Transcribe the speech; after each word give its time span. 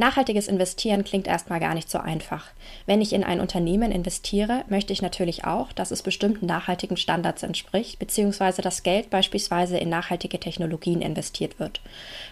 Nachhaltiges 0.00 0.46
Investieren 0.46 1.02
klingt 1.02 1.26
erstmal 1.26 1.58
gar 1.58 1.74
nicht 1.74 1.90
so 1.90 1.98
einfach. 1.98 2.52
Wenn 2.86 3.00
ich 3.00 3.12
in 3.12 3.24
ein 3.24 3.40
Unternehmen 3.40 3.90
investiere, 3.90 4.64
möchte 4.68 4.92
ich 4.92 5.02
natürlich 5.02 5.44
auch, 5.44 5.72
dass 5.72 5.90
es 5.90 6.02
bestimmten 6.02 6.46
nachhaltigen 6.46 6.96
Standards 6.96 7.42
entspricht, 7.42 7.98
beziehungsweise 7.98 8.62
das 8.62 8.84
Geld 8.84 9.10
beispielsweise 9.10 9.76
in 9.76 9.88
nachhaltige 9.88 10.38
Technologien 10.38 11.02
investiert 11.02 11.58
wird. 11.58 11.80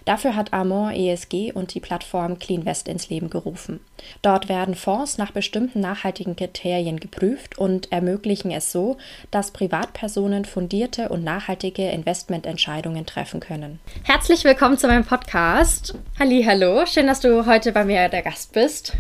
Dafür 0.05 0.37
hat 0.37 0.53
Armand 0.53 0.97
ESG 0.97 1.51
und 1.53 1.75
die 1.75 1.81
Plattform 1.81 2.39
CleanVest 2.39 2.87
ins 2.87 3.11
Leben 3.11 3.31
gerufen. 3.31 3.81
Dort 4.23 4.49
werden 4.49 4.77
Fonds 4.77 5.19
nach 5.19 5.33
bestimmten 5.33 5.81
nachhaltigen 5.81 6.37
Kriterien 6.37 7.01
geprüft 7.01 7.59
und 7.59 7.91
ermöglichen 7.91 8.53
es 8.53 8.71
so, 8.71 8.97
dass 9.33 9.51
Privatpersonen 9.51 10.45
fundierte 10.45 11.09
und 11.09 11.25
nachhaltige 11.25 11.91
Investmententscheidungen 11.91 13.07
treffen 13.07 13.41
können. 13.41 13.81
Herzlich 14.05 14.45
willkommen 14.45 14.79
zu 14.79 14.87
meinem 14.87 15.05
Podcast. 15.05 15.97
Hallo, 16.21 16.87
schön, 16.87 17.09
dass 17.09 17.19
du 17.19 17.45
heute 17.47 17.56
heute 17.57 17.73
bei 17.73 17.87
mir 17.87 18.11
der 18.11 18.21
Gast 18.21 18.53
bist. 18.53 18.93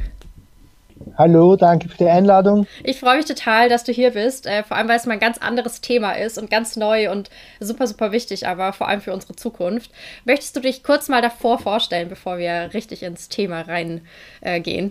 Hallo, 1.18 1.56
danke 1.56 1.90
für 1.90 1.98
die 1.98 2.08
Einladung. 2.08 2.66
Ich 2.84 2.98
freue 2.98 3.18
mich 3.18 3.26
total, 3.26 3.68
dass 3.68 3.84
du 3.84 3.92
hier 3.92 4.12
bist, 4.12 4.46
äh, 4.46 4.62
vor 4.62 4.78
allem 4.78 4.88
weil 4.88 4.96
es 4.96 5.04
mal 5.04 5.12
ein 5.12 5.20
ganz 5.20 5.36
anderes 5.36 5.82
Thema 5.82 6.12
ist 6.12 6.38
und 6.38 6.48
ganz 6.48 6.74
neu 6.74 7.12
und 7.12 7.28
super, 7.60 7.86
super 7.86 8.12
wichtig, 8.12 8.48
aber 8.48 8.72
vor 8.72 8.88
allem 8.88 9.02
für 9.02 9.12
unsere 9.12 9.36
Zukunft. 9.36 9.90
Möchtest 10.24 10.56
du 10.56 10.60
dich 10.60 10.82
kurz 10.82 11.10
mal 11.10 11.20
davor 11.20 11.58
vorstellen, 11.58 12.08
bevor 12.08 12.38
wir 12.38 12.72
richtig 12.72 13.02
ins 13.02 13.28
Thema 13.28 13.60
reingehen? 13.60 14.00
Äh, 14.40 14.90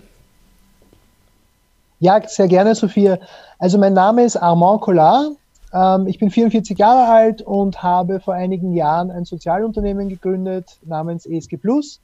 ja, 2.02 2.22
sehr 2.28 2.48
gerne, 2.48 2.76
Sophia. 2.76 3.18
Also 3.58 3.80
mein 3.80 3.94
Name 3.94 4.26
ist 4.26 4.38
Armand 4.38 4.82
Collard. 4.82 5.32
Ähm, 5.74 6.06
ich 6.06 6.20
bin 6.20 6.30
44 6.30 6.78
Jahre 6.78 7.12
alt 7.12 7.42
und 7.42 7.82
habe 7.82 8.20
vor 8.20 8.36
einigen 8.36 8.74
Jahren 8.74 9.10
ein 9.10 9.26
Sozialunternehmen 9.26 10.08
gegründet 10.08 10.78
namens 10.84 11.26
ESG 11.26 11.58
Plus. 11.58 12.00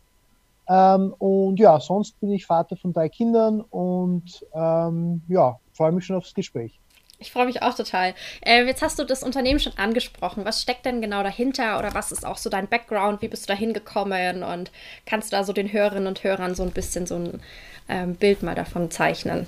Ähm, 0.70 1.14
und 1.18 1.60
ja, 1.60 1.80
sonst 1.80 2.20
bin 2.20 2.32
ich 2.32 2.46
Vater 2.46 2.78
von 2.78 2.94
drei 2.94 3.10
Kindern 3.10 3.62
und 3.62 4.46
ähm, 4.54 5.22
ja, 5.28 5.60
freue 5.74 5.92
mich 5.92 6.06
schon 6.06 6.16
aufs 6.16 6.34
Gespräch. 6.34 6.80
Ich 7.22 7.32
freue 7.32 7.46
mich 7.46 7.62
auch 7.62 7.76
total. 7.76 8.16
Äh, 8.44 8.66
jetzt 8.66 8.82
hast 8.82 8.98
du 8.98 9.04
das 9.04 9.22
Unternehmen 9.22 9.60
schon 9.60 9.78
angesprochen. 9.78 10.44
Was 10.44 10.64
steckt 10.64 10.88
denn 10.88 11.02
genau 11.02 11.22
dahinter 11.22 11.78
oder 11.78 11.94
was 11.94 12.12
ist 12.12 12.26
auch 12.26 12.38
so 12.38 12.50
dein 12.50 12.68
Background? 12.68 13.22
Wie 13.22 13.28
bist 13.28 13.44
du 13.44 13.54
da 13.54 13.58
hingekommen 13.58 14.44
und 14.44 14.72
kannst 15.06 15.32
du 15.32 15.38
da 15.38 15.44
so 15.44 15.54
den 15.54 15.72
Hörerinnen 15.72 16.08
und 16.08 16.24
Hörern 16.24 16.56
so 16.56 16.64
ein 16.64 16.72
bisschen 16.72 17.06
so 17.06 17.16
ein 17.16 17.42
ähm, 17.90 18.16
Bild 18.16 18.42
mal 18.42 18.56
davon 18.56 18.90
zeichnen? 18.90 19.46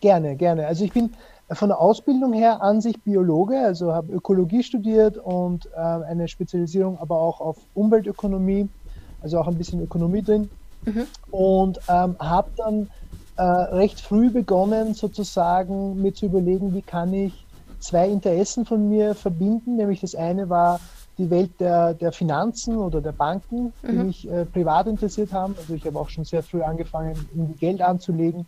Gerne, 0.00 0.34
gerne. 0.36 0.66
Also 0.66 0.84
ich 0.84 0.92
bin 0.92 1.12
von 1.50 1.68
der 1.68 1.78
Ausbildung 1.78 2.32
her 2.32 2.62
an 2.62 2.80
sich 2.80 3.00
Biologe, 3.02 3.58
also 3.58 3.92
habe 3.92 4.12
Ökologie 4.14 4.62
studiert 4.62 5.18
und 5.18 5.66
äh, 5.76 5.78
eine 5.78 6.26
Spezialisierung 6.26 6.98
aber 6.98 7.18
auch 7.18 7.40
auf 7.40 7.58
Umweltökonomie 7.74 8.68
also 9.22 9.38
auch 9.38 9.48
ein 9.48 9.56
bisschen 9.56 9.82
Ökonomie 9.82 10.22
drin. 10.22 10.50
Mhm. 10.84 11.06
Und 11.30 11.80
ähm, 11.88 12.16
habe 12.18 12.50
dann 12.56 12.90
äh, 13.36 13.42
recht 13.42 14.00
früh 14.00 14.30
begonnen, 14.30 14.94
sozusagen 14.94 16.00
mir 16.02 16.12
zu 16.12 16.26
überlegen, 16.26 16.74
wie 16.74 16.82
kann 16.82 17.14
ich 17.14 17.44
zwei 17.78 18.08
Interessen 18.08 18.64
von 18.64 18.88
mir 18.88 19.14
verbinden. 19.14 19.76
Nämlich 19.76 20.00
das 20.00 20.14
eine 20.14 20.48
war 20.48 20.80
die 21.18 21.30
Welt 21.30 21.50
der, 21.60 21.94
der 21.94 22.12
Finanzen 22.12 22.76
oder 22.76 23.00
der 23.00 23.12
Banken, 23.12 23.72
die 23.82 23.92
mhm. 23.92 24.06
mich 24.06 24.30
äh, 24.30 24.44
privat 24.44 24.86
interessiert 24.86 25.32
haben. 25.32 25.54
Also 25.58 25.74
ich 25.74 25.84
habe 25.84 25.98
auch 25.98 26.08
schon 26.08 26.24
sehr 26.24 26.42
früh 26.42 26.62
angefangen, 26.62 27.14
irgendwie 27.34 27.58
Geld 27.58 27.82
anzulegen. 27.82 28.46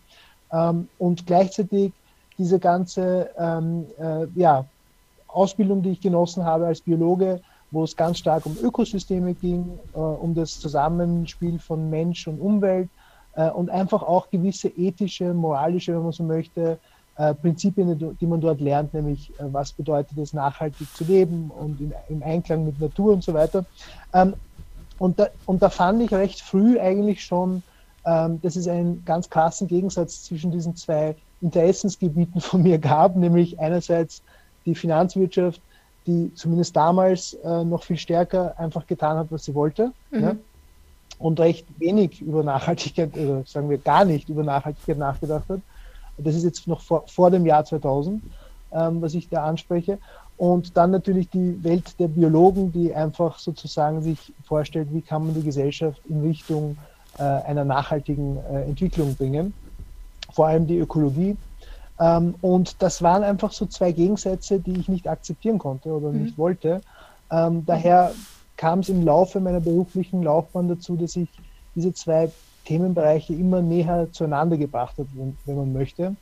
Ähm, 0.51 0.87
und 0.97 1.25
gleichzeitig 1.25 1.93
diese 2.37 2.59
ganze 2.59 3.29
ähm, 3.37 3.85
äh, 3.97 4.27
ja, 4.35 4.65
Ausbildung, 5.27 5.83
die 5.83 5.91
ich 5.91 6.01
genossen 6.01 6.43
habe 6.43 6.65
als 6.67 6.81
Biologe, 6.81 7.41
wo 7.75 7.83
es 7.83 7.95
ganz 7.95 8.19
stark 8.19 8.45
um 8.45 8.57
Ökosysteme 8.61 9.33
ging, 9.33 9.77
äh, 9.93 9.97
um 9.97 10.33
das 10.33 10.59
Zusammenspiel 10.59 11.59
von 11.59 11.89
Mensch 11.89 12.25
und 12.25 12.39
Umwelt 12.39 12.89
äh, 13.35 13.49
und 13.49 13.69
einfach 13.69 14.01
auch 14.01 14.29
gewisse 14.29 14.69
ethische, 14.69 15.33
moralische, 15.33 15.93
wenn 15.93 16.03
man 16.03 16.13
so 16.13 16.23
möchte, 16.23 16.79
äh, 17.17 17.33
Prinzipien, 17.33 18.17
die 18.19 18.25
man 18.25 18.39
dort 18.39 18.61
lernt, 18.61 18.93
nämlich 18.93 19.29
äh, 19.39 19.43
was 19.51 19.73
bedeutet 19.73 20.17
es, 20.17 20.31
nachhaltig 20.31 20.87
zu 20.95 21.03
leben 21.03 21.51
und 21.51 21.81
in, 21.81 21.93
im 22.07 22.23
Einklang 22.23 22.65
mit 22.65 22.79
Natur 22.79 23.11
und 23.11 23.23
so 23.25 23.33
weiter. 23.33 23.65
Ähm, 24.13 24.35
und, 24.97 25.19
da, 25.19 25.27
und 25.45 25.61
da 25.61 25.69
fand 25.69 26.01
ich 26.01 26.13
recht 26.13 26.41
früh 26.41 26.79
eigentlich 26.79 27.25
schon, 27.25 27.61
ähm, 28.05 28.41
dass 28.41 28.55
es 28.55 28.69
einen 28.69 29.03
ganz 29.03 29.29
krassen 29.29 29.67
Gegensatz 29.67 30.23
zwischen 30.23 30.51
diesen 30.51 30.77
zwei 30.77 31.15
Interessensgebieten 31.41 32.39
von 32.49 32.63
mir 32.63 32.79
gab, 32.79 33.17
nämlich 33.17 33.59
einerseits 33.59 34.21
die 34.65 34.75
Finanzwirtschaft, 34.75 35.61
die 36.07 36.31
zumindest 36.35 36.75
damals 36.75 37.33
äh, 37.33 37.63
noch 37.63 37.83
viel 37.83 37.97
stärker 37.97 38.57
einfach 38.59 38.85
getan 38.85 39.17
hat, 39.17 39.27
was 39.29 39.45
sie 39.45 39.55
wollte. 39.55 39.91
Mhm. 40.11 40.21
Ja? 40.21 40.35
Und 41.17 41.39
recht 41.39 41.65
wenig 41.77 42.21
über 42.21 42.43
Nachhaltigkeit, 42.43 43.15
oder 43.17 43.43
sagen 43.45 43.69
wir 43.69 43.77
gar 43.77 44.05
nicht 44.05 44.29
über 44.29 44.43
Nachhaltigkeit 44.43 44.97
nachgedacht 44.97 45.47
hat. 45.47 45.61
Das 46.17 46.35
ist 46.35 46.43
jetzt 46.43 46.67
noch 46.67 46.81
vor, 46.81 47.03
vor 47.07 47.31
dem 47.31 47.45
Jahr 47.45 47.65
2000, 47.65 48.21
ähm, 48.71 49.01
was 49.01 49.13
ich 49.13 49.29
da 49.29 49.45
anspreche. 49.45 49.97
Und 50.37 50.75
dann 50.75 50.91
natürlich 50.91 51.29
die 51.29 51.63
Welt 51.63 51.97
der 51.99 52.09
Biologen, 52.09 52.71
die 52.71 52.93
einfach 52.93 53.39
sozusagen 53.39 54.01
sich 54.01 54.33
vorstellt, 54.43 54.89
wie 54.91 55.01
kann 55.01 55.25
man 55.25 55.33
die 55.33 55.43
Gesellschaft 55.43 56.01
in 56.09 56.21
Richtung 56.21 56.77
äh, 57.17 57.23
einer 57.23 57.63
nachhaltigen 57.63 58.37
äh, 58.51 58.63
Entwicklung 58.63 59.15
bringen. 59.15 59.53
Vor 60.33 60.47
allem 60.47 60.67
die 60.67 60.77
Ökologie 60.77 61.37
ähm, 61.99 62.35
und 62.41 62.81
das 62.81 63.01
waren 63.01 63.23
einfach 63.23 63.51
so 63.51 63.65
zwei 63.65 63.91
Gegensätze, 63.91 64.59
die 64.59 64.79
ich 64.79 64.89
nicht 64.89 65.07
akzeptieren 65.07 65.59
konnte 65.59 65.89
oder 65.89 66.11
mhm. 66.11 66.23
nicht 66.23 66.37
wollte. 66.37 66.81
Ähm, 67.31 67.65
daher 67.65 68.11
kam 68.57 68.79
es 68.79 68.89
im 68.89 69.03
Laufe 69.03 69.39
meiner 69.39 69.59
beruflichen 69.59 70.23
Laufbahn 70.23 70.67
dazu, 70.67 70.95
dass 70.95 71.15
ich 71.15 71.29
diese 71.75 71.93
zwei 71.93 72.31
Themenbereiche 72.65 73.33
immer 73.33 73.61
näher 73.61 74.07
zueinander 74.11 74.57
gebracht 74.57 74.97
habe, 74.97 75.09
wenn, 75.13 75.37
wenn 75.45 75.57
man 75.57 75.73
möchte. 75.73 76.15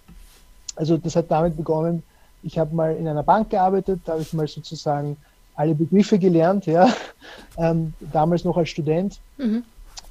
Also 0.75 0.97
das 0.97 1.15
hat 1.15 1.29
damit 1.29 1.55
begonnen, 1.55 2.03
ich 2.41 2.59
habe 2.59 2.75
mal 2.75 2.95
in 2.95 3.07
einer 3.07 3.23
Bank 3.23 3.49
gearbeitet, 3.49 4.01
da 4.05 4.13
habe 4.13 4.21
ich 4.21 4.33
mal 4.33 4.47
sozusagen 4.47 5.17
alle 5.55 5.75
Begriffe 5.75 6.19
gelernt, 6.19 6.65
ja, 6.65 6.87
ähm, 7.57 7.93
damals 8.11 8.43
noch 8.43 8.57
als 8.57 8.69
Student, 8.69 9.19
mhm. 9.37 9.63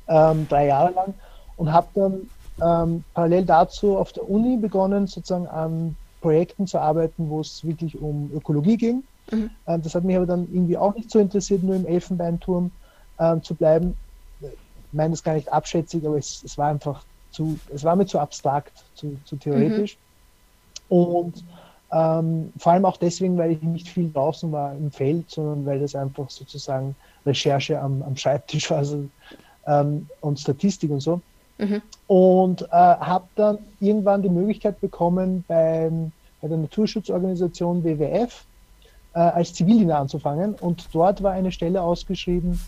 ähm, 0.09 0.47
drei 0.49 0.67
Jahre 0.67 0.93
lang, 0.93 1.15
und 1.57 1.73
habe 1.73 1.89
dann 1.95 2.31
ähm, 2.61 3.05
parallel 3.15 3.45
dazu 3.45 3.97
auf 3.97 4.13
der 4.13 4.29
Uni 4.29 4.57
begonnen, 4.57 5.07
sozusagen 5.07 5.47
an 5.47 5.97
Projekten 6.21 6.67
zu 6.67 6.79
arbeiten, 6.79 7.29
wo 7.29 7.41
es 7.41 7.65
wirklich 7.65 8.01
um 8.01 8.31
Ökologie 8.35 8.77
ging. 8.77 9.03
Mhm. 9.31 9.51
Ähm, 9.67 9.83
das 9.83 9.95
hat 9.95 10.05
mich 10.05 10.17
aber 10.17 10.27
dann 10.27 10.49
irgendwie 10.53 10.77
auch 10.77 10.95
nicht 10.95 11.11
so 11.11 11.19
interessiert, 11.19 11.63
nur 11.63 11.77
im 11.77 11.87
Elfenbeinturm 11.87 12.71
ähm, 13.19 13.43
zu 13.43 13.55
bleiben. 13.55 13.97
Ich 14.41 14.49
meine 14.93 15.11
das 15.11 15.23
gar 15.23 15.35
nicht 15.35 15.53
abschätzig, 15.53 16.07
aber 16.07 16.19
es, 16.19 16.43
es 16.45 16.59
war 16.59 16.69
einfach 16.69 17.05
zu, 17.31 17.59
es 17.75 17.85
war 17.85 17.97
mir 17.97 18.07
zu 18.07 18.19
abstrakt, 18.19 18.73
zu, 18.95 19.17
zu 19.25 19.37
theoretisch. 19.37 19.97
Mhm. 20.91 20.97
Und 20.97 21.45
ähm, 21.93 22.53
vor 22.57 22.73
allem 22.73 22.85
auch 22.85 22.97
deswegen, 22.97 23.37
weil 23.37 23.53
ich 23.53 23.63
nicht 23.63 23.89
viel 23.89 24.11
draußen 24.11 24.51
war 24.51 24.75
im 24.75 24.91
Feld, 24.91 25.31
sondern 25.31 25.67
weil 25.67 25.81
das 25.81 25.95
einfach 25.95 26.31
sozusagen 26.31 26.95
Recherche 27.27 27.81
am, 27.81 28.03
am 28.03 28.17
Schreibtisch 28.17 28.71
war 28.71 28.79
also, 28.79 29.09
ähm, 29.67 30.09
und 30.21 30.41
Statistik 30.41 30.91
und 30.91 31.01
so. 31.01 31.21
Mhm. 31.63 31.83
Und 32.09 32.63
äh, 32.63 32.67
habe 32.71 33.25
dann 33.37 33.59
irgendwann 33.81 34.23
die 34.23 34.29
Möglichkeit 34.29 34.81
bekommen, 34.81 35.45
beim, 35.47 36.11
bei 36.41 36.49
der 36.49 36.59
Naturschutzorganisation 36.59 37.85
WWF 37.85 38.45
äh, 39.15 39.19
als 39.21 39.55
Zivildiener 39.55 39.99
anzufangen. 39.99 40.55
Und 40.55 40.89
dort 40.93 41.23
war 41.23 41.33
eine 41.33 41.53
Stelle 41.53 41.81
ausgeschrieben 41.81 42.61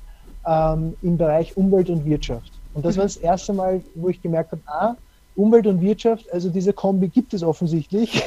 ähm, 0.46 0.94
im 1.02 1.17
Bereich 1.17 1.56
Umwelt 1.56 1.91
und 1.91 2.05
Wirtschaft. 2.05 2.52
Und 2.73 2.85
das 2.85 2.94
mhm. 2.94 2.99
war 2.99 3.05
das 3.06 3.17
erste 3.17 3.52
Mal, 3.52 3.82
wo 3.96 4.08
ich 4.08 4.23
gemerkt 4.23 4.52
habe, 4.52 4.62
ah, 4.67 4.94
Umwelt 5.37 5.67
und 5.67 5.81
Wirtschaft, 5.81 6.32
also 6.32 6.49
diese 6.49 6.73
Kombi 6.73 7.08
gibt 7.08 7.35
es 7.35 7.43
offensichtlich. 7.43 8.23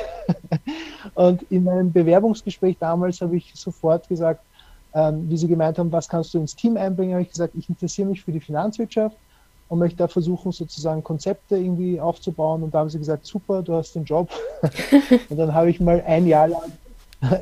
und 1.15 1.43
in 1.49 1.63
meinem 1.63 1.93
Bewerbungsgespräch 1.93 2.75
damals 2.77 3.21
habe 3.21 3.37
ich 3.37 3.53
sofort 3.55 4.09
gesagt, 4.09 4.41
ähm, 4.93 5.29
wie 5.29 5.37
Sie 5.37 5.47
gemeint 5.47 5.79
haben, 5.79 5.91
was 5.91 6.09
kannst 6.09 6.33
du 6.33 6.39
ins 6.39 6.55
Team 6.55 6.75
einbringen, 6.75 7.13
habe 7.13 7.21
ich 7.21 7.29
gesagt, 7.29 7.53
ich 7.55 7.69
interessiere 7.69 8.09
mich 8.09 8.21
für 8.21 8.33
die 8.33 8.41
Finanzwirtschaft 8.41 9.15
und 9.69 9.79
möchte 9.79 9.97
da 9.97 10.07
versuchen, 10.07 10.51
sozusagen 10.51 11.03
Konzepte 11.03 11.57
irgendwie 11.57 11.99
aufzubauen. 11.99 12.63
Und 12.63 12.73
da 12.73 12.79
haben 12.79 12.89
sie 12.89 12.99
gesagt, 12.99 13.25
super, 13.25 13.61
du 13.61 13.73
hast 13.73 13.93
den 13.95 14.05
Job. 14.05 14.29
und 15.29 15.37
dann 15.37 15.53
habe 15.53 15.69
ich 15.69 15.79
mal 15.79 16.03
ein 16.05 16.27
Jahr 16.27 16.47
lang 16.47 16.71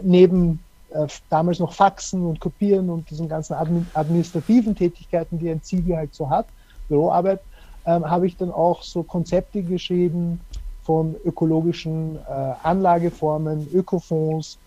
neben 0.02 0.60
äh, 0.92 1.08
damals 1.30 1.60
noch 1.60 1.74
Faxen 1.74 2.26
und 2.26 2.40
Kopieren 2.40 2.90
und 2.90 3.10
diesen 3.10 3.28
ganzen 3.28 3.54
admin 3.54 3.88
administrativen 3.94 4.76
Tätigkeiten, 4.76 5.38
die 5.40 5.50
ein 5.50 5.62
Zivi 5.62 5.92
halt 5.92 6.14
so 6.16 6.30
hat, 6.30 6.48
Büroarbeit, 6.88 7.42
ähm, 7.86 8.10
habe 8.10 8.28
ich 8.28 8.38
dann 8.38 8.52
auch 8.52 8.82
so 8.82 9.04
Konzepte 9.04 9.62
geschrieben 9.62 10.40
von 10.84 11.16
ökologischen 11.26 12.18
äh, 12.18 12.54
Anlageformen, 12.64 13.68
Ökofonds 13.74 14.58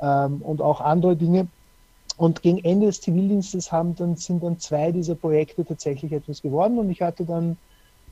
ähm, 0.00 0.40
und 0.42 0.62
auch 0.62 0.80
andere 0.80 1.16
Dinge. 1.16 1.48
Und 2.16 2.42
gegen 2.42 2.58
Ende 2.64 2.86
des 2.86 3.00
Zivildienstes 3.00 3.72
haben 3.72 3.96
dann, 3.96 4.16
sind 4.16 4.42
dann 4.42 4.58
zwei 4.58 4.92
dieser 4.92 5.14
Projekte 5.14 5.64
tatsächlich 5.64 6.12
etwas 6.12 6.42
geworden 6.42 6.78
und 6.78 6.90
ich 6.90 7.02
hatte 7.02 7.24
dann 7.24 7.56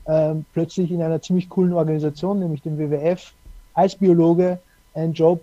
ähm, 0.05 0.45
plötzlich 0.53 0.91
in 0.91 1.01
einer 1.01 1.21
ziemlich 1.21 1.49
coolen 1.49 1.73
Organisation, 1.73 2.39
nämlich 2.39 2.61
dem 2.61 2.77
WWF, 2.77 3.33
als 3.73 3.95
Biologe 3.95 4.59
einen 4.93 5.13
Job, 5.13 5.41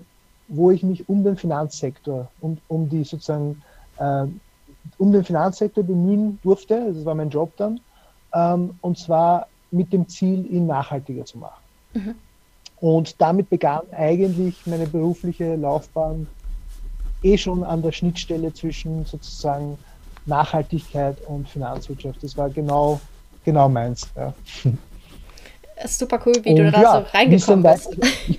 wo 0.49 0.71
ich 0.71 0.83
mich 0.83 1.09
um 1.09 1.25
den 1.25 1.37
Finanzsektor, 1.37 2.29
um, 2.41 2.59
um 2.69 2.89
die 2.89 3.05
sozusagen, 3.05 3.62
äh, 3.99 4.27
um 4.99 5.13
den 5.13 5.25
Finanzsektor 5.25 5.83
bemühen 5.83 6.39
durfte. 6.43 6.93
Das 6.93 7.05
war 7.05 7.15
mein 7.15 7.31
Job 7.31 7.53
dann. 7.56 7.81
Ähm, 8.35 8.75
und 8.81 8.99
zwar 8.99 9.47
mit 9.71 9.93
dem 9.93 10.09
Ziel, 10.09 10.47
ihn 10.53 10.67
nachhaltiger 10.67 11.25
zu 11.25 11.39
machen. 11.39 11.63
Mhm. 11.95 12.15
Und 12.81 13.21
damit 13.21 13.51
begann 13.51 13.83
eigentlich 13.93 14.67
meine 14.67 14.87
berufliche 14.87 15.56
Laufbahn 15.56 16.27
eh 17.22 17.37
schon 17.37 17.64
an 17.64 17.82
der 17.82 17.93
Schnittstelle 17.93 18.52
zwischen 18.52 19.05
sozusagen 19.05 19.78
Nachhaltigkeit 20.26 21.17
und 21.26 21.49
Finanzwirtschaft. 21.49 22.22
Das 22.22 22.37
war 22.37 22.50
genau, 22.50 23.00
genau 23.44 23.69
meins. 23.69 24.08
Ja. 24.17 24.34
Super 25.87 26.20
cool, 26.26 26.34
wie 26.43 26.50
und 26.50 26.56
du 26.56 26.70
da 26.70 26.82
ja, 26.82 26.93
so 26.93 27.17
reingekommen 27.17 27.62
bist. 27.62 27.96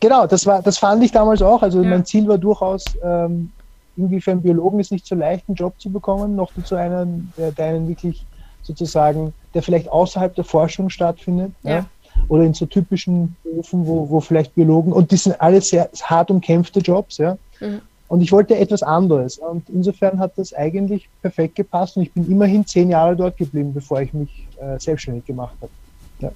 genau, 0.00 0.26
das 0.26 0.46
war, 0.46 0.62
das 0.62 0.78
fand 0.78 1.02
ich 1.04 1.12
damals 1.12 1.42
auch. 1.42 1.62
Also 1.62 1.82
ja. 1.82 1.90
mein 1.90 2.04
Ziel 2.04 2.26
war 2.26 2.38
durchaus, 2.38 2.84
ähm, 3.02 3.52
irgendwie 3.96 4.20
für 4.20 4.32
einen 4.32 4.42
Biologen 4.42 4.80
ist 4.80 4.90
nicht 4.90 5.06
so 5.06 5.14
leicht, 5.14 5.48
einen 5.48 5.56
Job 5.56 5.74
zu 5.78 5.90
bekommen, 5.90 6.34
noch 6.34 6.50
dazu 6.56 6.76
einen, 6.76 7.32
der, 7.36 7.52
der 7.52 7.66
einen 7.66 7.88
wirklich 7.88 8.24
sozusagen, 8.62 9.32
der 9.54 9.62
vielleicht 9.62 9.88
außerhalb 9.88 10.34
der 10.34 10.44
Forschung 10.44 10.90
stattfindet. 10.90 11.52
Ja. 11.62 11.86
Oder 12.28 12.44
in 12.44 12.54
so 12.54 12.66
typischen 12.66 13.36
Berufen, 13.42 13.86
wo, 13.86 14.08
wo 14.10 14.20
vielleicht 14.20 14.54
Biologen, 14.54 14.92
und 14.92 15.10
die 15.10 15.16
sind 15.16 15.40
alle 15.40 15.60
sehr 15.60 15.88
hart 16.02 16.30
umkämpfte 16.30 16.80
Jobs, 16.80 17.18
ja. 17.18 17.38
Mhm. 17.60 17.80
Und 18.08 18.20
ich 18.20 18.30
wollte 18.30 18.56
etwas 18.56 18.82
anderes. 18.82 19.38
Und 19.38 19.68
insofern 19.68 20.20
hat 20.20 20.32
das 20.36 20.54
eigentlich 20.54 21.08
perfekt 21.22 21.56
gepasst. 21.56 21.96
Und 21.96 22.04
ich 22.04 22.12
bin 22.12 22.30
immerhin 22.30 22.64
zehn 22.64 22.90
Jahre 22.90 23.16
dort 23.16 23.36
geblieben, 23.36 23.74
bevor 23.74 24.00
ich 24.00 24.12
mich 24.12 24.46
äh, 24.60 24.78
selbstständig 24.78 25.26
gemacht 25.26 25.56
habe. 25.60 25.72
Ja. 26.20 26.30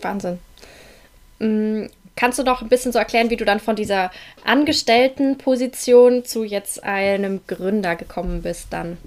Wahnsinn. 0.00 0.38
Mhm. 1.38 1.90
Kannst 2.14 2.38
du 2.38 2.42
noch 2.42 2.62
ein 2.62 2.68
bisschen 2.68 2.92
so 2.92 2.98
erklären, 2.98 3.30
wie 3.30 3.36
du 3.36 3.44
dann 3.44 3.58
von 3.58 3.74
dieser 3.74 4.10
Angestelltenposition 4.44 6.24
zu 6.24 6.44
jetzt 6.44 6.84
einem 6.84 7.40
Gründer 7.46 7.96
gekommen 7.96 8.42
bist 8.42 8.68
dann? 8.70 8.98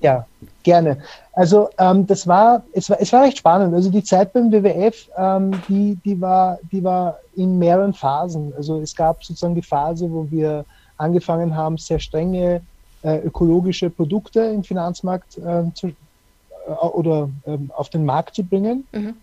Ja, 0.00 0.26
gerne. 0.62 0.98
Also 1.32 1.68
ähm, 1.78 2.06
das 2.06 2.26
war 2.26 2.62
es, 2.72 2.88
war, 2.90 3.00
es 3.00 3.12
war 3.12 3.24
recht 3.24 3.38
spannend. 3.38 3.74
Also 3.74 3.90
die 3.90 4.02
Zeit 4.02 4.32
beim 4.32 4.52
WWF, 4.52 5.08
ähm, 5.16 5.60
die, 5.68 5.98
die, 6.04 6.20
war, 6.20 6.58
die 6.70 6.82
war 6.82 7.18
in 7.34 7.58
mehreren 7.58 7.94
Phasen. 7.94 8.52
Also 8.56 8.80
es 8.80 8.94
gab 8.94 9.24
sozusagen 9.24 9.54
die 9.54 9.62
Phase, 9.62 10.10
wo 10.10 10.26
wir 10.30 10.64
angefangen 10.96 11.56
haben, 11.56 11.78
sehr 11.78 11.98
strenge 11.98 12.60
äh, 13.02 13.18
ökologische 13.18 13.90
Produkte 13.90 14.40
im 14.40 14.64
Finanzmarkt 14.64 15.38
äh, 15.38 15.64
zu, 15.74 15.88
äh, 15.88 16.70
oder 16.70 17.28
ähm, 17.46 17.70
auf 17.76 17.88
den 17.90 18.04
Markt 18.04 18.34
zu 18.34 18.42
bringen. 18.42 18.86
Mhm. 18.92 19.14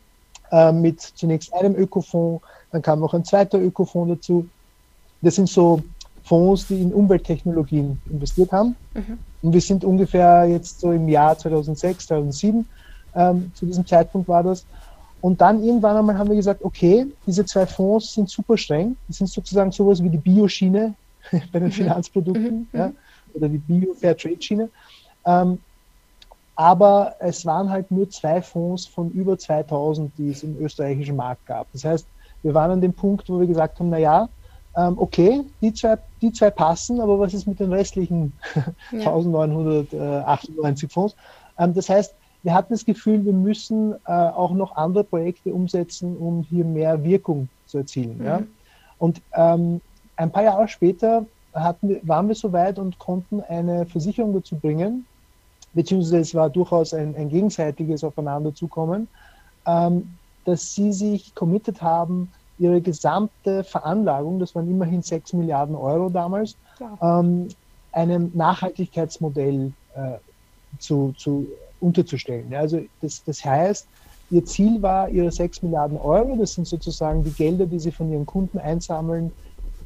Äh, 0.51 0.71
mit 0.71 1.01
zunächst 1.01 1.53
einem 1.53 1.75
Ökofonds, 1.75 2.43
dann 2.71 2.81
kam 2.81 2.99
noch 2.99 3.13
ein 3.13 3.25
zweiter 3.25 3.59
Ökofonds 3.59 4.15
dazu. 4.15 4.47
Das 5.21 5.35
sind 5.35 5.49
so 5.49 5.81
Fonds, 6.25 6.67
die 6.67 6.81
in 6.81 6.93
Umwelttechnologien 6.93 8.01
investiert 8.09 8.51
haben. 8.51 8.75
Mhm. 8.93 9.19
Und 9.43 9.53
wir 9.53 9.61
sind 9.61 9.85
ungefähr 9.85 10.45
jetzt 10.45 10.79
so 10.79 10.91
im 10.91 11.07
Jahr 11.07 11.37
2006, 11.37 12.07
2007, 12.07 12.67
ähm, 13.15 13.51
zu 13.53 13.65
diesem 13.65 13.85
Zeitpunkt 13.85 14.27
war 14.27 14.43
das. 14.43 14.65
Und 15.21 15.39
dann 15.39 15.63
irgendwann 15.63 15.97
einmal 15.97 16.17
haben 16.17 16.29
wir 16.29 16.35
gesagt, 16.35 16.63
okay, 16.63 17.05
diese 17.25 17.45
zwei 17.45 17.65
Fonds 17.65 18.13
sind 18.13 18.29
super 18.29 18.57
streng. 18.57 18.97
Die 19.07 19.13
sind 19.13 19.27
sozusagen 19.27 19.71
sowas 19.71 20.03
wie 20.03 20.09
die 20.09 20.17
Bioschiene 20.17 20.95
bei 21.31 21.59
den 21.59 21.67
mhm. 21.67 21.71
Finanzprodukten 21.71 22.67
mhm. 22.71 22.79
ja, 22.79 22.91
oder 23.33 23.47
die 23.47 23.57
Bio-Fair-Trade-Schiene. 23.59 24.69
Ähm, 25.25 25.59
aber 26.55 27.15
es 27.19 27.45
waren 27.45 27.69
halt 27.69 27.91
nur 27.91 28.09
zwei 28.09 28.41
Fonds 28.41 28.85
von 28.85 29.11
über 29.11 29.37
2000, 29.37 30.11
die 30.17 30.29
es 30.29 30.41
im 30.41 30.57
österreichischen 30.59 31.15
Markt 31.15 31.45
gab. 31.45 31.67
Das 31.73 31.83
heißt, 31.83 32.07
wir 32.43 32.53
waren 32.53 32.71
an 32.71 32.81
dem 32.81 32.93
Punkt, 32.93 33.29
wo 33.29 33.39
wir 33.39 33.47
gesagt 33.47 33.79
haben, 33.79 33.89
na 33.89 33.97
ja, 33.97 34.29
ähm, 34.77 34.97
okay, 34.97 35.41
die 35.61 35.73
zwei, 35.73 35.97
die 36.21 36.31
zwei 36.31 36.49
passen, 36.49 36.99
aber 36.99 37.19
was 37.19 37.33
ist 37.33 37.47
mit 37.47 37.59
den 37.59 37.71
restlichen 37.71 38.33
ja. 38.91 39.13
1998 39.15 40.91
Fonds? 40.91 41.15
Ähm, 41.57 41.73
das 41.73 41.89
heißt, 41.89 42.13
wir 42.43 42.53
hatten 42.53 42.73
das 42.73 42.85
Gefühl, 42.85 43.25
wir 43.25 43.33
müssen 43.33 43.93
äh, 44.05 44.11
auch 44.11 44.51
noch 44.51 44.75
andere 44.75 45.03
Projekte 45.03 45.53
umsetzen, 45.53 46.15
um 46.17 46.43
hier 46.43 46.63
mehr 46.63 47.03
Wirkung 47.03 47.49
zu 47.65 47.79
erzielen. 47.79 48.19
Mhm. 48.19 48.25
Ja? 48.25 48.41
Und 48.99 49.21
ähm, 49.33 49.81
ein 50.15 50.31
paar 50.31 50.43
Jahre 50.43 50.67
später 50.67 51.25
hatten 51.53 51.97
waren 52.03 52.27
wir 52.27 52.35
so 52.35 52.51
weit 52.53 52.77
und 52.77 52.99
konnten 52.99 53.41
eine 53.41 53.85
Versicherung 53.85 54.33
dazu 54.33 54.57
bringen, 54.57 55.05
beziehungsweise 55.73 56.19
es 56.19 56.35
war 56.35 56.49
durchaus 56.49 56.93
ein, 56.93 57.15
ein 57.15 57.29
gegenseitiges 57.29 58.03
Aufeinanderzukommen, 58.03 59.07
ähm, 59.65 60.15
dass 60.43 60.75
sie 60.75 60.93
sich 60.93 61.33
committed 61.33 61.81
haben, 61.81 62.31
ihre 62.57 62.81
gesamte 62.81 63.63
Veranlagung, 63.63 64.39
das 64.39 64.55
waren 64.55 64.69
immerhin 64.69 65.01
6 65.01 65.33
Milliarden 65.33 65.75
Euro 65.75 66.09
damals, 66.09 66.55
ja. 66.79 67.19
ähm, 67.19 67.49
einem 67.91 68.31
Nachhaltigkeitsmodell 68.33 69.71
äh, 69.95 70.17
zu, 70.79 71.13
zu, 71.17 71.47
unterzustellen. 71.81 72.53
Also 72.53 72.81
das, 73.01 73.23
das 73.25 73.43
heißt, 73.43 73.87
ihr 74.31 74.45
Ziel 74.45 74.81
war 74.81 75.09
ihre 75.09 75.31
6 75.31 75.61
Milliarden 75.63 75.97
Euro, 75.97 76.35
das 76.37 76.53
sind 76.53 76.67
sozusagen 76.67 77.23
die 77.23 77.31
Gelder, 77.31 77.65
die 77.65 77.79
sie 77.79 77.91
von 77.91 78.11
ihren 78.11 78.25
Kunden 78.25 78.57
einsammeln. 78.57 79.31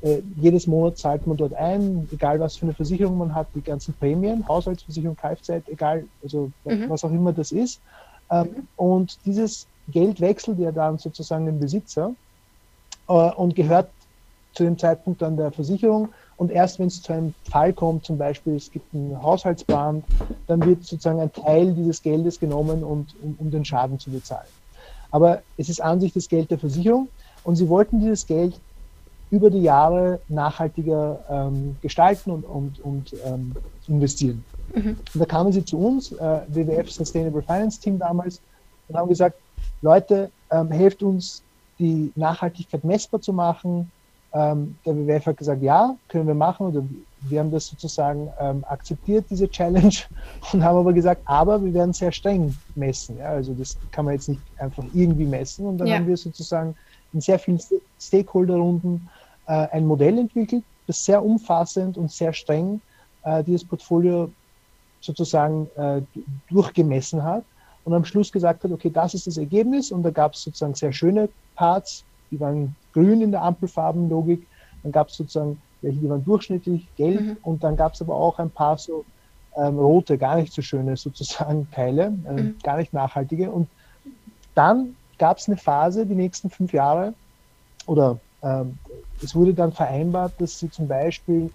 Äh, 0.02 0.22
jedes 0.38 0.66
Monat 0.66 0.98
zahlt 0.98 1.28
man 1.28 1.36
dort 1.36 1.54
ein, 1.54 2.08
egal 2.12 2.40
was 2.40 2.56
für 2.56 2.66
eine 2.66 2.74
Versicherung 2.74 3.18
man 3.18 3.36
hat, 3.36 3.48
die 3.54 3.62
ganzen 3.62 3.94
Prämien, 3.96 4.48
Haushaltsversicherung, 4.48 5.18
Kfz, 5.18 5.68
egal, 5.68 6.06
also 6.24 6.52
mhm. 6.64 6.90
was 6.90 7.04
auch 7.04 7.12
immer 7.12 7.34
das 7.34 7.52
ist. 7.52 7.82
Ähm, 8.32 8.44
mhm. 8.44 8.68
Und 8.78 9.18
dieses 9.26 9.68
Geld 9.90 10.22
wechselt 10.22 10.60
ja 10.60 10.72
dann 10.72 11.00
sozusagen 11.00 11.48
den 11.48 11.60
Besitzer 11.60 12.14
und 13.14 13.56
gehört 13.56 13.90
zu 14.54 14.64
dem 14.64 14.78
Zeitpunkt 14.78 15.24
an 15.24 15.38
der 15.38 15.52
Versicherung. 15.52 16.10
Und 16.38 16.52
erst 16.52 16.80
wenn 16.80 16.88
es 16.88 17.02
zu 17.02 17.14
einem 17.14 17.34
Fall 17.50 17.74
kommt, 17.74 18.06
zum 18.06 18.18
Beispiel 18.18 18.56
es 18.56 18.72
gibt 18.72 18.94
einen 18.94 19.22
Haushaltsbrand, 19.22 20.06
dann 20.48 20.66
wird 20.66 20.84
sozusagen 20.86 21.20
ein 21.20 21.34
Teil 21.34 21.74
dieses 21.74 22.02
Geldes 22.02 22.40
genommen, 22.40 22.84
und, 22.84 23.16
um, 23.22 23.36
um 23.40 23.52
den 23.52 23.66
Schaden 23.66 24.00
zu 24.00 24.10
bezahlen. 24.10 24.48
Aber 25.12 25.42
es 25.58 25.70
ist 25.70 25.82
an 25.82 26.00
sich 26.00 26.14
das 26.14 26.30
Geld 26.30 26.52
der 26.52 26.60
Versicherung 26.60 27.10
und 27.44 27.56
sie 27.56 27.68
wollten 27.68 28.00
dieses 28.00 28.26
Geld 28.26 28.60
über 29.32 29.50
die 29.50 29.62
Jahre 29.62 30.20
nachhaltiger 30.28 31.20
ähm, 31.30 31.76
gestalten 31.82 32.32
und, 32.32 32.44
und, 32.46 32.80
und 32.80 33.16
ähm, 33.26 33.56
investieren. 33.88 34.44
Mhm. 34.74 34.98
Und 35.14 35.20
da 35.20 35.26
kamen 35.26 35.52
sie 35.52 35.64
zu 35.64 35.78
uns, 35.78 36.12
äh, 36.12 36.42
WWF 36.48 36.92
Sustainable 36.92 37.42
Finance 37.42 37.80
Team 37.80 38.00
damals, 38.00 38.42
und 38.88 38.98
haben 38.98 39.10
gesagt, 39.10 39.38
Leute, 39.82 40.32
ähm, 40.52 40.72
helft 40.72 41.04
uns 41.04 41.44
die 41.80 42.12
Nachhaltigkeit 42.16 42.84
messbar 42.84 43.22
zu 43.22 43.34
machen. 43.34 43.92
Ähm, 44.34 44.76
der 44.86 44.96
WWF 44.96 45.26
hat 45.28 45.38
gesagt, 45.38 45.64
ja, 45.64 45.96
können 46.08 46.28
wir 46.28 46.36
machen. 46.36 46.68
Oder 46.68 46.84
wir 47.22 47.40
haben 47.40 47.52
das 47.52 47.68
sozusagen 47.68 48.30
ähm, 48.40 48.64
akzeptiert, 48.68 49.26
diese 49.30 49.50
Challenge, 49.50 49.96
und 50.54 50.64
haben 50.64 50.78
aber 50.78 50.94
gesagt, 50.94 51.22
aber 51.26 51.64
wir 51.64 51.74
werden 51.74 51.94
sehr 51.94 52.12
streng 52.12 52.56
messen. 52.76 53.18
Ja? 53.18 53.30
Also 53.30 53.54
das 53.54 53.78
kann 53.92 54.06
man 54.06 54.14
jetzt 54.14 54.30
nicht 54.30 54.42
einfach 54.58 54.84
irgendwie 54.94 55.26
messen. 55.26 55.66
Und 55.66 55.80
dann 55.80 55.88
ja. 55.88 55.96
haben 55.96 56.08
wir 56.08 56.18
sozusagen 56.18 56.76
in 57.14 57.22
sehr 57.22 57.40
vielen 57.40 57.60
Stakeholder-Runden 58.00 59.10
äh, 59.48 59.68
ein 59.72 59.88
Modell 59.88 60.20
entwickelt, 60.20 60.64
das 60.86 61.04
sehr 61.04 61.24
umfassend 61.24 61.98
und 61.98 62.12
sehr 62.12 62.34
streng 62.34 62.82
äh, 63.24 63.44
dieses 63.44 63.66
Portfolio 63.66 64.30
sozusagen 65.02 65.68
äh, 65.76 66.02
durchgemessen 66.50 67.24
hat 67.24 67.44
und 67.86 67.94
am 67.94 68.06
Schluss 68.06 68.32
gesagt 68.32 68.64
hat, 68.64 68.72
okay, 68.72 68.90
das 68.90 69.14
ist 69.14 69.28
das 69.28 69.38
Ergebnis 69.38 69.92
und 69.92 70.04
da 70.04 70.12
gab 70.12 70.34
es 70.34 70.44
sozusagen 70.44 70.76
sehr 70.76 70.92
schöne 70.92 71.30
Parts, 71.56 72.04
die 72.32 72.40
waren 72.40 72.76
grün 72.94 73.22
in 73.22 73.32
der 73.32 73.44
Ampelfarbenlogik, 73.44 74.46
dann 74.84 74.92
gab 74.92 75.10
es 75.10 75.16
sozusagen 75.16 75.62
welche, 75.82 76.00
die 76.00 76.10
waren 76.10 76.24
durchschnittlich 76.24 76.88
gelb 76.98 77.22
mhm. 77.22 77.38
und 77.44 77.64
dann 77.64 77.76
gab 77.76 77.94
es 77.94 78.02
aber 78.02 78.16
auch 78.16 78.38
ein 78.40 78.50
paar 78.50 78.78
so 78.78 79.06
ähm, 79.56 79.80
rote, 79.80 80.18
gar 80.18 80.36
nicht 80.36 80.54
so 80.54 80.62
schöne 80.62 80.98
sozusagen 80.98 81.68
Teile, 81.74 82.14
äh, 82.26 82.34
mhm. 82.34 82.56
gar 82.64 82.78
nicht 82.78 82.94
nachhaltige 82.94 83.50
und 83.50 83.68
dann 84.56 84.96
gab 85.18 85.38
es 85.38 85.48
eine 85.48 85.58
Phase, 85.58 86.06
die 86.06 86.16
nächsten 86.16 86.50
fünf 86.50 86.74
Jahre, 86.74 87.14
oder 87.86 88.20
ähm, 88.42 88.78
es 89.22 89.36
wurde 89.36 89.54
dann 89.54 89.72
vereinbart, 89.72 90.34
dass 90.40 90.60
sie 90.60 90.70
zum 90.70 90.88
Beispiel 90.88 91.50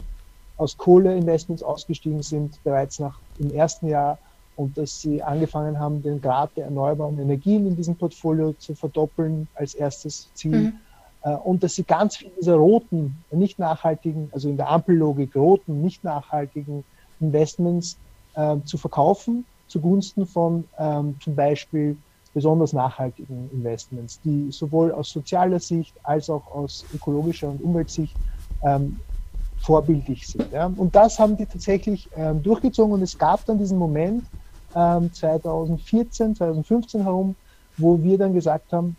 aus 0.56 0.76
Kohleinvestments 0.76 1.62
ausgestiegen 1.62 2.22
sind, 2.22 2.62
bereits 2.62 2.98
nach 2.98 3.18
im 3.38 3.52
ersten 3.52 3.88
Jahr 3.88 4.18
und 4.56 4.76
dass 4.78 5.00
sie 5.00 5.22
angefangen 5.22 5.78
haben, 5.78 6.02
den 6.02 6.20
Grad 6.20 6.50
der 6.56 6.66
erneuerbaren 6.66 7.18
Energien 7.18 7.66
in 7.66 7.76
diesem 7.76 7.96
Portfolio 7.96 8.52
zu 8.54 8.74
verdoppeln 8.74 9.48
als 9.54 9.74
erstes 9.74 10.28
Ziel. 10.34 10.56
Mhm. 10.56 10.72
Äh, 11.22 11.34
und 11.36 11.62
dass 11.62 11.74
sie 11.74 11.84
ganz 11.84 12.16
viele 12.16 12.32
dieser 12.38 12.56
roten, 12.56 13.16
nicht 13.30 13.58
nachhaltigen, 13.58 14.30
also 14.32 14.48
in 14.48 14.56
der 14.56 14.70
Ampellogik 14.70 15.34
roten, 15.34 15.82
nicht 15.82 16.04
nachhaltigen 16.04 16.84
Investments 17.20 17.96
äh, 18.34 18.56
zu 18.64 18.78
verkaufen, 18.78 19.44
zugunsten 19.68 20.26
von 20.26 20.64
ähm, 20.78 21.16
zum 21.20 21.34
Beispiel 21.34 21.96
besonders 22.32 22.72
nachhaltigen 22.72 23.48
Investments, 23.52 24.20
die 24.24 24.50
sowohl 24.50 24.92
aus 24.92 25.10
sozialer 25.10 25.60
Sicht 25.60 25.94
als 26.02 26.28
auch 26.28 26.46
aus 26.52 26.84
ökologischer 26.92 27.48
und 27.48 27.62
Umweltsicht 27.62 28.14
ähm, 28.64 28.98
vorbildlich 29.58 30.26
sind. 30.26 30.52
Ja. 30.52 30.66
Und 30.66 30.94
das 30.94 31.18
haben 31.18 31.36
die 31.36 31.46
tatsächlich 31.46 32.08
ähm, 32.16 32.42
durchgezogen 32.42 32.92
und 32.92 33.02
es 33.02 33.16
gab 33.16 33.46
dann 33.46 33.58
diesen 33.58 33.78
Moment 33.78 34.24
ähm, 34.74 35.12
2014, 35.12 36.36
2015 36.36 37.02
herum, 37.02 37.34
wo 37.76 38.02
wir 38.02 38.18
dann 38.18 38.34
gesagt 38.34 38.72
haben, 38.72 38.96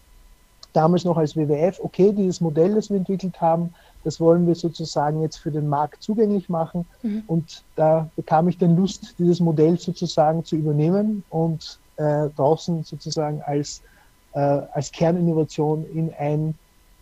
damals 0.74 1.06
noch 1.06 1.18
als 1.18 1.36
WWF, 1.36 1.80
okay, 1.82 2.12
dieses 2.12 2.42
Modell, 2.42 2.76
das 2.76 2.90
wir 2.90 2.98
entwickelt 2.98 3.40
haben, 3.40 3.74
das 4.04 4.20
wollen 4.20 4.46
wir 4.46 4.56
sozusagen 4.56 5.22
jetzt 5.22 5.38
für 5.38 5.52
den 5.52 5.68
Markt 5.68 6.04
zugänglich 6.04 6.50
machen. 6.50 6.86
Mhm. 7.02 7.24
Und 7.28 7.64
da 7.76 8.10
bekam 8.16 8.48
ich 8.50 8.58
dann 8.58 8.76
Lust, 8.76 9.16
dieses 9.18 9.40
Modell 9.40 9.80
sozusagen 9.80 10.44
zu 10.44 10.56
übernehmen 10.56 11.24
und 11.30 11.80
äh, 11.98 12.30
draußen 12.36 12.84
sozusagen 12.84 13.42
als, 13.42 13.82
äh, 14.34 14.40
als 14.40 14.92
Kerninnovation 14.92 15.86
in 15.94 16.14
ein 16.14 16.56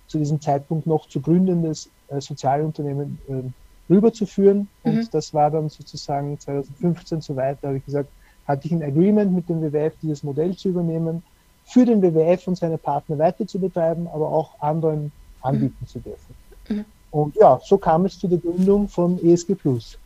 zu 0.07 0.19
diesem 0.19 0.39
Zeitpunkt 0.39 0.85
noch 0.85 1.07
zu 1.07 1.19
gründendes 1.19 1.89
äh, 2.09 2.21
Sozialunternehmen 2.21 3.17
äh, 3.27 3.91
rüberzuführen. 3.91 4.67
Und 4.83 4.95
mhm. 4.95 5.07
das 5.11 5.33
war 5.33 5.49
dann 5.49 5.69
sozusagen 5.69 6.39
2015 6.39 7.21
soweit, 7.21 7.57
da 7.61 7.69
habe 7.69 7.77
ich 7.77 7.85
gesagt, 7.85 8.09
hatte 8.47 8.67
ich 8.67 8.73
ein 8.73 8.83
Agreement 8.83 9.33
mit 9.33 9.49
dem 9.49 9.61
WWF, 9.61 9.93
dieses 10.01 10.23
Modell 10.23 10.55
zu 10.55 10.69
übernehmen 10.69 11.23
für 11.65 11.85
den 11.85 12.01
WWF 12.01 12.47
und 12.47 12.57
seine 12.57 12.77
Partner 12.77 13.17
weiter 13.17 13.47
zu 13.47 13.59
betreiben, 13.59 14.07
aber 14.13 14.29
auch 14.29 14.59
anderen 14.59 15.11
anbieten 15.41 15.77
mhm. 15.79 15.87
zu 15.87 15.99
dürfen. 15.99 16.35
Mhm. 16.69 16.85
Und 17.11 17.35
ja, 17.35 17.59
so 17.63 17.77
kam 17.77 18.05
es 18.05 18.19
zu 18.19 18.27
der 18.27 18.39
Gründung 18.39 18.87
von 18.87 19.23
ESG 19.23 19.55
Plus. 19.55 19.97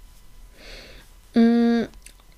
Mm, 1.34 1.84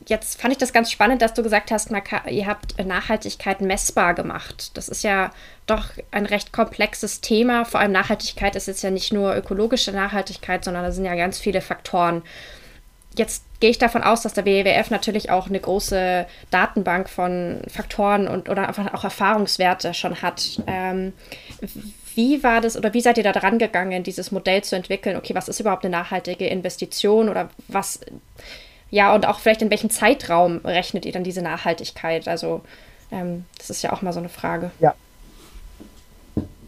jetzt 0.06 0.40
fand 0.40 0.52
ich 0.52 0.58
das 0.58 0.74
ganz 0.74 0.92
spannend, 0.92 1.22
dass 1.22 1.34
du 1.34 1.42
gesagt 1.42 1.72
hast, 1.72 1.90
ihr 2.30 2.46
habt 2.46 2.86
Nachhaltigkeit 2.86 3.62
messbar 3.62 4.14
gemacht. 4.14 4.72
Das 4.76 4.88
ist 4.88 5.04
ja 5.04 5.32
doch 5.66 5.90
ein 6.12 6.26
recht 6.26 6.54
komplexes 6.54 7.22
Thema. 7.22 7.66
Vor 7.66 7.80
allem 7.80 7.92
Nachhaltigkeit 7.92 8.56
ist 8.56 8.68
jetzt 8.68 8.84
ja 8.84 8.92
nicht 8.92 9.12
nur 9.12 9.36
ökologische 9.36 9.92
Nachhaltigkeit, 9.92 10.64
sondern 10.64 10.84
da 10.84 10.92
sind 10.92 11.06
ja 11.06 11.16
ganz 11.16 11.40
viele 11.40 11.62
Faktoren. 11.62 12.22
Jetzt 13.16 13.44
gehe 13.60 13.72
ich 13.72 13.78
davon 13.78 14.04
aus, 14.04 14.22
dass 14.22 14.34
der 14.34 14.46
WWF 14.46 14.92
natürlich 14.92 15.30
auch 15.30 15.48
eine 15.48 15.60
große 15.60 16.26
Datenbank 16.52 17.10
von 17.10 17.62
Faktoren 17.68 18.28
und 18.28 18.50
oder 18.50 18.68
einfach 18.68 18.94
auch 18.94 19.04
Erfahrungswerte 19.04 19.94
schon 19.94 20.22
hat. 20.22 20.62
Ähm, 20.68 21.14
wie 22.16 22.44
war 22.44 22.62
das 22.62 22.78
oder 22.78 22.94
wie 22.94 23.02
seid 23.02 23.18
ihr 23.18 23.24
da 23.24 23.32
dran 23.32 23.60
gegangen, 23.60 24.04
dieses 24.04 24.32
Modell 24.32 24.64
zu 24.64 24.76
entwickeln? 24.76 25.16
Okay, 25.16 25.36
was 25.36 25.48
ist 25.48 25.60
überhaupt 25.60 25.86
eine 25.86 25.92
nachhaltige 25.92 26.48
Investition 26.48 27.30
oder 27.30 27.50
was, 27.68 28.00
ja, 28.92 29.14
und 29.14 29.28
auch 29.28 29.40
vielleicht 29.40 29.62
in 29.62 29.70
welchem 29.70 29.90
Zeitraum 29.90 30.58
rechnet 30.64 31.06
ihr 31.06 31.12
dann 31.12 31.24
diese 31.24 31.42
Nachhaltigkeit? 31.42 32.28
Also, 32.28 32.62
ähm, 33.12 33.46
das 33.58 33.70
ist 33.70 33.82
ja 33.82 33.94
auch 33.94 34.02
mal 34.02 34.14
so 34.14 34.20
eine 34.20 34.30
Frage. 34.30 34.72
Ja. 34.80 34.96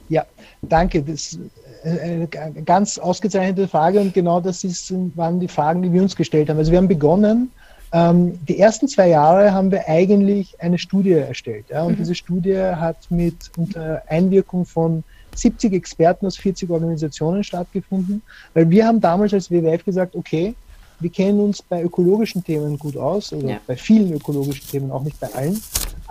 Ja, 0.09 0.25
danke. 0.61 1.01
Das 1.03 1.37
eine 1.83 2.27
ganz 2.27 2.97
ausgezeichnete 2.97 3.67
Frage 3.67 3.99
und 3.99 4.13
genau 4.13 4.39
das 4.39 4.63
ist, 4.63 4.93
waren 5.15 5.39
die 5.39 5.47
Fragen, 5.47 5.81
die 5.81 5.91
wir 5.91 6.01
uns 6.01 6.15
gestellt 6.15 6.49
haben. 6.49 6.57
Also 6.57 6.71
wir 6.71 6.77
haben 6.77 6.87
begonnen, 6.87 7.51
ähm, 7.93 8.39
die 8.47 8.59
ersten 8.59 8.87
zwei 8.87 9.09
Jahre 9.09 9.51
haben 9.53 9.71
wir 9.71 9.87
eigentlich 9.87 10.55
eine 10.61 10.77
Studie 10.77 11.11
erstellt. 11.11 11.65
Ja, 11.69 11.83
und 11.83 11.93
mhm. 11.93 11.97
diese 11.97 12.15
Studie 12.15 12.57
hat 12.57 12.97
mit 13.09 13.51
unter 13.57 14.01
Einwirkung 14.07 14.65
von 14.65 15.03
70 15.35 15.73
Experten 15.73 16.25
aus 16.25 16.37
40 16.37 16.69
Organisationen 16.69 17.43
stattgefunden, 17.43 18.21
weil 18.53 18.69
wir 18.69 18.85
haben 18.85 19.01
damals 19.01 19.33
als 19.33 19.49
WWF 19.49 19.83
gesagt, 19.83 20.15
okay, 20.15 20.55
wir 20.99 21.09
kennen 21.09 21.39
uns 21.39 21.61
bei 21.61 21.81
ökologischen 21.81 22.43
Themen 22.43 22.77
gut 22.77 22.95
aus, 22.95 23.33
oder 23.33 23.47
ja. 23.47 23.57
bei 23.65 23.75
vielen 23.75 24.13
ökologischen 24.13 24.67
Themen, 24.69 24.91
auch 24.91 25.03
nicht 25.03 25.19
bei 25.19 25.27
allen. 25.33 25.59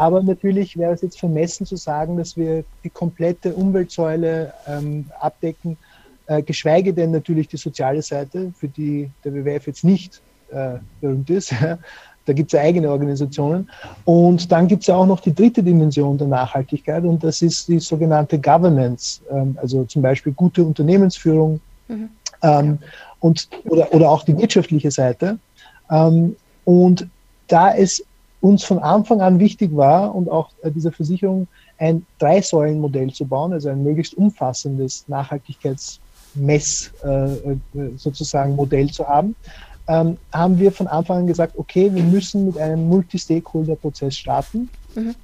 Aber 0.00 0.22
natürlich 0.22 0.78
wäre 0.78 0.94
es 0.94 1.02
jetzt 1.02 1.20
vermessen 1.20 1.66
zu 1.66 1.76
sagen, 1.76 2.16
dass 2.16 2.34
wir 2.34 2.64
die 2.82 2.88
komplette 2.88 3.52
Umweltsäule 3.52 4.50
ähm, 4.66 5.04
abdecken, 5.20 5.76
äh, 6.26 6.40
geschweige 6.40 6.94
denn 6.94 7.10
natürlich 7.10 7.48
die 7.48 7.58
soziale 7.58 8.00
Seite, 8.00 8.50
für 8.58 8.68
die 8.68 9.10
der 9.22 9.34
WWF 9.34 9.66
jetzt 9.66 9.84
nicht 9.84 10.22
äh, 10.52 10.78
berühmt 11.02 11.28
ist. 11.28 11.52
da 12.24 12.32
gibt 12.32 12.50
es 12.50 12.58
ja 12.58 12.62
eigene 12.62 12.90
Organisationen. 12.90 13.68
Und 14.06 14.50
dann 14.50 14.68
gibt 14.68 14.84
es 14.84 14.86
ja 14.86 14.96
auch 14.96 15.04
noch 15.04 15.20
die 15.20 15.34
dritte 15.34 15.62
Dimension 15.62 16.16
der 16.16 16.28
Nachhaltigkeit 16.28 17.04
und 17.04 17.22
das 17.22 17.42
ist 17.42 17.68
die 17.68 17.78
sogenannte 17.78 18.38
Governance, 18.38 19.20
ähm, 19.30 19.58
also 19.60 19.84
zum 19.84 20.00
Beispiel 20.00 20.32
gute 20.32 20.64
Unternehmensführung. 20.64 21.60
Mhm. 21.88 22.08
Ähm, 22.42 22.78
und, 23.18 23.50
oder, 23.64 23.92
oder 23.92 24.10
auch 24.10 24.24
die 24.24 24.38
wirtschaftliche 24.38 24.90
Seite. 24.90 25.38
Ähm, 25.90 26.36
und 26.64 27.06
da 27.48 27.74
es 27.74 28.02
uns 28.40 28.64
von 28.64 28.78
Anfang 28.78 29.20
an 29.20 29.38
wichtig 29.38 29.76
war 29.76 30.14
und 30.14 30.30
auch 30.30 30.50
äh, 30.62 30.70
dieser 30.70 30.92
Versicherung 30.92 31.46
ein 31.78 32.04
Drei-Säulen-Modell 32.18 33.12
zu 33.12 33.26
bauen, 33.26 33.52
also 33.52 33.68
ein 33.68 33.82
möglichst 33.82 34.14
umfassendes 34.14 35.04
Nachhaltigkeitsmess 35.08 36.92
äh, 37.04 37.08
äh, 37.08 37.56
sozusagen 37.96 38.56
Modell 38.56 38.90
zu 38.90 39.06
haben, 39.06 39.34
ähm, 39.88 40.16
haben 40.32 40.58
wir 40.58 40.72
von 40.72 40.86
Anfang 40.86 41.18
an 41.18 41.26
gesagt, 41.26 41.58
okay, 41.58 41.92
wir 41.92 42.02
müssen 42.02 42.46
mit 42.46 42.58
einem 42.58 42.88
Multi-Stakeholder-Prozess 42.88 44.16
starten. 44.16 44.70
Mhm. 44.94 45.14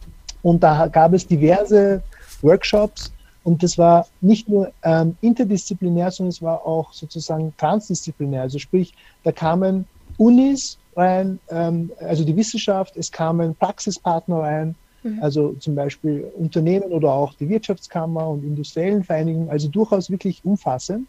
Und 0.43 0.63
da 0.63 0.87
gab 0.87 1.13
es 1.13 1.27
diverse 1.27 2.03
Workshops, 2.43 3.13
und 3.47 3.63
das 3.63 3.79
war 3.79 4.09
nicht 4.21 4.49
nur 4.49 4.73
ähm, 4.83 5.17
interdisziplinär, 5.21 6.11
sondern 6.11 6.31
es 6.31 6.43
war 6.43 6.67
auch 6.67 6.93
sozusagen 6.93 7.55
transdisziplinär. 7.57 8.43
Also 8.43 8.59
sprich, 8.59 8.93
da 9.23 9.31
kamen 9.31 9.87
Unis 10.17 10.79
rein, 10.97 11.39
ähm, 11.51 11.91
also 12.01 12.25
die 12.25 12.37
Wissenschaft, 12.37 12.97
es 12.97 13.11
kamen 13.11 13.55
Praxispartner 13.55 14.41
rein, 14.41 14.75
mhm. 15.03 15.23
also 15.23 15.53
zum 15.55 15.75
Beispiel 15.75 16.25
Unternehmen 16.37 16.93
oder 16.93 17.13
auch 17.13 17.35
die 17.35 17.49
Wirtschaftskammer 17.49 18.29
und 18.29 18.45
industriellen 18.45 19.05
Vereinigungen, 19.05 19.51
also 19.51 19.69
durchaus 19.69 20.11
wirklich 20.11 20.45
umfassend. 20.45 21.07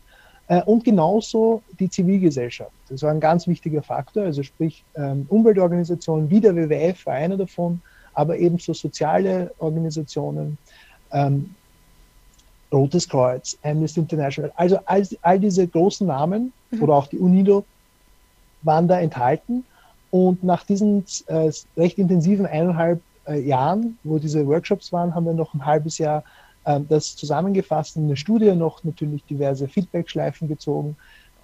Äh, 0.47 0.61
und 0.63 0.83
genauso 0.83 1.61
die 1.79 1.89
Zivilgesellschaft. 1.89 2.71
Das 2.89 3.03
war 3.03 3.11
ein 3.11 3.19
ganz 3.19 3.47
wichtiger 3.47 3.83
Faktor, 3.83 4.23
also 4.23 4.43
sprich 4.43 4.83
ähm, 4.95 5.25
Umweltorganisationen, 5.29 6.29
wie 6.29 6.39
der 6.39 6.55
WWF 6.55 7.05
war 7.05 7.15
einer 7.15 7.37
davon, 7.37 7.81
aber 8.13 8.37
ebenso 8.37 8.73
soziale 8.73 9.51
Organisationen, 9.59 10.57
ähm, 11.11 11.53
Rotes 12.71 13.07
Kreuz, 13.07 13.57
Amnesty 13.63 14.01
International, 14.01 14.51
also 14.55 14.79
all, 14.85 15.07
all 15.21 15.39
diese 15.39 15.67
großen 15.67 16.07
Namen 16.07 16.51
mhm. 16.71 16.83
oder 16.83 16.95
auch 16.95 17.07
die 17.07 17.17
UNIDO 17.17 17.65
waren 18.63 18.87
da 18.87 18.99
enthalten. 18.99 19.65
Und 20.11 20.43
nach 20.43 20.63
diesen 20.63 21.03
äh, 21.27 21.51
recht 21.75 21.97
intensiven 21.97 22.45
eineinhalb 22.45 23.01
äh, 23.27 23.39
Jahren, 23.39 23.97
wo 24.03 24.19
diese 24.19 24.45
Workshops 24.47 24.91
waren, 24.93 25.13
haben 25.13 25.25
wir 25.25 25.33
noch 25.33 25.53
ein 25.53 25.65
halbes 25.65 25.97
Jahr 25.97 26.23
äh, 26.65 26.79
das 26.87 27.15
zusammengefasst 27.15 27.97
in 27.97 28.07
der 28.07 28.15
Studie, 28.15 28.53
noch 28.53 28.83
natürlich 28.83 29.23
diverse 29.25 29.67
Feedbackschleifen 29.67 30.47
gezogen 30.47 30.95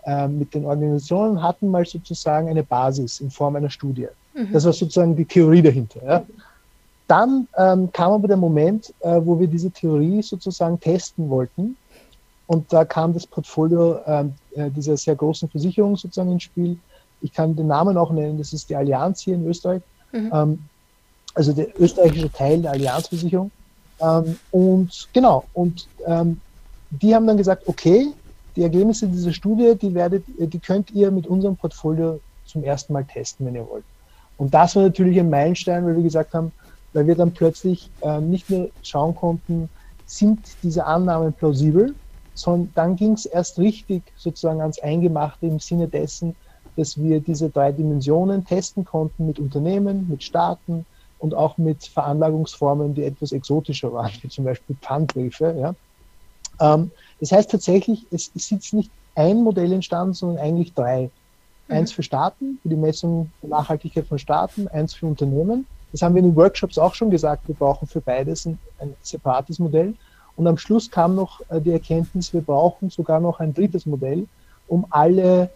äh, 0.06 0.28
mit 0.28 0.54
den 0.54 0.66
Organisationen, 0.66 1.42
hatten 1.42 1.70
mal 1.70 1.86
sozusagen 1.86 2.50
eine 2.50 2.64
Basis 2.64 3.20
in 3.20 3.30
Form 3.30 3.56
einer 3.56 3.70
Studie. 3.70 4.08
Mhm. 4.34 4.52
Das 4.52 4.66
war 4.66 4.74
sozusagen 4.74 5.16
die 5.16 5.26
Theorie 5.26 5.62
dahinter. 5.62 6.04
Ja. 6.06 6.24
Dann 7.08 7.48
ähm, 7.58 7.92
kam 7.92 8.14
aber 8.14 8.28
der 8.28 8.38
Moment, 8.38 8.94
äh, 9.02 9.20
wo 9.24 9.40
wir 9.40 9.48
diese 9.48 9.70
Theorie 9.72 10.22
sozusagen 10.22 10.80
testen 10.80 11.30
wollten. 11.30 11.76
Und 12.48 12.72
da 12.72 12.86
kam 12.86 13.14
das 13.14 13.26
Portfolio 13.28 14.00
ähm, 14.06 14.34
äh, 14.56 14.70
dieser 14.70 14.98
sehr 14.98 15.16
großen 15.16 15.50
Versicherung 15.50 15.96
sozusagen 15.96 16.32
ins 16.32 16.44
Spiel. 16.44 16.78
Ich 17.24 17.34
kann 17.34 17.56
den 17.56 17.68
Namen 17.68 17.98
auch 17.98 18.12
nennen, 18.12 18.38
das 18.38 18.54
ist 18.54 18.70
die 18.70 18.76
Allianz 18.76 19.22
hier 19.22 19.36
in 19.36 19.48
Österreich. 19.48 19.82
Mhm. 20.12 20.32
Ähm, 20.32 20.60
also 21.34 21.52
der 21.52 21.68
österreichische 21.82 22.32
Teil 22.32 22.62
der 22.62 22.72
Allianzversicherung. 22.72 23.50
Ähm, 24.00 24.38
und 24.52 25.10
genau, 25.14 25.46
und 25.54 25.88
ähm, 26.06 26.40
die 26.92 27.16
haben 27.16 27.26
dann 27.26 27.38
gesagt, 27.38 27.68
okay, 27.68 28.08
die 28.56 28.62
Ergebnisse 28.62 29.08
dieser 29.08 29.34
Studie, 29.34 29.74
die, 29.82 29.94
werdet, 29.96 30.24
die 30.38 30.60
könnt 30.60 30.92
ihr 30.92 31.10
mit 31.10 31.26
unserem 31.26 31.56
Portfolio 31.56 32.20
zum 32.46 32.64
ersten 32.64 32.94
Mal 32.94 33.06
testen, 33.06 33.48
wenn 33.48 33.56
ihr 33.56 33.68
wollt. 33.68 33.84
Und 34.38 34.54
das 34.54 34.76
war 34.76 34.84
natürlich 34.84 35.20
ein 35.20 35.30
Meilenstein, 35.30 35.86
weil 35.86 35.96
wir 35.96 36.04
gesagt 36.04 36.34
haben, 36.34 36.52
weil 36.94 37.08
wir 37.08 37.16
dann 37.16 37.32
plötzlich 37.32 37.90
äh, 38.02 38.20
nicht 38.20 38.50
nur 38.50 38.70
schauen 38.84 39.16
konnten, 39.16 39.70
sind 40.06 40.40
diese 40.62 40.86
Annahmen 40.86 41.34
plausibel, 41.34 41.96
sondern 42.36 42.72
dann 42.76 42.96
ging 42.96 43.14
es 43.14 43.26
erst 43.26 43.58
richtig 43.58 44.04
sozusagen 44.18 44.62
ans 44.62 44.80
Eingemachte 44.80 45.48
im 45.48 45.60
Sinne 45.60 45.88
dessen, 45.88 46.36
dass 46.76 46.98
wir 46.98 47.20
diese 47.20 47.50
drei 47.50 47.72
Dimensionen 47.72 48.46
testen 48.46 48.86
konnten 48.86 49.28
mit 49.28 49.40
Unternehmen, 49.40 50.08
mit 50.10 50.24
Staaten 50.24 50.86
und 51.20 51.34
auch 51.34 51.58
mit 51.58 51.84
Veranlagungsformen, 51.86 52.94
die 52.94 53.04
etwas 53.04 53.32
exotischer 53.32 53.92
waren, 53.94 54.12
wie 54.22 54.30
zum 54.30 54.46
Beispiel 54.46 54.76
Pfandbriefe. 54.82 55.56
Ja. 55.60 55.76
Ähm, 56.60 56.92
das 57.20 57.32
heißt 57.32 57.52
tatsächlich, 57.52 58.06
es 58.12 58.30
ist 58.30 58.52
jetzt 58.52 58.74
nicht 58.74 58.92
ein 59.16 59.44
Modell 59.44 59.72
entstanden, 59.72 60.14
sondern 60.14 60.44
eigentlich 60.44 60.74
drei. 60.74 61.10
Mhm. 61.68 61.76
Eins 61.76 61.92
für 61.92 62.04
Staaten, 62.04 62.60
für 62.62 62.70
die 62.70 62.76
Messung 62.76 63.32
der 63.42 63.50
Nachhaltigkeit 63.50 64.08
von 64.08 64.20
Staaten, 64.20 64.68
eins 64.68 64.94
für 64.94 65.06
Unternehmen 65.06 65.66
das 65.94 66.02
haben 66.02 66.16
wir 66.16 66.24
in 66.24 66.32
den 66.32 66.36
Workshops 66.36 66.78
auch 66.78 66.96
schon 66.96 67.12
gesagt, 67.12 67.48
wir 67.48 67.56
brauchen 67.56 67.88
für 67.88 68.02
beides 68.02 68.48
ein, 68.48 68.58
ein 68.80 68.96
separates 69.04 69.60
Modell. 69.60 69.94
Und 70.36 70.48
am 70.48 70.58
Schluss 70.58 70.90
kam 70.90 71.14
noch 71.16 71.40
äh, 71.50 71.62
die 71.62 71.72
Erkenntnis, 71.72 72.34
wir 72.34 72.42
brauchen 72.42 72.90
sogar 72.90 73.20
noch 73.20 73.40
ein 73.40 73.54
drittes 73.54 73.86
Modell, 73.86 74.28
um 74.68 74.88
alle 74.90 75.52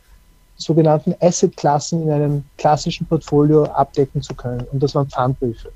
sogenannten 0.57 1.15
Asset-Klassen 1.19 2.03
in 2.03 2.11
einem 2.11 2.43
klassischen 2.57 3.05
Portfolio 3.05 3.65
abdecken 3.65 4.21
zu 4.21 4.33
können. 4.33 4.65
Und 4.71 4.81
das 4.81 4.95
waren 4.95 5.07
Pfandbriefe. 5.07 5.69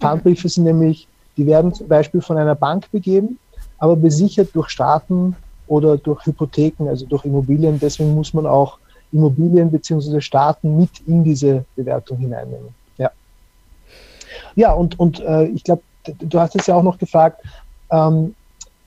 Pfandbriefe 0.00 0.48
sind 0.48 0.64
nämlich, 0.64 1.06
die 1.36 1.46
werden 1.46 1.72
zum 1.72 1.88
Beispiel 1.88 2.20
von 2.20 2.36
einer 2.36 2.54
Bank 2.54 2.90
begeben, 2.90 3.38
aber 3.78 3.96
besichert 3.96 4.50
durch 4.54 4.68
Staaten 4.70 5.36
oder 5.68 5.96
durch 5.96 6.24
Hypotheken, 6.26 6.88
also 6.88 7.06
durch 7.06 7.24
Immobilien. 7.24 7.78
Deswegen 7.78 8.14
muss 8.14 8.34
man 8.34 8.46
auch 8.46 8.78
Immobilien 9.12 9.70
bzw. 9.70 10.20
Staaten 10.20 10.76
mit 10.76 10.90
in 11.06 11.22
diese 11.22 11.64
Bewertung 11.76 12.18
hineinnehmen. 12.18 12.68
Ja, 12.98 13.10
ja 14.54 14.72
und, 14.72 14.98
und 14.98 15.20
äh, 15.20 15.44
ich 15.46 15.62
glaube, 15.62 15.82
du 16.18 16.40
hast 16.40 16.56
es 16.56 16.66
ja 16.66 16.74
auch 16.74 16.82
noch 16.82 16.98
gefragt, 16.98 17.42
ähm, 17.90 18.34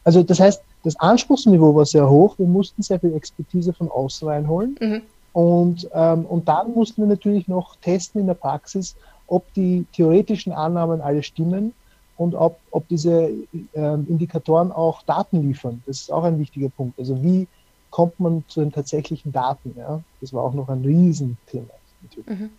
also 0.03 0.23
das 0.23 0.39
heißt, 0.39 0.61
das 0.83 0.95
Anspruchsniveau 0.99 1.75
war 1.75 1.85
sehr 1.85 2.09
hoch. 2.09 2.37
Wir 2.37 2.47
mussten 2.47 2.81
sehr 2.81 2.99
viel 2.99 3.13
Expertise 3.13 3.73
von 3.73 3.91
außen 3.91 4.27
reinholen. 4.27 4.77
Mhm. 4.79 5.01
Und, 5.33 5.89
ähm, 5.93 6.25
und 6.25 6.47
dann 6.47 6.73
mussten 6.73 7.03
wir 7.03 7.07
natürlich 7.07 7.47
noch 7.47 7.75
testen 7.77 8.21
in 8.21 8.27
der 8.27 8.33
Praxis, 8.33 8.95
ob 9.27 9.53
die 9.53 9.85
theoretischen 9.93 10.51
Annahmen 10.51 11.01
alle 11.01 11.23
stimmen 11.23 11.73
und 12.17 12.35
ob, 12.35 12.59
ob 12.71 12.87
diese 12.87 13.31
ähm, 13.73 14.07
Indikatoren 14.09 14.71
auch 14.71 15.03
Daten 15.03 15.47
liefern. 15.47 15.83
Das 15.85 16.01
ist 16.01 16.11
auch 16.11 16.23
ein 16.23 16.39
wichtiger 16.39 16.69
Punkt. 16.69 16.99
Also 16.99 17.23
wie 17.23 17.47
kommt 17.91 18.19
man 18.19 18.43
zu 18.47 18.59
den 18.59 18.71
tatsächlichen 18.71 19.31
Daten? 19.31 19.75
Ja? 19.77 20.01
Das 20.19 20.33
war 20.33 20.43
auch 20.43 20.53
noch 20.53 20.69
ein 20.69 20.83
Riesenthema. 20.83 21.69
Mhm. 22.25 22.49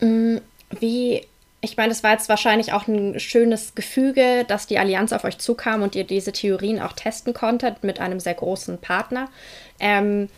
Mm, 0.00 0.40
wie 0.80 1.22
ich 1.60 1.76
meine, 1.76 1.90
es 1.90 2.04
war 2.04 2.12
jetzt 2.12 2.28
wahrscheinlich 2.28 2.72
auch 2.72 2.86
ein 2.86 3.18
schönes 3.18 3.74
Gefüge, 3.74 4.44
dass 4.46 4.68
die 4.68 4.78
Allianz 4.78 5.12
auf 5.12 5.24
euch 5.24 5.38
zukam 5.38 5.82
und 5.82 5.96
ihr 5.96 6.04
diese 6.04 6.30
Theorien 6.30 6.80
auch 6.80 6.92
testen 6.92 7.34
konntet 7.34 7.82
mit 7.82 7.98
einem 7.98 8.20
sehr 8.20 8.34
großen 8.34 8.78
Partner. 8.78 9.28
Ähm, 9.80 10.28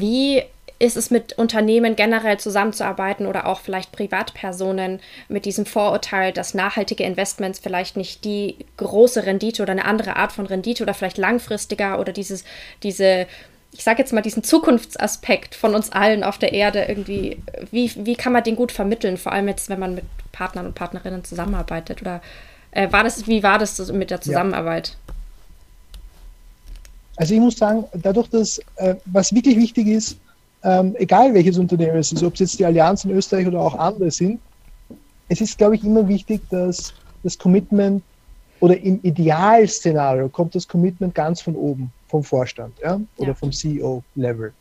wie 0.00 0.42
ist 0.78 0.96
es 0.96 1.10
mit 1.10 1.38
Unternehmen 1.38 1.96
generell 1.96 2.38
zusammenzuarbeiten 2.38 3.26
oder 3.26 3.46
auch 3.46 3.60
vielleicht 3.60 3.92
Privatpersonen 3.92 5.00
mit 5.28 5.46
diesem 5.46 5.64
Vorurteil, 5.64 6.32
dass 6.32 6.52
nachhaltige 6.52 7.04
Investments 7.04 7.58
vielleicht 7.58 7.96
nicht 7.96 8.24
die 8.24 8.56
große 8.76 9.24
Rendite 9.24 9.62
oder 9.62 9.72
eine 9.72 9.86
andere 9.86 10.16
Art 10.16 10.32
von 10.32 10.44
Rendite 10.44 10.82
oder 10.82 10.92
vielleicht 10.92 11.16
langfristiger 11.16 11.98
oder 11.98 12.12
dieses, 12.12 12.44
diese 12.82 13.26
ich 13.72 13.84
sage 13.84 13.98
jetzt 13.98 14.12
mal, 14.12 14.22
diesen 14.22 14.42
Zukunftsaspekt 14.42 15.54
von 15.54 15.74
uns 15.74 15.92
allen 15.92 16.24
auf 16.24 16.38
der 16.38 16.52
Erde 16.52 16.84
irgendwie, 16.84 17.42
wie, 17.70 17.92
wie 17.94 18.16
kann 18.16 18.32
man 18.32 18.42
den 18.42 18.56
gut 18.56 18.72
vermitteln, 18.72 19.18
vor 19.18 19.32
allem 19.32 19.48
jetzt, 19.48 19.68
wenn 19.68 19.78
man 19.78 19.94
mit 19.94 20.04
Partnern 20.32 20.66
und 20.66 20.74
Partnerinnen 20.74 21.24
zusammenarbeitet? 21.24 22.00
Oder 22.00 22.22
äh, 22.70 22.90
war 22.90 23.04
das, 23.04 23.26
wie 23.26 23.42
war 23.42 23.58
das 23.58 23.92
mit 23.92 24.10
der 24.10 24.20
Zusammenarbeit? 24.20 24.88
Ja. 24.88 25.05
Also 27.16 27.34
ich 27.34 27.40
muss 27.40 27.56
sagen, 27.56 27.84
dadurch, 27.94 28.28
dass 28.28 28.60
äh, 28.76 28.96
was 29.06 29.34
wirklich 29.34 29.56
wichtig 29.56 29.88
ist, 29.88 30.18
ähm, 30.62 30.94
egal 30.98 31.32
welches 31.34 31.58
Unternehmen 31.58 31.96
es 31.96 32.12
ist, 32.12 32.22
ob 32.22 32.34
es 32.34 32.40
jetzt 32.40 32.58
die 32.58 32.64
Allianz 32.64 33.04
in 33.04 33.10
Österreich 33.12 33.46
oder 33.46 33.60
auch 33.60 33.74
andere 33.74 34.10
sind, 34.10 34.40
es 35.28 35.40
ist, 35.40 35.58
glaube 35.58 35.76
ich, 35.76 35.84
immer 35.84 36.06
wichtig, 36.06 36.40
dass 36.50 36.94
das 37.22 37.38
Commitment 37.38 38.02
oder 38.60 38.78
im 38.78 39.00
Idealszenario 39.02 40.28
kommt 40.28 40.54
das 40.54 40.66
Commitment 40.66 41.14
ganz 41.14 41.40
von 41.40 41.56
oben 41.56 41.90
vom 42.08 42.22
Vorstand 42.22 42.74
ja, 42.82 43.00
oder 43.16 43.28
ja. 43.28 43.34
vom 43.34 43.52
CEO-Level. 43.52 44.52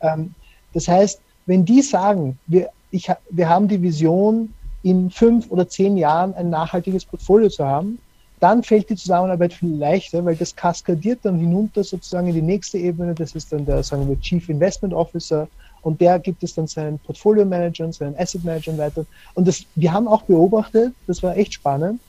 Ähm, 0.00 0.34
das 0.72 0.88
heißt, 0.88 1.20
wenn 1.46 1.64
die 1.64 1.82
sagen, 1.82 2.38
wir, 2.46 2.70
ich, 2.90 3.10
wir 3.30 3.48
haben 3.48 3.68
die 3.68 3.80
Vision, 3.80 4.52
in 4.82 5.10
fünf 5.10 5.50
oder 5.50 5.68
zehn 5.68 5.96
Jahren 5.96 6.32
ein 6.34 6.48
nachhaltiges 6.48 7.04
Portfolio 7.04 7.48
zu 7.48 7.64
haben, 7.64 7.98
dann 8.40 8.62
fällt 8.62 8.90
die 8.90 8.96
Zusammenarbeit 8.96 9.52
viel 9.54 9.74
leichter, 9.76 10.24
weil 10.24 10.36
das 10.36 10.54
kaskadiert 10.54 11.20
dann 11.22 11.38
hinunter 11.38 11.82
sozusagen 11.82 12.28
in 12.28 12.34
die 12.34 12.42
nächste 12.42 12.78
Ebene. 12.78 13.14
Das 13.14 13.34
ist 13.34 13.52
dann 13.52 13.64
der, 13.64 13.82
sagen 13.82 14.08
wir, 14.08 14.20
Chief 14.20 14.48
Investment 14.48 14.92
Officer 14.92 15.48
und 15.82 16.00
der 16.00 16.18
gibt 16.18 16.42
es 16.42 16.54
dann 16.54 16.66
seinen 16.66 16.98
Portfolio 16.98 17.44
Managern, 17.44 17.92
seinen 17.92 18.18
Asset 18.18 18.44
Managern 18.44 18.76
weiter. 18.76 19.06
Und 19.34 19.48
das, 19.48 19.64
wir 19.74 19.92
haben 19.92 20.08
auch 20.08 20.22
beobachtet, 20.22 20.92
das 21.06 21.22
war 21.22 21.36
echt 21.36 21.54
spannend, 21.54 22.00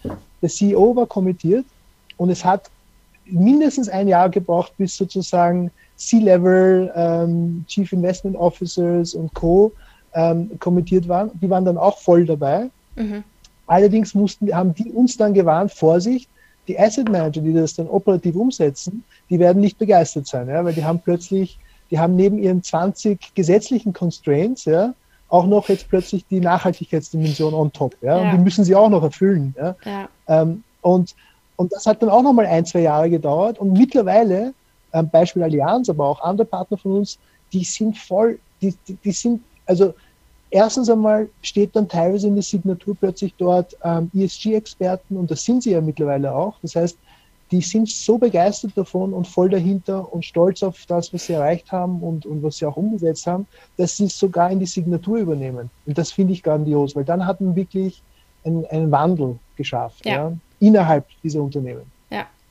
der 0.42 0.50
CEO 0.50 0.96
war 0.96 1.06
kommentiert 1.06 1.66
und 2.18 2.30
es 2.30 2.44
hat 2.44 2.70
mindestens 3.26 3.88
ein 3.90 4.08
Jahr 4.08 4.30
gebraucht, 4.30 4.74
bis 4.78 4.96
sozusagen 4.96 5.72
C-Level, 5.98 6.92
ähm, 6.96 7.66
Chief 7.68 7.92
Investment 7.92 8.36
Officers 8.36 9.14
und 9.14 9.34
Co. 9.34 9.72
Ähm, 10.14 10.52
kommentiert 10.60 11.08
waren. 11.08 11.30
Die 11.42 11.50
waren 11.50 11.66
dann 11.66 11.78
auch 11.78 11.98
voll 12.00 12.26
dabei. 12.26 12.70
Mhm. 12.96 13.24
Allerdings 13.68 14.14
mussten, 14.14 14.54
haben 14.54 14.74
die 14.74 14.92
uns 14.92 15.18
dann 15.18 15.34
gewarnt, 15.34 15.72
Vorsicht, 15.72 16.30
die 16.68 16.80
Asset 16.80 17.10
Manager, 17.10 17.42
die 17.42 17.54
das 17.54 17.76
dann 17.76 17.88
operativ 17.88 18.36
umsetzen, 18.36 19.04
die 19.30 19.40
werden 19.40 19.62
nicht 19.62 19.78
begeistert 19.78 20.28
sein, 20.28 20.50
ja, 20.50 20.64
weil 20.66 20.74
die 20.74 20.84
haben 20.84 21.00
plötzlich, 21.00 21.60
die 21.92 22.00
haben 22.00 22.16
neben 22.16 22.38
ihren 22.38 22.64
20 22.64 23.36
gesetzlichen 23.36 23.94
Constraints, 23.94 24.66
ja, 24.66 24.94
auch 25.30 25.46
noch 25.46 25.70
jetzt 25.70 25.88
plötzlich 25.90 26.26
die 26.28 26.40
Nachhaltigkeitsdimension 26.40 27.54
on 27.54 27.72
top, 27.72 27.96
ja, 28.02 28.18
ja. 28.18 28.24
und 28.24 28.38
die 28.38 28.44
müssen 28.44 28.66
sie 28.66 28.76
auch 28.76 28.90
noch 28.90 29.04
erfüllen, 29.04 29.54
ja. 29.58 29.76
ja. 29.86 30.10
Ähm, 30.28 30.64
und 30.82 31.16
und 31.58 31.74
das 31.74 31.86
hat 31.86 32.02
dann 32.02 32.10
auch 32.10 32.22
nochmal 32.22 32.46
ein, 32.46 32.66
zwei 32.66 32.82
Jahre 32.82 33.10
gedauert. 33.10 33.60
Und 33.60 33.74
mittlerweile, 33.74 34.54
ähm, 34.94 35.10
Beispiel 35.10 35.44
Allianz, 35.44 35.90
aber 35.90 36.06
auch 36.06 36.22
andere 36.22 36.48
Partner 36.48 36.78
von 36.78 37.00
uns, 37.00 37.20
die 37.52 37.64
sind 37.64 37.98
voll, 37.98 38.40
die, 38.62 38.74
die, 38.88 38.94
die 39.04 39.12
sind, 39.12 39.42
also 39.66 39.94
erstens 40.50 40.90
einmal 40.90 41.30
steht 41.42 41.76
dann 41.76 41.88
teilweise 41.88 42.28
in 42.28 42.36
der 42.36 42.44
Signatur 42.44 42.96
plötzlich 42.96 43.34
dort 43.38 43.76
ähm, 43.84 44.12
ESG-Experten 44.14 45.18
und 45.18 45.30
das 45.32 45.44
sind 45.44 45.64
sie 45.64 45.72
ja 45.72 45.82
mittlerweile 45.82 46.34
auch. 46.34 46.56
Das 46.62 46.76
heißt, 46.76 46.98
die 47.52 47.62
sind 47.62 47.90
so 47.90 48.18
begeistert 48.18 48.72
davon 48.76 49.14
und 49.14 49.28
voll 49.28 49.50
dahinter 49.50 50.12
und 50.12 50.26
stolz 50.26 50.64
auf 50.64 50.86
das, 50.88 51.14
was 51.14 51.28
sie 51.28 51.34
erreicht 51.34 51.72
haben 51.72 52.02
und, 52.02 52.26
und 52.26 52.44
was 52.44 52.58
sie 52.58 52.66
auch 52.66 52.76
umgesetzt 52.76 53.26
haben, 53.26 53.48
dass 53.78 53.96
sie 53.96 54.06
es 54.06 54.20
sogar 54.20 54.52
in 54.52 54.60
die 54.60 54.66
Signatur 54.66 55.18
übernehmen. 55.18 55.70
Und 55.86 55.98
das 55.98 56.12
finde 56.12 56.34
ich 56.34 56.44
grandios, 56.44 56.96
weil 56.96 57.06
dann 57.06 57.26
hat 57.26 57.40
man 57.40 57.56
wirklich 57.56 58.02
einen, 58.44 58.66
einen 58.66 58.92
Wandel 58.92 59.40
geschafft. 59.56 60.06
Ja. 60.06 60.12
ja 60.12 60.34
innerhalb 60.60 61.06
dieser 61.24 61.42
Unternehmen. 61.42 61.84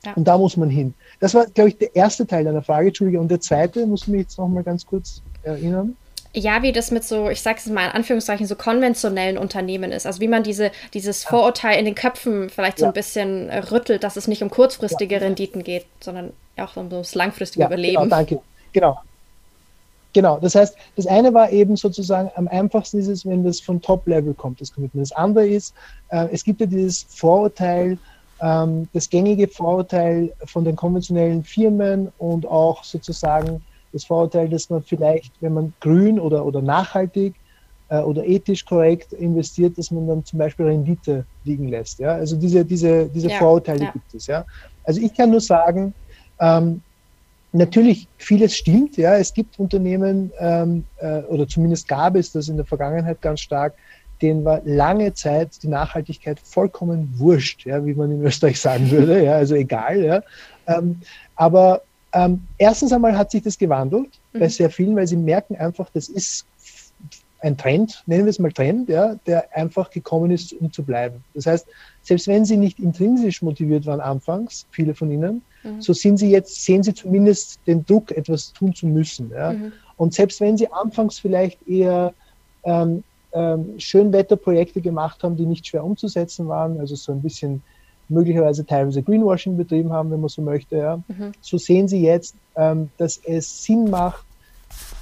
Ja. 0.05 0.13
Und 0.15 0.27
da 0.27 0.37
muss 0.37 0.55
man 0.55 0.69
hin. 0.69 0.93
Das 1.19 1.33
war, 1.33 1.45
glaube 1.47 1.69
ich, 1.69 1.77
der 1.77 1.95
erste 1.95 2.25
Teil 2.25 2.45
deiner 2.45 2.61
Frage, 2.61 2.87
Entschuldige. 2.87 3.19
Und 3.19 3.29
der 3.29 3.41
zweite, 3.41 3.85
muss 3.85 4.03
ich 4.03 4.07
mich 4.07 4.21
jetzt 4.21 4.37
noch 4.37 4.47
mal 4.47 4.63
ganz 4.63 4.85
kurz 4.85 5.21
erinnern. 5.43 5.95
Ja, 6.37 6.61
wie 6.61 6.71
das 6.71 6.91
mit 6.91 7.03
so, 7.03 7.29
ich 7.29 7.41
sage 7.41 7.57
es 7.57 7.65
mal 7.65 7.85
in 7.85 7.91
Anführungszeichen, 7.93 8.45
so 8.45 8.55
konventionellen 8.55 9.39
Unternehmen 9.39 9.91
ist. 9.91 10.05
Also 10.05 10.21
wie 10.21 10.27
man 10.27 10.43
diese, 10.43 10.69
dieses 10.93 11.23
Vorurteil 11.23 11.79
in 11.79 11.85
den 11.85 11.95
Köpfen 11.95 12.51
vielleicht 12.51 12.77
so 12.77 12.85
ein 12.85 12.93
bisschen 12.93 13.49
rüttelt, 13.49 14.03
dass 14.03 14.17
es 14.17 14.27
nicht 14.27 14.43
um 14.43 14.51
kurzfristige 14.51 15.19
Renditen 15.19 15.63
geht, 15.63 15.87
sondern 15.99 16.33
auch 16.57 16.77
um 16.77 16.89
das 16.89 17.15
langfristige 17.15 17.65
Überleben. 17.65 18.03
Genau, 18.03 18.15
danke. 18.15 18.39
Genau. 18.71 18.99
Genau, 20.13 20.37
das 20.39 20.53
heißt, 20.53 20.75
das 20.95 21.07
eine 21.07 21.33
war 21.33 21.51
eben 21.51 21.75
sozusagen 21.75 22.29
am 22.35 22.47
einfachsten 22.47 22.99
ist 22.99 23.07
es, 23.07 23.25
wenn 23.25 23.43
das 23.43 23.59
von 23.59 23.81
Top-Level 23.81 24.33
kommt, 24.35 24.61
das 24.61 24.71
Commitment. 24.71 25.09
Das 25.09 25.11
andere 25.11 25.47
ist, 25.47 25.73
äh, 26.09 26.27
es 26.31 26.43
gibt 26.43 26.61
ja 26.61 26.67
dieses 26.67 27.03
Vorurteil, 27.09 27.97
ähm, 28.41 28.87
das 28.93 29.09
gängige 29.09 29.47
Vorurteil 29.47 30.33
von 30.45 30.63
den 30.63 30.75
konventionellen 30.75 31.43
Firmen 31.43 32.11
und 32.19 32.47
auch 32.47 32.83
sozusagen 32.83 33.63
das 33.93 34.05
Vorurteil, 34.05 34.49
dass 34.49 34.69
man 34.69 34.81
vielleicht, 34.81 35.33
wenn 35.41 35.53
man 35.53 35.73
grün 35.79 36.19
oder, 36.19 36.45
oder 36.45 36.61
nachhaltig 36.61 37.35
äh, 37.89 37.99
oder 37.99 38.25
ethisch 38.25 38.65
korrekt 38.65 39.13
investiert, 39.13 39.77
dass 39.77 39.91
man 39.91 40.07
dann 40.07 40.25
zum 40.25 40.39
Beispiel 40.39 40.65
Rendite 40.65 41.25
liegen 41.43 41.67
lässt. 41.69 41.99
Ja? 41.99 42.13
Also 42.13 42.35
diese, 42.35 42.65
diese, 42.65 43.07
diese 43.07 43.29
ja, 43.29 43.37
Vorurteile 43.37 43.85
ja. 43.85 43.91
gibt 43.91 44.13
es. 44.13 44.27
Ja? 44.27 44.45
Also 44.83 45.01
ich 45.01 45.13
kann 45.13 45.31
nur 45.31 45.41
sagen, 45.41 45.93
ähm, 46.39 46.81
Natürlich, 47.53 48.07
vieles 48.17 48.55
stimmt. 48.55 48.97
Ja, 48.97 49.15
es 49.15 49.33
gibt 49.33 49.57
Unternehmen 49.57 50.31
ähm, 50.37 50.83
äh, 50.97 51.21
oder 51.21 51.47
zumindest 51.47 51.87
gab 51.87 52.15
es 52.15 52.31
das 52.31 52.49
in 52.49 52.57
der 52.57 52.65
Vergangenheit 52.65 53.21
ganz 53.21 53.39
stark, 53.39 53.73
denen 54.21 54.43
war 54.43 54.61
lange 54.65 55.13
Zeit 55.13 55.63
die 55.63 55.67
Nachhaltigkeit 55.67 56.39
vollkommen 56.39 57.13
wurscht, 57.17 57.65
ja, 57.65 57.85
wie 57.85 57.93
man 57.93 58.11
in 58.11 58.23
Österreich 58.23 58.59
sagen 58.59 58.91
würde. 58.91 59.23
Ja, 59.23 59.33
also 59.35 59.55
egal. 59.55 60.03
Ja. 60.03 60.21
Ähm, 60.67 60.99
aber 61.35 61.81
ähm, 62.13 62.41
erstens 62.57 62.91
einmal 62.93 63.17
hat 63.17 63.31
sich 63.31 63.43
das 63.43 63.57
gewandelt 63.57 64.19
mhm. 64.33 64.39
bei 64.39 64.49
sehr 64.49 64.69
vielen, 64.69 64.95
weil 64.95 65.07
sie 65.07 65.17
merken 65.17 65.55
einfach, 65.55 65.89
das 65.93 66.09
ist 66.09 66.45
ein 67.39 67.57
Trend, 67.57 68.03
nennen 68.07 68.25
wir 68.25 68.31
es 68.31 68.39
mal 68.39 68.51
Trend, 68.51 68.89
ja, 68.89 69.15
der 69.27 69.55
einfach 69.55 69.89
gekommen 69.91 70.31
ist, 70.31 70.53
um 70.53 70.71
zu 70.71 70.83
bleiben. 70.83 71.23
Das 71.33 71.45
heißt, 71.45 71.67
selbst 72.01 72.27
wenn 72.27 72.45
sie 72.45 72.57
nicht 72.57 72.79
intrinsisch 72.79 73.41
motiviert 73.41 73.85
waren 73.85 73.99
anfangs, 73.99 74.65
viele 74.71 74.95
von 74.95 75.11
ihnen, 75.11 75.43
mhm. 75.63 75.81
so 75.81 75.93
sind 75.93 76.17
sie 76.17 76.31
jetzt, 76.31 76.63
sehen 76.65 76.81
sie 76.81 76.93
zumindest 76.93 77.59
den 77.67 77.85
Druck, 77.85 78.11
etwas 78.11 78.53
tun 78.53 78.73
zu 78.73 78.87
müssen. 78.87 79.29
Ja. 79.31 79.53
Mhm. 79.53 79.71
Und 79.97 80.13
selbst 80.13 80.41
wenn 80.41 80.57
sie 80.57 80.71
anfangs 80.71 81.19
vielleicht 81.19 81.67
eher 81.67 82.13
ähm, 82.63 83.03
ähm, 83.33 83.75
Schönwetterprojekte 83.77 84.81
gemacht 84.81 85.23
haben, 85.23 85.37
die 85.37 85.45
nicht 85.45 85.67
schwer 85.67 85.83
umzusetzen 85.83 86.47
waren, 86.47 86.79
also 86.79 86.95
so 86.95 87.11
ein 87.11 87.21
bisschen 87.21 87.61
möglicherweise 88.09 88.65
teilweise 88.65 89.03
Greenwashing 89.03 89.57
betrieben 89.57 89.91
haben, 89.91 90.11
wenn 90.11 90.21
man 90.21 90.29
so 90.29 90.41
möchte, 90.41 90.77
ja, 90.77 90.97
mhm. 91.07 91.31
so 91.41 91.57
sehen 91.57 91.87
sie 91.87 92.01
jetzt, 92.01 92.35
ähm, 92.55 92.89
dass 92.97 93.19
es 93.25 93.63
Sinn 93.63 93.89
macht, 93.89 94.25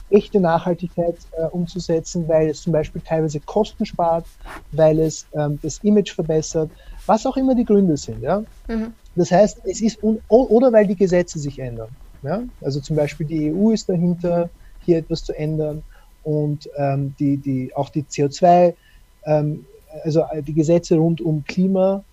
echte 0.10 0.39
Nachhaltigkeit 0.39 1.18
äh, 1.38 1.46
umzusetzen, 1.46 2.28
weil 2.28 2.50
es 2.50 2.62
zum 2.62 2.74
Beispiel 2.74 3.02
teilweise 3.02 3.39
Kosten 3.39 3.86
spart, 3.86 4.26
weil 4.72 5.00
es 5.00 5.26
ähm, 5.34 5.60
das 5.62 5.80
Image 5.80 6.13
verbessert, 6.13 6.70
was 7.06 7.26
auch 7.26 7.38
immer 7.38 7.56
die 7.56 7.65
Gründe 7.65 7.98
sind. 7.98 8.22
Ja? 8.22 8.44
Mhm. 8.68 8.94
Das 9.15 9.32
heißt, 9.32 9.62
es 9.65 9.82
ist, 9.82 10.00
oder 10.04 10.72
weil 10.72 10.88
die 10.88 10.96
Gesetze 10.96 11.39
sich 11.39 11.60
ändern. 11.60 11.89
Ja? 12.22 12.44
Also 12.62 12.80
zum 12.80 12.96
Beispiel 12.96 13.26
die 13.26 13.52
EU 13.52 13.72
ist 13.72 13.89
dahinter, 13.89 14.50
hier 14.86 15.00
etwas 15.00 15.24
zu 15.24 15.34
ändern 15.34 15.84
und 16.24 16.70
ähm, 16.78 17.15
die, 17.20 17.38
die, 17.38 17.76
auch 17.76 17.89
die 17.89 18.04
CO2, 18.04 18.74
ähm, 19.26 19.65
also 20.04 20.24
die 20.46 20.54
Gesetze 20.54 20.98
rund 20.98 21.22
um 21.22 21.44
Klima 21.46 22.04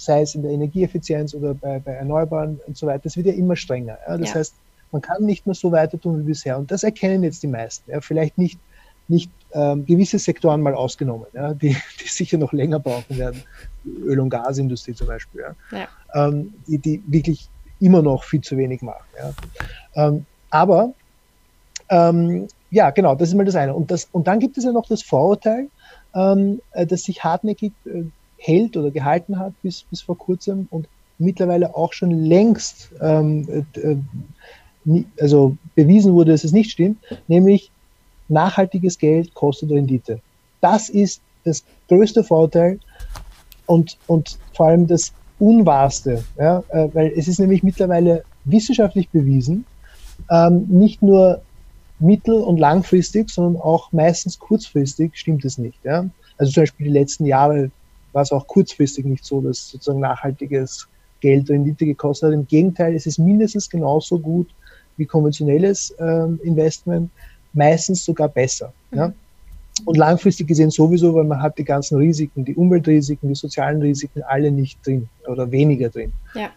sei 0.00 0.22
es 0.22 0.34
in 0.34 0.42
der 0.42 0.52
Energieeffizienz 0.52 1.34
oder 1.34 1.54
bei, 1.54 1.78
bei 1.78 1.92
Erneuerbaren 1.92 2.60
und 2.66 2.76
so 2.76 2.86
weiter, 2.86 3.02
das 3.04 3.16
wird 3.16 3.26
ja 3.26 3.32
immer 3.32 3.56
strenger. 3.56 3.98
Ja? 4.08 4.16
Das 4.16 4.30
ja. 4.30 4.34
heißt, 4.36 4.54
man 4.92 5.02
kann 5.02 5.24
nicht 5.24 5.46
mehr 5.46 5.54
so 5.54 5.70
weiter 5.70 6.00
tun 6.00 6.20
wie 6.20 6.28
bisher. 6.28 6.58
Und 6.58 6.70
das 6.70 6.82
erkennen 6.82 7.22
jetzt 7.22 7.42
die 7.42 7.48
meisten. 7.48 7.90
Ja? 7.90 8.00
Vielleicht 8.00 8.38
nicht, 8.38 8.58
nicht 9.08 9.30
ähm, 9.52 9.84
gewisse 9.84 10.18
Sektoren 10.18 10.62
mal 10.62 10.74
ausgenommen, 10.74 11.26
ja? 11.32 11.54
die, 11.54 11.76
die 12.00 12.08
sicher 12.08 12.38
noch 12.38 12.52
länger 12.52 12.80
brauchen 12.80 13.18
werden. 13.18 13.42
Öl- 13.84 14.20
und 14.20 14.30
Gasindustrie 14.30 14.94
zum 14.94 15.06
Beispiel, 15.06 15.42
ja? 15.42 15.78
ja. 15.78 16.28
Ähm, 16.28 16.54
die, 16.66 16.78
die 16.78 17.02
wirklich 17.06 17.48
immer 17.80 18.02
noch 18.02 18.24
viel 18.24 18.40
zu 18.40 18.56
wenig 18.56 18.82
machen. 18.82 19.04
Ja? 19.18 20.06
Ähm, 20.06 20.26
aber 20.50 20.92
ähm, 21.88 22.48
ja, 22.70 22.90
genau, 22.90 23.14
das 23.14 23.28
ist 23.28 23.34
mal 23.34 23.44
das 23.44 23.56
eine. 23.56 23.74
Und, 23.74 23.90
das, 23.90 24.08
und 24.12 24.26
dann 24.26 24.38
gibt 24.38 24.56
es 24.56 24.64
ja 24.64 24.72
noch 24.72 24.86
das 24.86 25.02
Vorurteil, 25.02 25.68
ähm, 26.14 26.60
äh, 26.72 26.86
das 26.86 27.02
sich 27.02 27.22
hartnäckig 27.22 27.72
äh, 27.84 28.04
hält 28.40 28.76
oder 28.76 28.90
gehalten 28.90 29.38
hat 29.38 29.52
bis, 29.62 29.82
bis 29.82 30.00
vor 30.00 30.16
kurzem 30.16 30.66
und 30.70 30.88
mittlerweile 31.18 31.76
auch 31.76 31.92
schon 31.92 32.24
längst 32.24 32.90
ähm, 33.00 33.66
äh, 33.74 33.96
also 35.20 35.56
bewiesen 35.74 36.14
wurde, 36.14 36.32
dass 36.32 36.44
es 36.44 36.52
nicht 36.52 36.70
stimmt, 36.70 36.98
nämlich 37.28 37.70
nachhaltiges 38.28 38.98
Geld 38.98 39.34
kostet 39.34 39.70
Rendite. 39.70 40.20
Das 40.60 40.88
ist 40.88 41.20
das 41.44 41.64
größte 41.88 42.24
Vorteil 42.24 42.80
und, 43.66 43.98
und 44.06 44.38
vor 44.54 44.66
allem 44.66 44.86
das 44.86 45.12
Unwahrste, 45.38 46.24
ja, 46.38 46.62
äh, 46.70 46.88
weil 46.92 47.12
es 47.16 47.28
ist 47.28 47.38
nämlich 47.38 47.62
mittlerweile 47.62 48.24
wissenschaftlich 48.44 49.08
bewiesen, 49.10 49.64
ähm, 50.30 50.66
nicht 50.68 51.02
nur 51.02 51.42
mittel- 51.98 52.42
und 52.42 52.58
langfristig, 52.58 53.30
sondern 53.30 53.60
auch 53.60 53.92
meistens 53.92 54.38
kurzfristig 54.38 55.16
stimmt 55.16 55.44
es 55.44 55.58
nicht. 55.58 55.78
Ja? 55.84 56.06
Also 56.38 56.52
zum 56.52 56.62
Beispiel 56.62 56.86
die 56.86 56.92
letzten 56.92 57.26
Jahre 57.26 57.70
war 58.12 58.22
es 58.22 58.32
auch 58.32 58.46
kurzfristig 58.46 59.04
nicht 59.04 59.24
so, 59.24 59.40
dass 59.40 59.68
sozusagen 59.68 60.00
nachhaltiges 60.00 60.88
Geld 61.20 61.50
Rendite 61.50 61.86
gekostet 61.86 62.28
hat. 62.28 62.34
Im 62.34 62.46
Gegenteil, 62.46 62.94
es 62.94 63.06
ist 63.06 63.18
mindestens 63.18 63.68
genauso 63.68 64.18
gut 64.18 64.48
wie 64.96 65.06
konventionelles 65.06 65.94
ähm, 65.98 66.40
Investment, 66.42 67.10
meistens 67.52 68.04
sogar 68.04 68.28
besser. 68.28 68.72
Mhm. 68.90 68.98
Ja? 68.98 69.12
Und 69.84 69.96
langfristig 69.96 70.46
gesehen 70.46 70.70
sowieso, 70.70 71.14
weil 71.14 71.24
man 71.24 71.40
hat 71.40 71.56
die 71.56 71.64
ganzen 71.64 71.96
Risiken, 71.96 72.44
die 72.44 72.54
Umweltrisiken, 72.54 73.28
die 73.28 73.34
sozialen 73.34 73.80
Risiken 73.80 74.22
alle 74.22 74.50
nicht 74.50 74.84
drin 74.84 75.08
oder 75.26 75.50
weniger 75.50 75.88
drin. 75.88 76.12
Ja. 76.34 76.50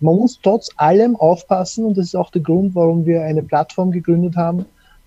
Man 0.00 0.16
muss 0.16 0.40
trotz 0.42 0.70
allem 0.76 1.14
aufpassen 1.16 1.84
und 1.84 1.98
das 1.98 2.06
ist 2.06 2.14
auch 2.14 2.30
der 2.30 2.40
Grund, 2.40 2.74
warum 2.74 3.04
wir 3.04 3.22
eine 3.22 3.42
Plattform 3.42 3.90
gegründet 3.90 4.34
haben. 4.34 4.64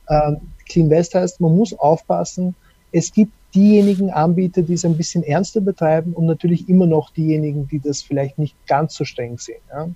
Ähm, 0.07 0.37
Clean 0.67 0.89
West 0.89 1.15
heißt, 1.15 1.41
man 1.41 1.55
muss 1.55 1.73
aufpassen. 1.73 2.53
Es 2.91 3.11
gibt 3.11 3.31
diejenigen 3.53 4.11
Anbieter, 4.11 4.61
die 4.61 4.73
es 4.73 4.85
ein 4.85 4.97
bisschen 4.97 5.23
ernster 5.23 5.61
betreiben 5.61 6.13
und 6.13 6.25
natürlich 6.25 6.67
immer 6.69 6.85
noch 6.85 7.11
diejenigen, 7.11 7.67
die 7.67 7.79
das 7.79 8.01
vielleicht 8.01 8.37
nicht 8.39 8.55
ganz 8.67 8.95
so 8.95 9.05
streng 9.05 9.37
sehen. 9.37 9.61
Ja? 9.69 9.89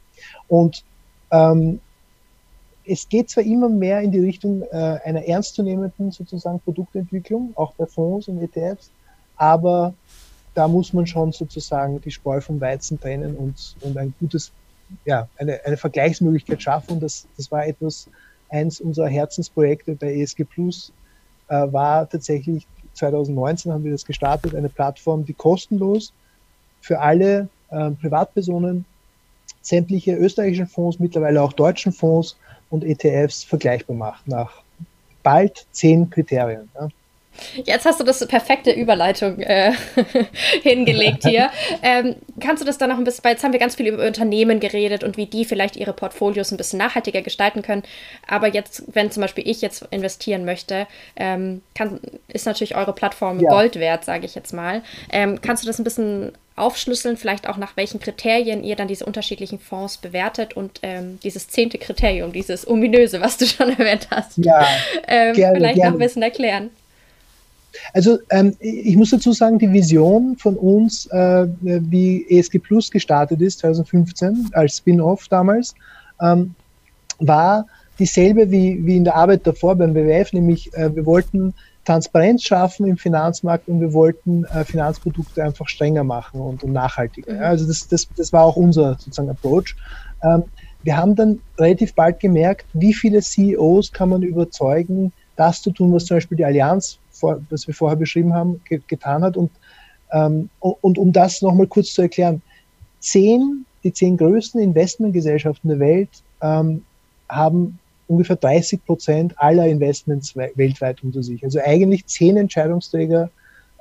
Und 0.48 0.84
ähm, 1.32 1.80
es 2.86 3.10
geht 3.10 3.30
zwar 3.30 3.44
immer 3.44 3.70
mehr 3.70 4.02
in 4.02 4.12
die 4.12 4.20
Richtung 4.20 4.64
äh, 4.72 5.00
einer 5.04 5.26
ernstzunehmenden 5.26 6.12
sozusagen 6.12 6.60
Produktentwicklung, 6.60 7.52
auch 7.56 7.74
bei 7.74 7.86
Fonds 7.86 8.28
und 8.28 8.42
ETFs, 8.42 8.92
aber 9.36 9.94
da 10.54 10.68
muss 10.68 10.94
man 10.94 11.06
schon 11.06 11.32
sozusagen 11.32 12.02
die 12.02 12.12
Spreu 12.12 12.42
vom 12.42 12.60
Weizen 12.60 13.00
trennen 13.00 13.36
und, 13.36 13.76
und 13.82 13.98
ein 13.98 14.14
gutes, 14.20 14.52
ja, 15.06 15.28
eine, 15.38 15.64
eine 15.66 15.78
Vergleichsmöglichkeit 15.78 16.62
schaffen. 16.62 17.00
Das, 17.00 17.28
das 17.38 17.52
war 17.52 17.68
etwas, 17.68 18.10
eins 18.50 18.82
unserer 18.82 19.08
Herzensprojekte 19.08 19.96
bei 19.96 20.16
ESG 20.16 20.46
Plus, 20.46 20.92
äh, 21.50 21.72
war 21.72 22.10
tatsächlich 22.10 22.66
2019 22.98 23.72
haben 23.72 23.84
wir 23.84 23.92
das 23.92 24.06
gestartet, 24.06 24.56
eine 24.56 24.70
Plattform, 24.70 25.26
die 25.26 25.34
kostenlos 25.34 26.14
für 26.82 27.00
alle 27.00 27.50
äh, 27.70 27.92
Privatpersonen 27.92 28.86
sämtliche 29.62 30.16
österreichischen 30.16 30.68
Fonds, 30.68 31.00
mittlerweile 31.00 31.42
auch 31.42 31.54
deutschen 31.54 31.92
Fonds 31.92 32.38
und 32.70 32.84
ETFs 32.84 33.44
vergleichbar 33.44 33.96
macht 33.96 34.28
nach 34.28 34.62
bald 35.24 35.66
zehn 35.72 36.10
Kriterien. 36.10 36.70
Ja. 36.76 36.90
Jetzt 37.64 37.86
hast 37.86 38.00
du 38.00 38.04
das 38.04 38.26
perfekte 38.28 38.72
Überleitung 38.72 39.40
äh, 39.40 39.74
hingelegt 40.64 41.26
hier. 41.26 41.50
Ähm, 41.84 42.16
kannst 42.40 42.62
du 42.62 42.66
das 42.66 42.78
dann 42.78 42.90
noch 42.90 42.98
ein 42.98 43.04
bisschen, 43.04 43.24
weil 43.24 43.34
jetzt 43.34 43.44
haben 43.44 43.54
wir 43.54 43.60
ganz 43.60 43.76
viel 43.76 43.88
über 43.88 44.06
Unternehmen 44.06 44.60
geredet 44.60 45.04
und 45.04 45.16
wie 45.16 45.26
die 45.26 45.46
vielleicht 45.46 45.76
ihre 45.76 45.94
Portfolios 45.94 46.52
ein 46.52 46.58
bisschen 46.58 46.80
nachhaltiger 46.80 47.22
gestalten 47.22 47.62
können. 47.62 47.84
Aber 48.28 48.48
jetzt, 48.48 48.84
wenn 48.94 49.12
zum 49.12 49.22
Beispiel 49.22 49.48
ich 49.48 49.62
jetzt 49.62 49.86
investieren 49.92 50.44
möchte, 50.44 50.88
ähm, 51.16 51.62
kann, 51.76 52.00
ist 52.28 52.46
natürlich 52.46 52.76
eure 52.76 52.94
Plattform 52.94 53.40
ja. 53.40 53.50
Gold 53.50 53.80
wert, 53.80 54.06
sage 54.06 54.26
ich 54.26 54.34
jetzt 54.34 54.54
mal. 54.54 54.82
Ähm, 55.12 55.40
kannst 55.42 55.64
du 55.64 55.68
das 55.68 55.80
ein 55.80 55.84
bisschen 55.84 56.34
aufschlüsseln, 56.58 57.18
vielleicht 57.18 57.48
auch 57.48 57.58
nach 57.58 57.78
welchen 57.78 58.00
Kriterien 58.00 58.64
ihr 58.64 58.76
dann 58.76 58.88
diese 58.88 59.06
unterschiedlichen 59.06 59.60
Fonds 59.60 59.98
bewertet 59.98 60.56
und 60.58 60.80
ähm, 60.82 61.20
dieses 61.24 61.48
zehnte 61.48 61.78
Kriterium, 61.78 62.34
dieses 62.34 62.68
ominöse, 62.68 63.22
was 63.22 63.38
du 63.38 63.46
schon 63.46 63.70
erwähnt 63.70 64.08
hast, 64.10 64.38
ja, 64.38 64.66
ähm, 65.08 65.34
gerne, 65.34 65.58
vielleicht 65.58 65.76
gerne. 65.76 65.92
noch 65.92 65.98
ein 65.98 66.04
bisschen 66.04 66.24
erklären. 66.24 66.72
Also 67.94 68.20
ähm, 68.30 68.56
ich 68.60 68.96
muss 68.96 69.12
dazu 69.12 69.32
sagen, 69.32 69.60
die 69.60 69.72
Vision 69.72 70.38
von 70.38 70.56
uns, 70.56 71.06
äh, 71.08 71.48
wie 71.62 72.26
ESG 72.30 72.60
Plus 72.60 72.92
gestartet 72.92 73.42
ist, 73.42 73.60
2015 73.60 74.50
als 74.54 74.78
Spin-off 74.78 75.28
damals, 75.28 75.76
ähm, 76.22 76.56
war 77.20 77.66
dieselbe 78.00 78.52
wie, 78.52 78.86
wie 78.86 78.98
in 78.98 79.04
der 79.04 79.16
Arbeit 79.16 79.46
davor 79.46 79.76
beim 79.76 79.96
WWF, 79.96 80.34
nämlich 80.34 80.74
äh, 80.74 80.96
wir 80.96 81.06
wollten 81.06 81.54
Transparenz 81.88 82.44
schaffen 82.44 82.86
im 82.86 82.98
Finanzmarkt 82.98 83.70
und 83.70 83.80
wir 83.80 83.94
wollten 83.94 84.44
äh, 84.46 84.66
Finanzprodukte 84.66 85.42
einfach 85.44 85.68
strenger 85.70 86.04
machen 86.04 86.42
und, 86.42 86.64
und 86.64 86.74
nachhaltiger. 86.74 87.32
Mhm. 87.32 87.40
Ja, 87.40 87.46
also 87.46 87.66
das, 87.66 87.88
das, 87.88 88.08
das 88.16 88.34
war 88.34 88.44
auch 88.44 88.58
unser 88.58 88.94
sozusagen 89.00 89.30
Approach. 89.30 89.76
Ähm, 90.22 90.44
wir 90.84 90.98
haben 90.98 91.16
dann 91.16 91.40
relativ 91.58 91.94
bald 91.96 92.20
gemerkt, 92.20 92.66
wie 92.74 92.94
viele 92.94 93.22
CEOs 93.22 93.92
kann 93.92 94.10
man 94.10 94.22
überzeugen, 94.22 95.12
das 95.36 95.62
zu 95.62 95.72
tun, 95.72 95.94
was 95.94 96.06
zum 96.06 96.18
Beispiel 96.18 96.38
die 96.38 96.46
Allianz 96.46 97.00
vor, 97.20 97.42
das 97.50 97.68
wir 97.68 97.74
vorher 97.74 97.98
beschrieben 97.98 98.34
haben, 98.34 98.62
ge 98.68 98.82
getan 98.88 99.24
hat. 99.24 99.38
Und, 99.38 99.52
ähm, 100.12 100.50
und 100.60 100.98
um 100.98 101.12
das 101.12 101.42
nochmal 101.42 101.68
kurz 101.68 101.94
zu 101.94 102.02
erklären, 102.02 102.42
zehn, 103.00 103.66
die 103.84 103.94
zehn 103.94 104.18
größten 104.18 104.62
Investmentgesellschaften 104.62 105.70
der 105.70 105.80
Welt 105.80 106.10
ähm, 106.42 106.84
haben 107.30 107.80
ungefähr 108.08 108.38
30 108.38 108.86
Prozent 108.86 109.34
aller 109.38 109.68
Investments 109.68 110.36
weltweit 110.36 111.04
unter 111.04 111.24
sich. 111.24 111.44
Also 111.44 111.60
eigentlich 111.60 112.06
zehn 112.06 112.38
Entscheidungsträger 112.38 113.30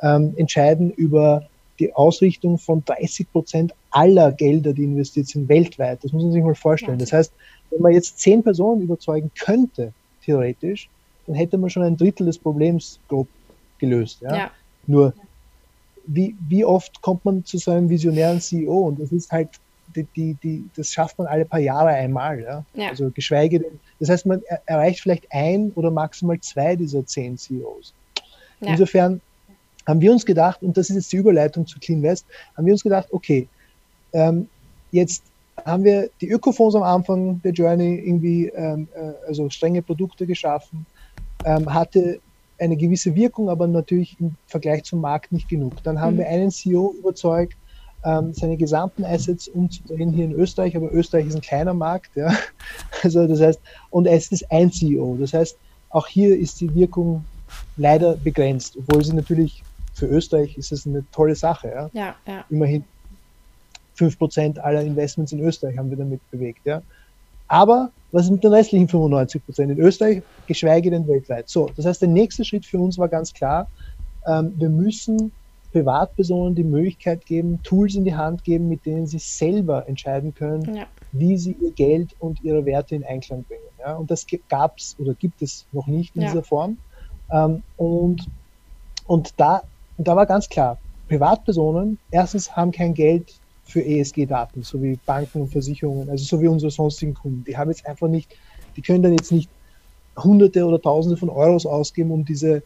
ähm, 0.02 0.34
entscheiden 0.36 0.90
über 0.90 1.46
die 1.78 1.94
Ausrichtung 1.94 2.58
von 2.58 2.84
30 2.84 3.30
Prozent 3.30 3.74
aller 3.90 4.32
Gelder, 4.32 4.72
die 4.72 4.84
investiert 4.84 5.28
sind, 5.28 5.48
weltweit. 5.48 6.02
Das 6.02 6.12
muss 6.12 6.24
man 6.24 6.32
sich 6.32 6.42
mal 6.42 6.54
vorstellen. 6.54 6.98
Das 6.98 7.12
heißt, 7.12 7.32
wenn 7.70 7.82
man 7.82 7.92
jetzt 7.92 8.18
zehn 8.18 8.42
Personen 8.42 8.82
überzeugen 8.82 9.30
könnte, 9.38 9.92
theoretisch, 10.24 10.88
dann 11.26 11.36
hätte 11.36 11.58
man 11.58 11.70
schon 11.70 11.82
ein 11.82 11.96
Drittel 11.96 12.26
des 12.26 12.38
Problems 12.38 12.98
grob 13.08 13.28
gelöst. 13.78 14.20
Ja? 14.22 14.36
ja. 14.36 14.50
Nur, 14.86 15.12
wie, 16.06 16.36
wie 16.48 16.64
oft 16.64 17.00
kommt 17.02 17.24
man 17.24 17.44
zu 17.44 17.58
so 17.58 17.70
einem 17.70 17.88
visionären 17.88 18.40
CEO? 18.40 18.88
Und 18.88 19.00
das 19.00 19.12
ist 19.12 19.30
halt, 19.30 19.48
die, 19.94 20.04
die, 20.16 20.36
die, 20.42 20.64
das 20.76 20.90
schafft 20.90 21.18
man 21.18 21.26
alle 21.26 21.44
paar 21.44 21.60
Jahre 21.60 21.88
einmal. 21.88 22.40
Ja? 22.40 22.64
ja. 22.74 22.90
Also 22.90 23.10
geschweige 23.10 23.60
denn, 23.60 23.80
das 23.98 24.08
heißt, 24.08 24.26
man 24.26 24.42
erreicht 24.66 25.00
vielleicht 25.00 25.26
ein 25.30 25.72
oder 25.74 25.90
maximal 25.90 26.38
zwei 26.40 26.76
dieser 26.76 27.04
zehn 27.06 27.36
CEOs. 27.36 27.92
Ja. 28.60 28.70
Insofern 28.70 29.20
haben 29.86 30.00
wir 30.00 30.12
uns 30.12 30.26
gedacht, 30.26 30.62
und 30.62 30.76
das 30.76 30.90
ist 30.90 30.96
jetzt 30.96 31.12
die 31.12 31.16
Überleitung 31.16 31.66
zu 31.66 31.78
Clean 31.78 32.02
West, 32.02 32.26
haben 32.56 32.66
wir 32.66 32.72
uns 32.72 32.82
gedacht, 32.82 33.08
okay, 33.10 33.48
ähm, 34.12 34.48
jetzt 34.90 35.22
haben 35.64 35.84
wir 35.84 36.10
die 36.20 36.28
Ökofonds 36.28 36.74
am 36.74 36.82
Anfang 36.82 37.40
der 37.42 37.52
Journey 37.52 38.02
irgendwie, 38.04 38.48
ähm, 38.48 38.88
äh, 38.94 39.12
also 39.26 39.48
strenge 39.48 39.82
Produkte 39.82 40.26
geschaffen 40.26 40.86
ähm, 41.44 41.72
hatte 41.72 42.20
eine 42.58 42.76
gewisse 42.76 43.14
Wirkung, 43.14 43.50
aber 43.50 43.66
natürlich 43.66 44.16
im 44.18 44.34
Vergleich 44.46 44.84
zum 44.84 45.00
Markt 45.00 45.32
nicht 45.32 45.48
genug. 45.48 45.82
Dann 45.82 46.00
haben 46.00 46.14
mhm. 46.14 46.20
wir 46.20 46.28
einen 46.28 46.50
CEO 46.50 46.94
überzeugt, 46.98 47.56
ähm, 48.04 48.32
seine 48.32 48.56
gesamten 48.56 49.04
Assets 49.04 49.48
umzudrehen 49.48 50.12
hier 50.12 50.26
in 50.26 50.32
Österreich, 50.32 50.76
aber 50.76 50.92
Österreich 50.92 51.26
ist 51.26 51.34
ein 51.34 51.40
kleiner 51.40 51.74
Markt, 51.74 52.10
ja. 52.14 52.32
Also 53.02 53.26
das 53.26 53.40
heißt, 53.40 53.60
und 53.90 54.06
es 54.06 54.32
ist 54.32 54.50
ein 54.50 54.70
CEO. 54.70 55.16
Das 55.20 55.32
heißt, 55.32 55.56
auch 55.90 56.06
hier 56.06 56.38
ist 56.38 56.60
die 56.60 56.74
Wirkung 56.74 57.24
leider 57.76 58.16
begrenzt, 58.16 58.76
obwohl 58.76 59.04
sie 59.04 59.14
natürlich 59.14 59.62
für 59.94 60.06
Österreich 60.06 60.56
ist 60.56 60.72
es 60.72 60.86
eine 60.86 61.04
tolle 61.10 61.34
Sache. 61.34 61.68
Ja. 61.68 61.90
ja, 61.92 62.14
ja. 62.26 62.44
Immerhin 62.50 62.84
5% 63.98 64.58
aller 64.58 64.82
Investments 64.82 65.32
in 65.32 65.40
Österreich 65.40 65.78
haben 65.78 65.90
wir 65.90 65.96
damit 65.96 66.20
bewegt. 66.30 66.60
Ja. 66.64 66.82
Aber 67.48 67.90
was 68.12 68.24
ist 68.24 68.30
mit 68.30 68.44
den 68.44 68.52
restlichen 68.52 68.88
95 68.88 69.44
Prozent 69.44 69.72
in 69.72 69.78
Österreich, 69.78 70.22
geschweige 70.46 70.90
denn 70.90 71.06
weltweit? 71.06 71.48
So, 71.48 71.70
das 71.76 71.86
heißt, 71.86 72.00
der 72.00 72.08
nächste 72.08 72.44
Schritt 72.44 72.64
für 72.64 72.78
uns 72.78 72.98
war 72.98 73.08
ganz 73.08 73.32
klar, 73.32 73.68
ähm, 74.26 74.54
wir 74.56 74.68
müssen 74.68 75.32
Privatpersonen 75.72 76.54
die 76.54 76.64
Möglichkeit 76.64 77.26
geben, 77.26 77.60
Tools 77.62 77.94
in 77.94 78.04
die 78.04 78.14
Hand 78.14 78.44
geben, 78.44 78.68
mit 78.68 78.86
denen 78.86 79.06
sie 79.06 79.18
selber 79.18 79.86
entscheiden 79.88 80.34
können, 80.34 80.74
ja. 80.74 80.86
wie 81.12 81.36
sie 81.36 81.54
ihr 81.60 81.72
Geld 81.72 82.14
und 82.18 82.42
ihre 82.42 82.64
Werte 82.64 82.94
in 82.94 83.04
Einklang 83.04 83.44
bringen. 83.44 83.60
Ja? 83.78 83.94
Und 83.96 84.10
das 84.10 84.26
gab 84.48 84.78
es 84.78 84.96
oder 84.98 85.14
gibt 85.14 85.42
es 85.42 85.66
noch 85.72 85.86
nicht 85.86 86.16
in 86.16 86.22
ja. 86.22 86.28
dieser 86.28 86.42
Form. 86.42 86.78
Ähm, 87.30 87.62
und, 87.76 88.26
und, 89.06 89.34
da, 89.36 89.62
und 89.98 90.08
da 90.08 90.16
war 90.16 90.24
ganz 90.24 90.48
klar, 90.48 90.78
Privatpersonen 91.08 91.98
erstens 92.10 92.56
haben 92.56 92.72
kein 92.72 92.94
Geld 92.94 93.34
für 93.66 93.84
ESG-Daten, 93.84 94.62
so 94.62 94.82
wie 94.82 94.98
Banken 95.04 95.42
und 95.42 95.48
Versicherungen, 95.48 96.08
also 96.08 96.24
so 96.24 96.40
wie 96.40 96.48
unsere 96.48 96.70
sonstigen 96.70 97.14
Kunden. 97.14 97.44
Die 97.44 97.56
haben 97.56 97.70
jetzt 97.70 97.84
einfach 97.86 98.08
nicht, 98.08 98.34
die 98.76 98.82
können 98.82 99.02
dann 99.02 99.12
jetzt 99.12 99.32
nicht 99.32 99.50
Hunderte 100.16 100.64
oder 100.64 100.80
Tausende 100.80 101.16
von 101.16 101.28
Euros 101.28 101.66
ausgeben, 101.66 102.10
um 102.10 102.24
diese 102.24 102.62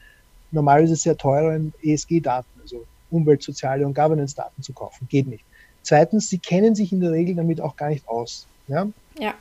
normalerweise 0.52 0.96
sehr 0.96 1.16
teuren 1.16 1.72
ESG-Daten, 1.82 2.60
also 2.60 2.84
Umwelt-, 3.10 3.42
Soziale 3.42 3.86
und 3.86 3.94
Governance-Daten 3.94 4.62
zu 4.62 4.72
kaufen. 4.72 5.08
Geht 5.08 5.26
nicht. 5.26 5.44
Zweitens, 5.82 6.28
sie 6.28 6.38
kennen 6.38 6.74
sich 6.74 6.92
in 6.92 7.00
der 7.00 7.12
Regel 7.12 7.34
damit 7.34 7.60
auch 7.60 7.76
gar 7.76 7.88
nicht 7.88 8.06
aus. 8.08 8.46
Ja? 8.68 8.86
ja. 9.18 9.34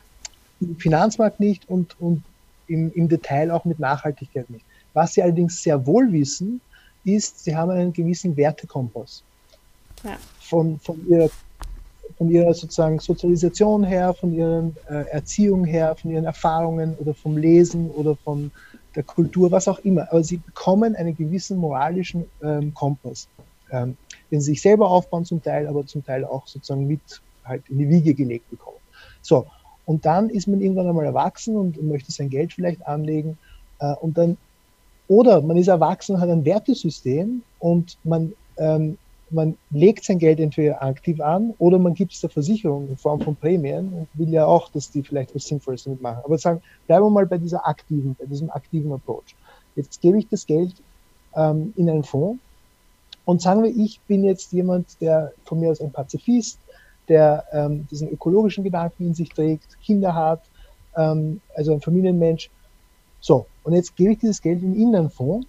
Im 0.61 0.77
Finanzmarkt 0.77 1.39
nicht 1.39 1.67
und, 1.69 1.99
und 1.99 2.23
im, 2.67 2.91
im 2.93 3.09
Detail 3.09 3.51
auch 3.51 3.65
mit 3.65 3.79
Nachhaltigkeit 3.79 4.49
nicht. 4.49 4.65
Was 4.93 5.13
sie 5.13 5.21
allerdings 5.21 5.61
sehr 5.61 5.85
wohl 5.85 6.11
wissen, 6.11 6.61
ist, 7.03 7.43
sie 7.43 7.55
haben 7.55 7.71
einen 7.71 7.93
gewissen 7.93 8.35
Wertekompass. 8.37 9.23
Ja. 10.03 10.17
Von, 10.49 10.79
von, 10.79 11.07
ihrer, 11.07 11.29
von 12.17 12.29
ihrer 12.31 12.53
sozusagen 12.53 12.99
Sozialisation 12.99 13.83
her, 13.83 14.13
von 14.13 14.33
ihrer 14.33 14.71
äh, 14.89 15.09
Erziehung 15.11 15.65
her, 15.65 15.95
von 15.95 16.11
ihren 16.11 16.25
Erfahrungen 16.25 16.95
oder 16.99 17.13
vom 17.13 17.37
Lesen 17.37 17.89
oder 17.91 18.15
von 18.15 18.51
der 18.95 19.03
Kultur, 19.03 19.51
was 19.51 19.67
auch 19.67 19.79
immer. 19.79 20.07
Aber 20.09 20.23
sie 20.23 20.37
bekommen 20.37 20.95
einen 20.95 21.15
gewissen 21.15 21.57
moralischen 21.57 22.25
ähm, 22.41 22.73
Kompass, 22.73 23.27
ähm, 23.71 23.95
den 24.31 24.41
sie 24.41 24.51
sich 24.51 24.61
selber 24.61 24.89
aufbauen 24.89 25.25
zum 25.25 25.41
Teil, 25.43 25.67
aber 25.67 25.85
zum 25.85 26.03
Teil 26.03 26.25
auch 26.25 26.47
sozusagen 26.47 26.87
mit 26.87 27.21
halt 27.45 27.63
in 27.69 27.79
die 27.79 27.89
Wiege 27.89 28.13
gelegt 28.13 28.49
bekommen. 28.49 28.77
So, 29.21 29.45
und 29.85 30.05
dann 30.05 30.29
ist 30.29 30.47
man 30.47 30.61
irgendwann 30.61 30.87
einmal 30.87 31.05
erwachsen 31.05 31.55
und 31.55 31.81
möchte 31.83 32.11
sein 32.11 32.29
Geld 32.29 32.53
vielleicht 32.53 32.85
anlegen 32.87 33.37
äh, 33.79 33.93
und 33.95 34.17
dann 34.17 34.37
oder 35.07 35.41
man 35.41 35.57
ist 35.57 35.67
erwachsen, 35.67 36.19
hat 36.19 36.29
ein 36.29 36.45
Wertesystem 36.45 37.41
und 37.57 37.97
man, 38.03 38.33
ähm, 38.57 38.97
man 39.31 39.57
legt 39.71 40.03
sein 40.03 40.19
Geld 40.19 40.39
entweder 40.39 40.81
aktiv 40.81 41.21
an 41.21 41.53
oder 41.57 41.77
man 41.77 41.93
gibt 41.93 42.13
es 42.13 42.21
der 42.21 42.29
Versicherung 42.29 42.87
in 42.87 42.97
Form 42.97 43.21
von 43.21 43.35
Prämien 43.35 43.91
und 43.93 44.07
will 44.13 44.29
ja 44.29 44.45
auch, 44.45 44.69
dass 44.71 44.91
die 44.91 45.03
vielleicht 45.03 45.35
was 45.35 45.45
Sinnvolles 45.45 45.83
damit 45.83 46.01
machen. 46.01 46.21
Aber 46.23 46.37
sagen, 46.37 46.61
bleiben 46.87 47.05
wir 47.05 47.09
mal 47.09 47.25
bei 47.25 47.37
dieser 47.37 47.67
aktiven, 47.67 48.15
bei 48.19 48.25
diesem 48.25 48.49
aktiven 48.49 48.91
Approach. 48.91 49.35
Jetzt 49.75 50.01
gebe 50.01 50.17
ich 50.17 50.27
das 50.27 50.45
Geld 50.45 50.73
ähm, 51.35 51.73
in 51.75 51.89
einen 51.89 52.03
Fonds 52.03 52.39
und 53.25 53.41
sagen 53.41 53.63
wir, 53.63 53.69
ich 53.69 53.99
bin 54.07 54.23
jetzt 54.23 54.51
jemand, 54.53 54.99
der 55.01 55.33
von 55.45 55.59
mir 55.59 55.71
aus 55.71 55.81
ein 55.81 55.91
Pazifist, 55.91 56.59
der 57.07 57.43
ähm, 57.51 57.87
diesen 57.91 58.09
ökologischen 58.09 58.63
Gedanken 58.63 59.07
in 59.07 59.13
sich 59.13 59.29
trägt, 59.29 59.77
Kinder 59.83 60.15
hat, 60.15 60.41
ähm, 60.95 61.41
also 61.55 61.73
ein 61.73 61.81
Familienmensch. 61.81 62.49
So, 63.21 63.45
und 63.63 63.73
jetzt 63.73 63.95
gebe 63.95 64.13
ich 64.13 64.19
dieses 64.19 64.41
Geld 64.41 64.63
in 64.63 64.95
einen 64.95 65.09
Fonds 65.09 65.47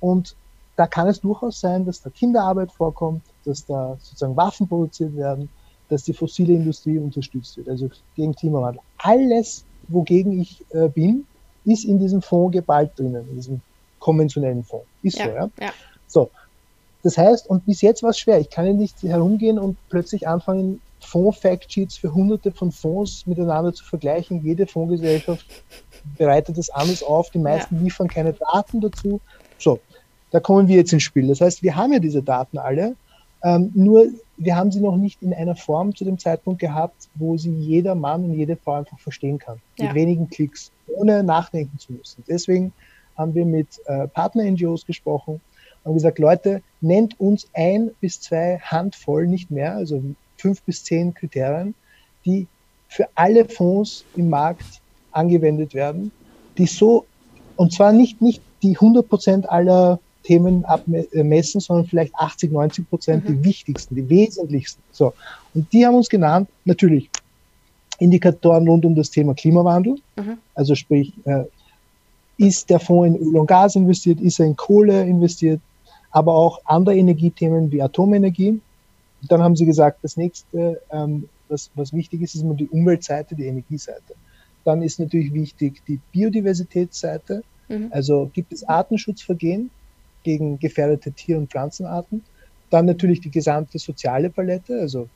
und 0.00 0.34
da 0.80 0.86
kann 0.86 1.08
es 1.08 1.20
durchaus 1.20 1.60
sein, 1.60 1.84
dass 1.84 2.00
da 2.00 2.08
Kinderarbeit 2.08 2.72
vorkommt, 2.72 3.20
dass 3.44 3.66
da 3.66 3.98
sozusagen 4.00 4.34
Waffen 4.34 4.66
produziert 4.66 5.14
werden, 5.14 5.50
dass 5.90 6.04
die 6.04 6.14
fossile 6.14 6.54
Industrie 6.54 6.96
unterstützt 6.96 7.58
wird, 7.58 7.68
also 7.68 7.90
gegen 8.16 8.34
Klimawandel. 8.34 8.80
Alles, 8.96 9.66
wogegen 9.88 10.40
ich 10.40 10.64
äh, 10.70 10.88
bin, 10.88 11.26
ist 11.66 11.84
in 11.84 11.98
diesem 11.98 12.22
Fonds 12.22 12.54
geballt 12.54 12.98
drinnen, 12.98 13.28
in 13.28 13.36
diesem 13.36 13.60
konventionellen 13.98 14.64
Fonds. 14.64 14.86
Ist 15.02 15.18
ja, 15.18 15.26
so, 15.26 15.30
ja? 15.32 15.50
ja. 15.60 15.70
So. 16.06 16.30
Das 17.02 17.18
heißt, 17.18 17.50
und 17.50 17.66
bis 17.66 17.82
jetzt 17.82 18.02
war 18.02 18.10
es 18.10 18.18
schwer. 18.18 18.40
Ich 18.40 18.48
kann 18.48 18.64
ja 18.64 18.72
nicht 18.72 19.02
herumgehen 19.02 19.58
und 19.58 19.76
plötzlich 19.90 20.26
anfangen, 20.26 20.80
Fonds-Factsheets 21.00 21.98
für 21.98 22.14
hunderte 22.14 22.52
von 22.52 22.72
Fonds 22.72 23.26
miteinander 23.26 23.74
zu 23.74 23.84
vergleichen. 23.84 24.42
Jede 24.42 24.66
Fondsgesellschaft 24.66 25.44
bereitet 26.16 26.56
das 26.56 26.70
anders 26.70 27.02
auf, 27.02 27.28
die 27.28 27.38
meisten 27.38 27.76
ja. 27.76 27.82
liefern 27.82 28.08
keine 28.08 28.32
Daten 28.32 28.80
dazu. 28.80 29.20
So, 29.58 29.78
da 30.30 30.40
kommen 30.40 30.68
wir 30.68 30.76
jetzt 30.76 30.92
ins 30.92 31.02
Spiel. 31.02 31.26
Das 31.28 31.40
heißt, 31.40 31.62
wir 31.62 31.76
haben 31.76 31.92
ja 31.92 31.98
diese 31.98 32.22
Daten 32.22 32.58
alle, 32.58 32.96
ähm, 33.42 33.70
nur 33.74 34.06
wir 34.36 34.56
haben 34.56 34.70
sie 34.70 34.80
noch 34.80 34.96
nicht 34.96 35.22
in 35.22 35.32
einer 35.32 35.56
Form 35.56 35.94
zu 35.94 36.04
dem 36.04 36.18
Zeitpunkt 36.18 36.60
gehabt, 36.60 37.08
wo 37.14 37.36
sie 37.36 37.52
jeder 37.52 37.94
Mann 37.94 38.24
und 38.24 38.34
jede 38.34 38.56
Frau 38.56 38.74
einfach 38.74 38.98
verstehen 38.98 39.38
kann. 39.38 39.60
Ja. 39.76 39.86
Mit 39.86 39.94
wenigen 39.94 40.30
Klicks, 40.30 40.70
ohne 40.86 41.22
nachdenken 41.22 41.78
zu 41.78 41.92
müssen. 41.92 42.22
Deswegen 42.28 42.72
haben 43.16 43.34
wir 43.34 43.44
mit 43.44 43.68
äh, 43.86 44.08
Partner-NGOs 44.08 44.86
gesprochen 44.86 45.40
und 45.84 45.94
gesagt, 45.94 46.18
Leute, 46.18 46.62
nennt 46.80 47.18
uns 47.18 47.48
ein 47.54 47.90
bis 48.00 48.20
zwei 48.20 48.58
Handvoll, 48.58 49.26
nicht 49.26 49.50
mehr, 49.50 49.74
also 49.74 50.02
fünf 50.36 50.62
bis 50.62 50.84
zehn 50.84 51.14
Kriterien, 51.14 51.74
die 52.24 52.46
für 52.88 53.08
alle 53.14 53.44
Fonds 53.46 54.04
im 54.16 54.30
Markt 54.30 54.80
angewendet 55.12 55.74
werden, 55.74 56.12
die 56.58 56.66
so, 56.66 57.06
und 57.56 57.72
zwar 57.72 57.92
nicht, 57.92 58.20
nicht 58.20 58.42
die 58.62 58.74
100 58.74 59.08
Prozent 59.08 59.48
aller 59.48 59.98
Themen 60.22 60.64
abmessen, 60.64 61.60
sondern 61.60 61.86
vielleicht 61.86 62.14
80, 62.14 62.52
90 62.52 62.88
Prozent 62.88 63.28
mhm. 63.28 63.42
die 63.42 63.44
wichtigsten, 63.44 63.94
die 63.94 64.08
wesentlichsten. 64.08 64.82
So. 64.92 65.14
Und 65.54 65.72
die 65.72 65.86
haben 65.86 65.94
uns 65.94 66.08
genannt, 66.08 66.48
natürlich 66.64 67.10
Indikatoren 67.98 68.66
rund 68.66 68.84
um 68.84 68.94
das 68.94 69.10
Thema 69.10 69.34
Klimawandel. 69.34 69.96
Mhm. 70.16 70.38
Also 70.54 70.74
sprich, 70.74 71.12
äh, 71.24 71.44
ist 72.38 72.70
der 72.70 72.80
Fonds 72.80 73.18
in 73.18 73.28
Öl 73.28 73.36
und 73.36 73.46
Gas 73.46 73.76
investiert, 73.76 74.20
ist 74.20 74.40
er 74.40 74.46
in 74.46 74.56
Kohle 74.56 75.02
investiert, 75.02 75.60
aber 76.10 76.34
auch 76.34 76.60
andere 76.64 76.96
Energiethemen 76.96 77.70
wie 77.70 77.82
Atomenergie. 77.82 78.60
Und 79.20 79.30
dann 79.30 79.42
haben 79.42 79.56
sie 79.56 79.66
gesagt, 79.66 79.98
das 80.02 80.16
nächste, 80.16 80.80
ähm, 80.90 81.28
was, 81.48 81.70
was 81.74 81.92
wichtig 81.92 82.22
ist, 82.22 82.34
ist 82.34 82.42
immer 82.42 82.54
die 82.54 82.68
Umweltseite, 82.68 83.34
die 83.34 83.44
Energieseite. 83.44 84.14
Dann 84.64 84.82
ist 84.82 84.98
natürlich 84.98 85.34
wichtig 85.34 85.82
die 85.86 86.00
Biodiversitätsseite. 86.12 87.42
Mhm. 87.68 87.88
Also 87.90 88.30
gibt 88.32 88.52
es 88.52 88.64
Artenschutzvergehen 88.64 89.70
gegen 90.22 90.58
gefährdete 90.58 91.12
Tier- 91.12 91.38
und 91.38 91.50
Pflanzenarten. 91.50 92.22
Dann 92.70 92.86
natürlich 92.86 93.20
die 93.20 93.30
gesamte 93.30 93.78
soziale 93.78 94.30
Palette. 94.30 94.80
Also 94.80 95.08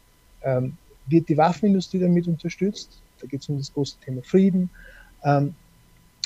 ähm, 0.42 0.76
wird 1.06 1.28
die 1.28 1.36
Waffenindustrie 1.36 2.00
damit 2.00 2.26
unterstützt. 2.26 3.00
Da 3.20 3.26
geht 3.26 3.42
es 3.42 3.48
um 3.48 3.58
das 3.58 3.72
große 3.72 3.96
Thema 4.04 4.22
Frieden 4.22 4.70
ähm, 5.24 5.54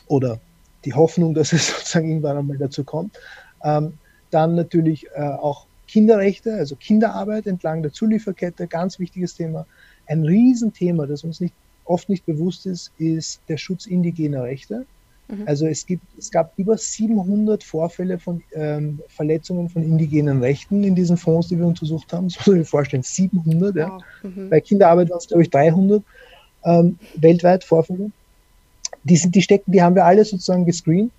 oder 0.07 0.41
die 0.85 0.95
Hoffnung, 0.95 1.35
dass 1.35 1.53
es 1.53 1.69
sozusagen 1.79 2.09
irgendwann 2.09 2.39
einmal 2.39 2.59
dazu 2.59 2.85
kommt. 2.85 3.19
Ähm, 3.63 3.95
dann 4.31 4.55
natürlich 4.55 5.07
äh, 5.15 5.21
auch 5.21 5.67
Kinderrechte, 5.87 6.55
also 6.55 6.77
Kinderarbeit 6.77 7.47
entlang 7.47 7.83
der 7.83 7.93
Zulieferkette, 7.93 8.67
ganz 8.67 8.99
wichtiges 8.99 9.35
Thema. 9.35 9.67
Ein 10.07 10.25
Riesenthema, 10.25 11.07
das 11.07 11.25
uns 11.25 11.41
nicht 11.41 11.55
oft 11.85 12.09
nicht 12.09 12.27
bewusst 12.27 12.67
ist, 12.67 12.93
ist 12.99 13.41
der 13.49 13.57
Schutz 13.57 13.87
indigener 13.87 14.43
Rechte. 14.43 14.87
Mhm. 15.29 15.45
Also 15.47 15.67
es, 15.67 15.85
gibt, 15.85 16.03
es 16.19 16.31
gab 16.31 16.53
über 16.57 16.77
700 16.79 17.63
Vorfälle 17.63 18.19
von 18.19 18.43
ähm, 18.55 19.01
Verletzungen 19.09 19.69
von 19.69 19.83
indigenen 19.83 20.43
Rechten 20.43 20.83
in 20.85 20.95
diesen 20.95 21.17
Fonds, 21.17 21.49
die 21.49 21.59
wir 21.59 21.67
untersucht 21.67 22.13
haben. 22.13 22.29
Das 22.29 22.47
muss 22.47 22.57
sich 22.57 22.69
vorstellen, 22.69 23.03
700. 23.03 23.77
Wow. 23.77 23.77
Ja. 23.77 23.99
Mhm. 24.23 24.51
Bei 24.51 24.61
Kinderarbeit 24.61 25.11
waren 25.11 25.19
es, 25.19 25.29
glaube 25.29 25.43
ich, 25.43 25.51
300 25.51 26.03
ähm, 26.65 26.99
weltweit 27.17 27.63
Vorfälle. 27.63 28.11
Die, 29.05 29.17
sind, 29.17 29.35
die 29.35 29.43
stecken, 29.43 29.71
die 29.71 29.83
haben 29.83 29.95
wir 29.95 30.05
alle 30.05 30.25
sozusagen 30.25 30.65
gescreent. 30.65 31.13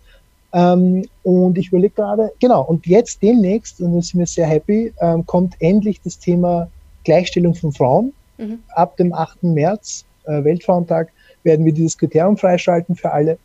Ähm, 0.51 1.05
und 1.23 1.57
ich 1.57 1.67
überlege 1.67 1.93
gerade, 1.93 2.31
genau, 2.39 2.63
und 2.63 2.87
jetzt 2.87 3.21
demnächst, 3.21 3.79
und 3.81 3.95
da 3.95 4.01
sind 4.01 4.19
wir 4.19 4.25
sehr 4.25 4.47
happy, 4.47 4.91
ähm, 4.99 5.25
kommt 5.25 5.55
endlich 5.59 6.01
das 6.01 6.17
Thema 6.17 6.67
Gleichstellung 7.03 7.53
von 7.53 7.71
Frauen. 7.71 8.13
Mhm. 8.39 8.59
Ab 8.69 8.97
dem 8.97 9.13
8. 9.13 9.43
März 9.43 10.05
äh, 10.25 10.43
Weltfrauentag 10.43 11.09
werden 11.43 11.65
wir 11.65 11.73
dieses 11.73 11.97
Kriterium 11.97 12.35
freischalten 12.35 12.95
für 12.95 13.11
alle. 13.11 13.37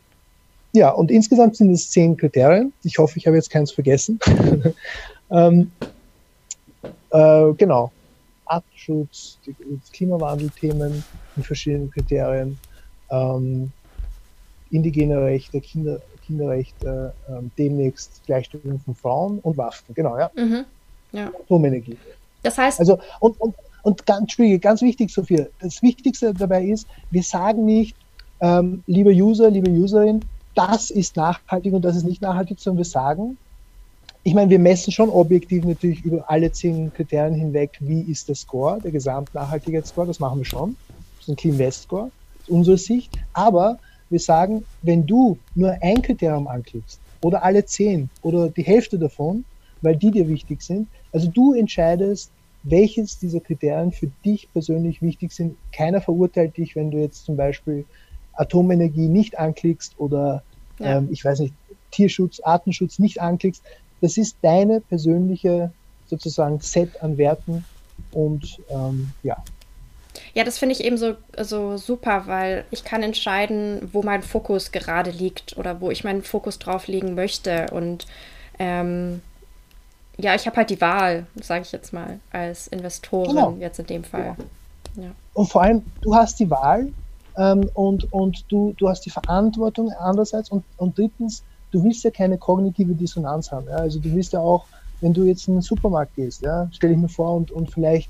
Ja, 0.75 0.91
und 0.91 1.11
insgesamt 1.11 1.57
sind 1.57 1.71
es 1.73 1.91
zehn 1.91 2.17
Kriterien. 2.17 2.73
Ich 2.83 2.99
hoffe, 2.99 3.17
ich 3.17 3.27
habe 3.27 3.37
jetzt 3.37 3.49
keins 3.49 3.71
vergessen. 3.71 4.19
ähm, 5.31 5.71
äh, 7.11 7.53
genau. 7.57 7.93
Artenschutz, 8.45 9.39
Klimawandelthemen 9.93 11.05
in 11.37 11.43
verschiedenen 11.43 11.91
Kriterien, 11.93 12.59
ähm, 13.11 13.71
indigene 14.71 15.23
Rechte, 15.23 15.61
Kinder, 15.61 16.01
Kinderrechte, 16.27 17.15
ähm, 17.29 17.53
demnächst 17.57 18.21
Gleichstellung 18.27 18.81
von 18.81 18.95
Frauen 18.97 19.39
und 19.39 19.57
Waffen. 19.57 19.95
Genau, 19.95 20.19
ja. 20.19 20.31
Mhm. 20.35 20.65
ja. 21.13 21.29
Atomenergie. 21.29 21.97
Das 22.43 22.59
heißt. 22.59 22.81
Also, 22.81 22.99
und, 23.21 23.41
und 23.41 23.55
und 23.85 24.07
ganz 24.07 24.35
ganz 24.63 24.81
wichtig, 24.81 25.11
Sophia, 25.11 25.47
das 25.61 25.83
Wichtigste 25.83 26.33
dabei 26.33 26.65
ist, 26.65 26.89
wir 27.11 27.23
sagen 27.23 27.67
nicht, 27.67 27.95
ähm, 28.41 28.83
lieber 28.87 29.11
User, 29.11 29.51
liebe 29.51 29.71
Userin, 29.71 30.25
das 30.55 30.91
ist 30.91 31.17
nachhaltig 31.17 31.73
und 31.73 31.83
das 31.83 31.97
ist 31.97 32.05
nicht 32.05 32.23
nachhaltig, 32.23 32.61
sondern 32.61 32.79
wir 32.79 32.85
sagen, 32.85 33.37
ich 34.27 34.33
meine, 34.35 34.51
wir 34.51 34.59
messen 34.59 34.91
schon 34.91 35.11
objektiv 35.11 35.65
natürlich 35.65 36.03
über 36.03 36.25
alle 36.31 36.51
zehn 36.51 36.93
Kriterien 36.95 37.35
hinweg, 37.35 37.77
wie 37.81 38.01
ist 38.01 38.29
der 38.29 38.35
Score, 38.35 38.81
der 38.81 38.91
Gesamtnachhaltigkeitsscore, 38.91 40.07
das 40.07 40.19
machen 40.19 40.39
wir 40.39 40.47
schon. 40.47 40.77
Das 41.19 41.25
ist 41.25 41.29
ein 41.29 41.37
Clean 41.37 41.59
West 41.59 41.83
Score, 41.83 42.11
aus 42.41 42.49
unserer 42.49 42.79
Sicht. 42.79 43.13
Aber 43.35 43.79
wir 44.09 44.21
sagen, 44.21 44.65
wenn 44.83 45.07
du 45.07 45.39
nur 45.55 45.77
ein 45.83 46.01
Kriterium 46.01 46.49
anklickst 46.49 47.01
oder 47.21 47.43
alle 47.45 47.67
zehn 47.67 48.09
oder 48.23 48.49
die 48.49 48.63
Hälfte 48.63 48.99
davon, 48.99 49.45
weil 49.83 49.97
die 49.97 50.11
dir 50.11 50.27
wichtig 50.27 50.63
sind, 50.63 50.89
also 51.13 51.29
du 51.29 51.53
entscheidest, 51.53 52.31
welches 52.63 53.19
dieser 53.19 53.41
Kriterien 53.41 53.93
für 53.93 54.11
dich 54.25 54.49
persönlich 54.53 55.03
wichtig 55.03 55.33
sind. 55.33 55.57
Keiner 55.73 56.01
verurteilt 56.01 56.57
dich, 56.57 56.75
wenn 56.75 56.91
du 56.91 56.99
jetzt 56.99 57.27
zum 57.27 57.37
Beispiel 57.37 57.85
Atomenergie 58.37 59.09
nicht 59.09 59.39
anklickst 59.39 59.95
oder 59.99 60.43
ja. 60.79 60.99
ähm, 60.99 61.09
ich 61.11 61.25
weiß 61.25 61.41
nicht, 61.41 61.55
Tierschutz, 61.91 62.41
Artenschutz 62.41 62.99
nicht 62.99 63.21
anklickst. 63.21 63.63
Das 64.01 64.17
ist 64.17 64.37
deine 64.43 64.81
persönliche 64.81 65.73
sozusagen 66.07 66.61
Set 66.61 67.03
an 67.03 67.17
Werten, 67.17 67.65
Und 68.13 68.59
ähm, 68.69 69.13
ja. 69.23 69.37
Ja, 70.35 70.45
das 70.45 70.59
finde 70.59 70.75
ich 70.75 70.85
eben 70.85 70.97
so, 70.97 71.15
so 71.41 71.77
super, 71.77 72.25
weil 72.27 72.65
ich 72.71 72.85
kann 72.85 73.03
entscheiden, 73.03 73.89
wo 73.93 74.03
mein 74.03 74.23
Fokus 74.23 74.73
gerade 74.73 75.11
liegt 75.11 75.57
oder 75.57 75.81
wo 75.81 75.91
ich 75.91 76.05
meinen 76.05 76.23
Fokus 76.23 76.59
drauf 76.59 76.87
legen 76.87 77.15
möchte. 77.15 77.67
Und 77.73 78.07
ähm, 78.59 79.23
ja, 80.17 80.35
ich 80.35 80.47
habe 80.47 80.57
halt 80.57 80.71
die 80.71 80.81
Wahl, 80.81 81.27
sage 81.41 81.63
ich 81.63 81.73
jetzt 81.73 81.93
mal, 81.93 82.21
als 82.31 82.69
Investorin 82.69 83.35
genau. 83.35 83.57
jetzt 83.59 83.79
in 83.79 83.87
dem 83.87 84.05
Fall. 84.05 84.37
Ja. 84.97 85.11
Und 85.35 85.49
vor 85.49 85.63
allem, 85.63 85.83
du 86.01 86.15
hast 86.15 86.39
die 86.39 86.51
Wahl 86.51 86.93
ähm, 87.37 87.69
und, 87.75 88.13
und 88.13 88.45
du, 88.49 88.75
du 88.77 88.89
hast 88.89 89.05
die 89.07 89.11
Verantwortung 89.11 89.91
andererseits 89.93 90.51
und, 90.51 90.65
und 90.77 90.97
drittens, 90.97 91.43
du 91.73 91.83
willst 91.83 92.05
ja 92.05 92.11
keine 92.11 92.39
kognitive 92.39 92.95
Dissonanz 92.95 93.51
haben. 93.51 93.67
Ja? 93.69 93.77
Also 93.77 93.99
du 93.99 94.13
willst 94.13 94.33
ja 94.33 94.41
auch, 94.41 94.67
wenn 95.01 95.13
du 95.13 95.25
jetzt 95.25 95.49
in 95.49 95.55
den 95.55 95.63
Supermarkt 95.63 96.15
gehst, 96.15 96.43
ja, 96.43 96.69
stell 96.73 96.93
ich 96.93 96.97
mir 96.97 97.09
vor 97.09 97.35
und, 97.35 97.51
und 97.51 97.71
vielleicht 97.71 98.09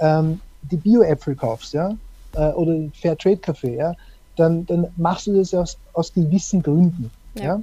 ähm, 0.00 0.40
die 0.62 0.76
Bio-Äpfel 0.76 1.36
kaufst, 1.36 1.72
ja, 1.74 1.94
äh, 2.34 2.50
oder 2.50 2.90
Fairtrade-Kaffee, 3.00 3.76
ja, 3.76 3.94
dann, 4.36 4.66
dann 4.66 4.88
machst 4.96 5.26
du 5.26 5.36
das 5.36 5.54
aus, 5.54 5.78
aus 5.92 6.12
gewissen 6.12 6.62
Gründen. 6.62 7.10
Ja. 7.36 7.44
ja. 7.44 7.62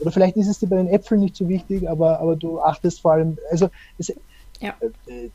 Oder 0.00 0.12
vielleicht 0.12 0.36
ist 0.36 0.48
es 0.48 0.58
dir 0.58 0.68
bei 0.68 0.76
den 0.76 0.88
Äpfeln 0.88 1.20
nicht 1.20 1.36
so 1.36 1.48
wichtig, 1.48 1.88
aber, 1.88 2.20
aber 2.20 2.36
du 2.36 2.60
achtest 2.60 3.00
vor 3.00 3.12
allem, 3.12 3.36
also 3.50 3.68
es, 3.98 4.12
ja. 4.60 4.74
äh, 5.06 5.28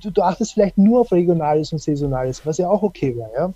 du, 0.00 0.10
du 0.10 0.22
achtest 0.22 0.54
vielleicht 0.54 0.78
nur 0.78 1.00
auf 1.00 1.12
Regionales 1.12 1.72
und 1.72 1.82
Saisonales, 1.82 2.44
was 2.46 2.58
ja 2.58 2.68
auch 2.68 2.82
okay 2.82 3.16
wäre, 3.16 3.30
ja. 3.36 3.52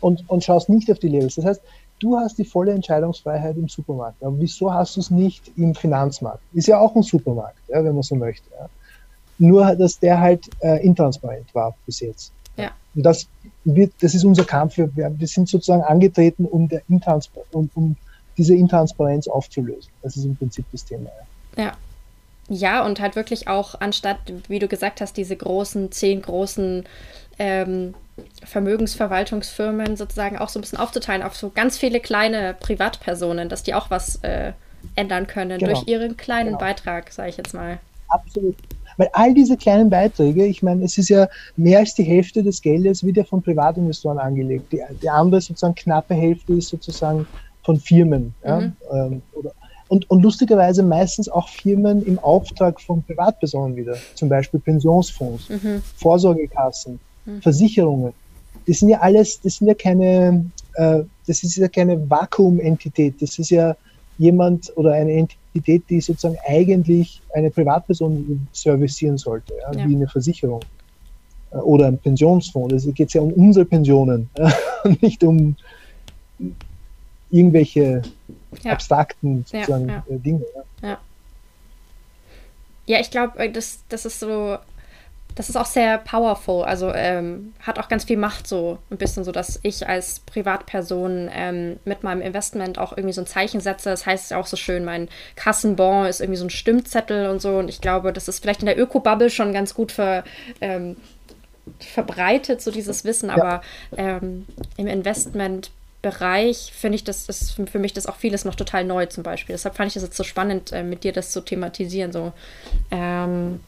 Und, 0.00 0.28
und 0.28 0.44
schaust 0.44 0.68
nicht 0.68 0.90
auf 0.90 0.98
die 0.98 1.08
Labels. 1.08 1.36
Das 1.36 1.44
heißt, 1.44 1.62
du 2.00 2.16
hast 2.16 2.38
die 2.38 2.44
volle 2.44 2.72
Entscheidungsfreiheit 2.72 3.56
im 3.56 3.68
Supermarkt. 3.68 4.22
Aber 4.22 4.38
wieso 4.38 4.72
hast 4.72 4.96
du 4.96 5.00
es 5.00 5.10
nicht 5.10 5.50
im 5.56 5.74
Finanzmarkt? 5.74 6.42
Ist 6.52 6.68
ja 6.68 6.78
auch 6.78 6.94
ein 6.94 7.02
Supermarkt, 7.02 7.58
ja, 7.68 7.82
wenn 7.82 7.94
man 7.94 8.02
so 8.02 8.14
möchte. 8.14 8.48
Ja. 8.58 8.68
Nur, 9.38 9.74
dass 9.76 9.98
der 9.98 10.20
halt 10.20 10.48
äh, 10.60 10.84
intransparent 10.84 11.54
war 11.54 11.74
bis 11.86 12.00
jetzt. 12.00 12.32
Ja. 12.56 12.70
Und 12.94 13.02
das 13.04 13.28
wird, 13.64 13.92
das 14.00 14.14
ist 14.14 14.24
unser 14.24 14.44
Kampf. 14.44 14.76
Wir, 14.76 14.90
wir 14.94 15.26
sind 15.26 15.48
sozusagen 15.48 15.82
angetreten, 15.82 16.44
um, 16.44 16.68
der 16.68 16.82
Intranspa 16.88 17.40
um, 17.52 17.70
um 17.74 17.96
diese 18.36 18.54
Intransparenz 18.54 19.26
aufzulösen. 19.28 19.90
Das 20.02 20.16
ist 20.16 20.24
im 20.24 20.36
Prinzip 20.36 20.64
das 20.72 20.84
Thema. 20.84 21.10
Ja. 21.56 21.64
ja. 21.64 21.72
Ja, 22.50 22.84
und 22.84 22.98
halt 22.98 23.14
wirklich 23.14 23.46
auch 23.46 23.74
anstatt, 23.78 24.16
wie 24.48 24.58
du 24.58 24.68
gesagt 24.68 25.02
hast, 25.02 25.18
diese 25.18 25.36
großen, 25.36 25.92
zehn 25.92 26.22
großen 26.22 26.84
ähm, 27.38 27.94
Vermögensverwaltungsfirmen 28.44 29.96
sozusagen 29.96 30.38
auch 30.38 30.48
so 30.48 30.58
ein 30.58 30.62
bisschen 30.62 30.78
aufzuteilen 30.78 31.22
auf 31.22 31.36
so 31.36 31.50
ganz 31.50 31.78
viele 31.78 32.00
kleine 32.00 32.54
Privatpersonen, 32.58 33.48
dass 33.48 33.62
die 33.62 33.74
auch 33.74 33.90
was 33.90 34.16
äh, 34.22 34.52
ändern 34.94 35.26
können 35.26 35.58
genau. 35.58 35.72
durch 35.72 35.88
ihren 35.88 36.16
kleinen 36.16 36.50
genau. 36.50 36.58
Beitrag, 36.58 37.12
sage 37.12 37.30
ich 37.30 37.36
jetzt 37.36 37.54
mal. 37.54 37.78
Absolut. 38.08 38.56
Weil 38.96 39.10
all 39.12 39.32
diese 39.32 39.56
kleinen 39.56 39.90
Beiträge, 39.90 40.44
ich 40.46 40.62
meine, 40.62 40.84
es 40.84 40.98
ist 40.98 41.08
ja 41.08 41.28
mehr 41.56 41.78
als 41.78 41.94
die 41.94 42.02
Hälfte 42.02 42.42
des 42.42 42.60
Geldes 42.60 43.04
wird 43.04 43.16
ja 43.16 43.24
von 43.24 43.42
Privatinvestoren 43.42 44.18
angelegt. 44.18 44.72
Die, 44.72 44.82
die 45.00 45.08
andere 45.08 45.40
sozusagen 45.40 45.74
knappe 45.74 46.14
Hälfte 46.14 46.54
ist 46.54 46.68
sozusagen 46.68 47.26
von 47.62 47.78
Firmen. 47.78 48.34
Ja? 48.44 48.60
Mhm. 48.60 48.76
Ähm, 48.92 49.22
oder, 49.34 49.52
und, 49.88 50.10
und 50.10 50.22
lustigerweise 50.22 50.82
meistens 50.82 51.28
auch 51.28 51.48
Firmen 51.48 52.04
im 52.04 52.18
Auftrag 52.18 52.80
von 52.80 53.02
Privatpersonen 53.02 53.76
wieder. 53.76 53.96
Zum 54.14 54.28
Beispiel 54.28 54.60
Pensionsfonds, 54.60 55.48
mhm. 55.48 55.82
Vorsorgekassen, 55.96 56.98
mhm. 57.28 57.42
Versicherungen. 57.42 58.12
Das 58.66 58.80
sind 58.80 58.88
ja 58.88 59.00
alles, 59.00 59.40
das 59.40 59.56
sind 59.56 59.68
ja 59.68 59.74
keine, 59.74 60.44
äh, 60.74 61.00
das 61.26 61.42
ist 61.42 61.56
ja 61.56 61.68
keine 61.68 62.08
Vakuumentität. 62.08 63.20
Das 63.20 63.38
ist 63.38 63.50
ja 63.50 63.76
jemand 64.18 64.76
oder 64.76 64.92
eine 64.92 65.12
Entität, 65.12 65.84
die 65.88 66.00
sozusagen 66.00 66.36
eigentlich 66.46 67.22
eine 67.34 67.50
Privatperson 67.50 68.46
servicieren 68.52 69.16
sollte, 69.16 69.54
ja, 69.60 69.72
ja. 69.72 69.88
wie 69.88 69.94
eine 69.94 70.08
Versicherung 70.08 70.60
äh, 71.52 71.56
oder 71.56 71.86
ein 71.86 71.98
Pensionsfonds. 71.98 72.74
Es 72.74 72.94
geht 72.94 73.14
ja 73.14 73.20
um 73.20 73.32
unsere 73.32 73.64
Pensionen, 73.64 74.28
nicht 75.00 75.22
um 75.24 75.56
irgendwelche 77.30 78.02
ja. 78.62 78.72
abstrakten 78.72 79.44
sozusagen 79.46 79.88
äh, 79.88 80.18
Dinge. 80.18 80.44
Ja. 80.82 80.98
ja, 82.86 83.00
ich 83.00 83.10
glaube, 83.10 83.38
äh, 83.38 83.50
das, 83.50 83.80
das 83.88 84.04
ist 84.04 84.20
so 84.20 84.58
das 85.38 85.48
ist 85.48 85.54
auch 85.54 85.66
sehr 85.66 85.98
powerful, 85.98 86.64
also 86.64 86.92
ähm, 86.92 87.54
hat 87.60 87.78
auch 87.78 87.86
ganz 87.86 88.02
viel 88.02 88.16
Macht 88.16 88.48
so 88.48 88.78
ein 88.90 88.96
bisschen 88.96 89.22
so, 89.22 89.30
dass 89.30 89.60
ich 89.62 89.86
als 89.86 90.18
Privatperson 90.18 91.30
ähm, 91.32 91.78
mit 91.84 92.02
meinem 92.02 92.22
Investment 92.22 92.76
auch 92.76 92.90
irgendwie 92.96 93.12
so 93.12 93.20
ein 93.20 93.26
Zeichen 93.28 93.60
setze. 93.60 93.88
Das 93.88 94.04
heißt 94.04 94.32
auch 94.32 94.48
so 94.48 94.56
schön, 94.56 94.84
mein 94.84 95.08
Kassenbon 95.36 96.06
ist 96.06 96.20
irgendwie 96.20 96.38
so 96.38 96.44
ein 96.44 96.50
Stimmzettel 96.50 97.28
und 97.28 97.40
so 97.40 97.58
und 97.58 97.68
ich 97.68 97.80
glaube, 97.80 98.12
das 98.12 98.26
ist 98.26 98.40
vielleicht 98.40 98.60
in 98.60 98.66
der 98.66 98.76
Öko-Bubble 98.76 99.30
schon 99.30 99.52
ganz 99.52 99.74
gut 99.74 99.92
für, 99.92 100.24
ähm, 100.60 100.96
verbreitet, 101.78 102.60
so 102.60 102.72
dieses 102.72 103.04
Wissen, 103.04 103.30
aber 103.30 103.62
ähm, 103.96 104.44
im 104.76 104.88
Investment 104.88 105.70
Bereich 106.00 106.72
finde 106.72 106.96
ich, 106.96 107.04
das 107.04 107.28
ist 107.28 107.60
für 107.70 107.78
mich 107.80 107.92
das 107.92 108.06
auch 108.06 108.16
vieles 108.16 108.44
noch 108.44 108.54
total 108.54 108.84
neu 108.84 109.06
zum 109.06 109.24
Beispiel. 109.24 109.54
Deshalb 109.54 109.76
fand 109.76 109.90
ich 109.90 109.96
es 109.96 110.02
jetzt 110.02 110.16
so 110.16 110.22
spannend, 110.24 110.72
äh, 110.72 110.84
mit 110.84 111.02
dir 111.02 111.12
das 111.12 111.30
zu 111.30 111.40
thematisieren. 111.40 112.12
So. 112.12 112.32
Ähm, 112.92 113.60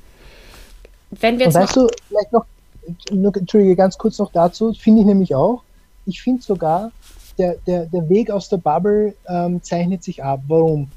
wenn 1.11 1.39
wir 1.39 1.47
jetzt 1.47 1.55
weißt 1.55 1.77
noch 1.77 1.89
du, 1.89 1.95
vielleicht 2.09 2.33
noch, 2.33 2.47
Entschuldige, 3.37 3.77
ganz 3.77 3.99
kurz 3.99 4.19
noch 4.19 4.33
dazu, 4.33 4.73
finde 4.73 5.01
ich 5.01 5.07
nämlich 5.07 5.35
auch, 5.35 5.63
ich 6.07 6.23
finde 6.23 6.43
sogar, 6.43 6.93
der, 7.39 7.57
der, 7.67 7.87
der 7.87 8.09
Weg 8.09 8.31
aus 8.31 8.49
der 8.49 8.59
Bubble 8.59 9.15
ähm, 9.27 9.63
zeichnet 9.63 10.03
sich 10.05 10.23
ab. 10.23 10.43
Warum? 10.49 10.91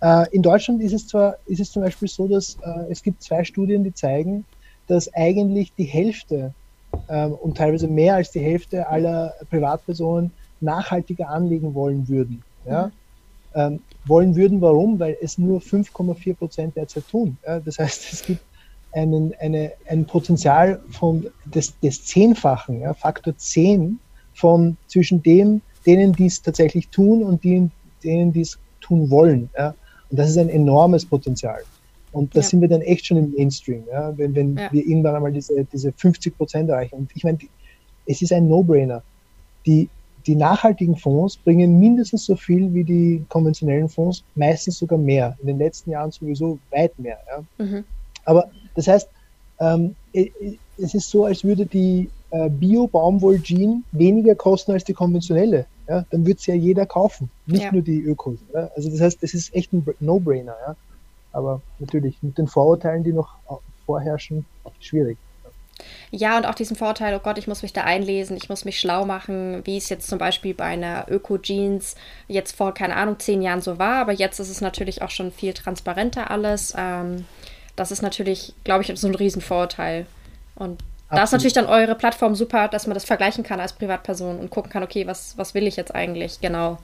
Äh, 0.00 0.26
in 0.34 0.42
Deutschland 0.42 0.82
ist 0.82 0.92
es 0.92 1.06
zwar, 1.06 1.36
ist 1.46 1.60
es 1.60 1.70
zum 1.70 1.82
Beispiel 1.82 2.08
so, 2.08 2.26
dass 2.26 2.56
äh, 2.62 2.90
es 2.90 3.02
gibt 3.02 3.22
zwei 3.22 3.44
Studien, 3.44 3.84
die 3.84 3.94
zeigen, 3.94 4.44
dass 4.86 5.12
eigentlich 5.14 5.72
die 5.76 5.84
Hälfte 5.84 6.52
ähm, 7.08 7.32
und 7.32 7.56
teilweise 7.56 7.88
mehr 7.88 8.16
als 8.16 8.30
die 8.30 8.40
Hälfte 8.40 8.88
aller 8.88 9.34
Privatpersonen 9.50 10.30
nachhaltiger 10.60 11.28
anlegen 11.28 11.74
wollen 11.74 12.08
würden. 12.08 12.42
Ja? 12.66 12.86
Mhm. 12.86 12.92
Ähm, 13.56 13.80
wollen 14.06 14.34
würden, 14.34 14.60
warum? 14.60 14.98
Weil 14.98 15.16
es 15.22 15.38
nur 15.38 15.60
5,4 15.60 16.34
Prozent 16.34 16.76
derzeit 16.76 17.08
tun. 17.08 17.38
Ja? 17.46 17.60
Das 17.60 17.78
heißt, 17.78 18.12
es 18.12 18.22
gibt 18.24 18.40
einen, 18.94 19.34
eine, 19.40 19.72
ein 19.88 20.06
Potenzial 20.06 20.80
von 20.90 21.26
des, 21.44 21.78
des 21.80 22.04
Zehnfachen, 22.04 22.80
ja, 22.80 22.94
Faktor 22.94 23.36
10 23.36 23.98
von 24.34 24.76
zwischen 24.86 25.22
dem, 25.22 25.60
denen, 25.86 26.12
die 26.12 26.26
es 26.26 26.40
tatsächlich 26.40 26.88
tun 26.88 27.22
und 27.22 27.44
denen, 27.44 27.70
denen 28.02 28.32
die 28.32 28.40
es 28.42 28.58
tun 28.80 29.10
wollen. 29.10 29.50
Ja. 29.56 29.74
Und 30.10 30.18
das 30.18 30.30
ist 30.30 30.38
ein 30.38 30.48
enormes 30.48 31.04
Potenzial. 31.04 31.60
Und 32.12 32.34
da 32.34 32.40
ja. 32.40 32.46
sind 32.46 32.60
wir 32.60 32.68
dann 32.68 32.82
echt 32.82 33.06
schon 33.06 33.16
im 33.16 33.32
Mainstream, 33.36 33.82
ja, 33.90 34.16
wenn, 34.16 34.34
wenn 34.34 34.56
ja. 34.56 34.72
wir 34.72 34.86
irgendwann 34.86 35.16
einmal 35.16 35.32
diese, 35.32 35.64
diese 35.64 35.92
50 35.92 36.36
Prozent 36.36 36.70
erreichen. 36.70 36.94
Und 36.94 37.10
ich 37.14 37.24
meine, 37.24 37.38
es 38.06 38.22
ist 38.22 38.32
ein 38.32 38.48
No-Brainer. 38.48 39.02
Die, 39.66 39.88
die 40.26 40.36
nachhaltigen 40.36 40.96
Fonds 40.96 41.36
bringen 41.36 41.80
mindestens 41.80 42.26
so 42.26 42.36
viel 42.36 42.72
wie 42.72 42.84
die 42.84 43.24
konventionellen 43.28 43.88
Fonds, 43.88 44.22
meistens 44.36 44.78
sogar 44.78 44.98
mehr. 44.98 45.36
In 45.40 45.48
den 45.48 45.58
letzten 45.58 45.90
Jahren 45.90 46.12
sowieso 46.12 46.58
weit 46.70 46.96
mehr. 46.98 47.18
Ja. 47.28 47.64
Mhm. 47.64 47.84
Aber 48.24 48.48
das 48.74 48.88
heißt, 48.88 49.08
ähm, 49.60 49.94
es 50.12 50.94
ist 50.94 51.10
so, 51.10 51.24
als 51.24 51.44
würde 51.44 51.66
die 51.66 52.10
äh, 52.30 52.48
Bio-Baumwoll-Jean 52.48 53.84
weniger 53.92 54.34
kosten 54.34 54.72
als 54.72 54.84
die 54.84 54.94
konventionelle. 54.94 55.66
Ja? 55.88 56.04
Dann 56.10 56.26
würde 56.26 56.38
es 56.38 56.46
ja 56.46 56.54
jeder 56.54 56.86
kaufen, 56.86 57.30
nicht 57.46 57.64
ja. 57.64 57.72
nur 57.72 57.82
die 57.82 58.00
Ökos. 58.00 58.38
Ja? 58.52 58.70
Also 58.74 58.90
das 58.90 59.00
heißt, 59.00 59.22
das 59.22 59.34
ist 59.34 59.54
echt 59.54 59.72
ein 59.72 59.86
No-Brainer. 60.00 60.56
Ja? 60.66 60.76
Aber 61.32 61.60
natürlich 61.78 62.16
mit 62.22 62.38
den 62.38 62.46
Vorurteilen, 62.46 63.04
die 63.04 63.12
noch 63.12 63.36
vorherrschen, 63.86 64.44
schwierig. 64.80 65.18
Ja, 66.10 66.36
und 66.36 66.46
auch 66.46 66.54
diesen 66.54 66.76
Vorteil, 66.76 67.14
oh 67.16 67.20
Gott, 67.20 67.38
ich 67.38 67.48
muss 67.48 67.62
mich 67.62 67.72
da 67.72 67.82
einlesen, 67.82 68.36
ich 68.36 68.48
muss 68.48 68.64
mich 68.64 68.78
schlau 68.78 69.04
machen, 69.04 69.62
wie 69.64 69.76
es 69.76 69.88
jetzt 69.88 70.08
zum 70.08 70.18
Beispiel 70.18 70.54
bei 70.54 70.64
einer 70.64 71.06
Öko-Jeans 71.08 71.96
jetzt 72.28 72.56
vor, 72.56 72.72
keine 72.72 72.94
Ahnung, 72.94 73.18
zehn 73.18 73.42
Jahren 73.42 73.60
so 73.60 73.78
war, 73.78 73.96
aber 73.96 74.12
jetzt 74.12 74.38
ist 74.38 74.50
es 74.50 74.60
natürlich 74.60 75.02
auch 75.02 75.10
schon 75.10 75.32
viel 75.32 75.52
transparenter 75.52 76.30
alles. 76.30 76.72
Ähm, 76.76 77.24
das 77.76 77.90
ist 77.90 78.02
natürlich, 78.02 78.54
glaube 78.64 78.82
ich, 78.82 78.98
so 78.98 79.06
ein 79.06 79.14
Riesenvorteil. 79.14 80.06
Und 80.54 80.80
Absolut. 80.80 81.18
da 81.18 81.22
ist 81.24 81.32
natürlich 81.32 81.52
dann 81.52 81.66
eure 81.66 81.94
Plattform 81.94 82.34
super, 82.34 82.68
dass 82.68 82.86
man 82.86 82.94
das 82.94 83.04
vergleichen 83.04 83.44
kann 83.44 83.60
als 83.60 83.72
Privatperson 83.72 84.38
und 84.38 84.50
gucken 84.50 84.70
kann, 84.70 84.82
okay, 84.82 85.06
was, 85.06 85.36
was 85.36 85.54
will 85.54 85.66
ich 85.66 85.76
jetzt 85.76 85.94
eigentlich 85.94 86.40
genau. 86.40 86.78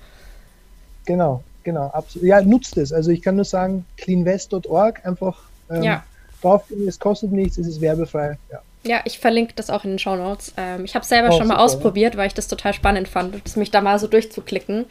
Genau, 1.07 1.43
genau, 1.65 1.87
absolut. 1.89 2.27
Ja, 2.27 2.41
nutzt 2.43 2.77
es. 2.77 2.93
Also 2.93 3.11
ich 3.11 3.23
kann 3.23 3.37
nur 3.37 3.45
sagen, 3.45 3.85
cleanwest.org 3.97 5.05
einfach 5.07 5.39
ähm, 5.71 5.83
ja. 5.83 6.05
draufgehen, 6.43 6.87
es 6.87 6.99
kostet 6.99 7.33
nichts, 7.33 7.59
es 7.59 7.67
ist 7.67 7.81
werbefrei. 7.81 8.39
Ja. 8.51 8.61
Ja, 8.83 9.01
ich 9.05 9.19
verlinke 9.19 9.53
das 9.55 9.69
auch 9.69 9.85
in 9.85 9.91
den 9.91 9.99
Show 9.99 10.17
Notes. 10.17 10.55
Ähm, 10.57 10.87
ich 10.87 10.95
habe 10.95 11.03
es 11.03 11.09
selber 11.11 11.29
oh, 11.29 11.33
schon 11.33 11.49
mal 11.49 11.55
super, 11.55 11.65
ausprobiert, 11.65 12.15
ja. 12.15 12.21
weil 12.21 12.29
ich 12.29 12.35
das 12.35 12.49
total 12.49 12.73
spannend 12.73 13.09
fand, 13.09 13.57
mich 13.57 13.71
da 13.71 13.83
mal 13.83 13.99
so 13.99 14.07
durchzuklicken. 14.07 14.87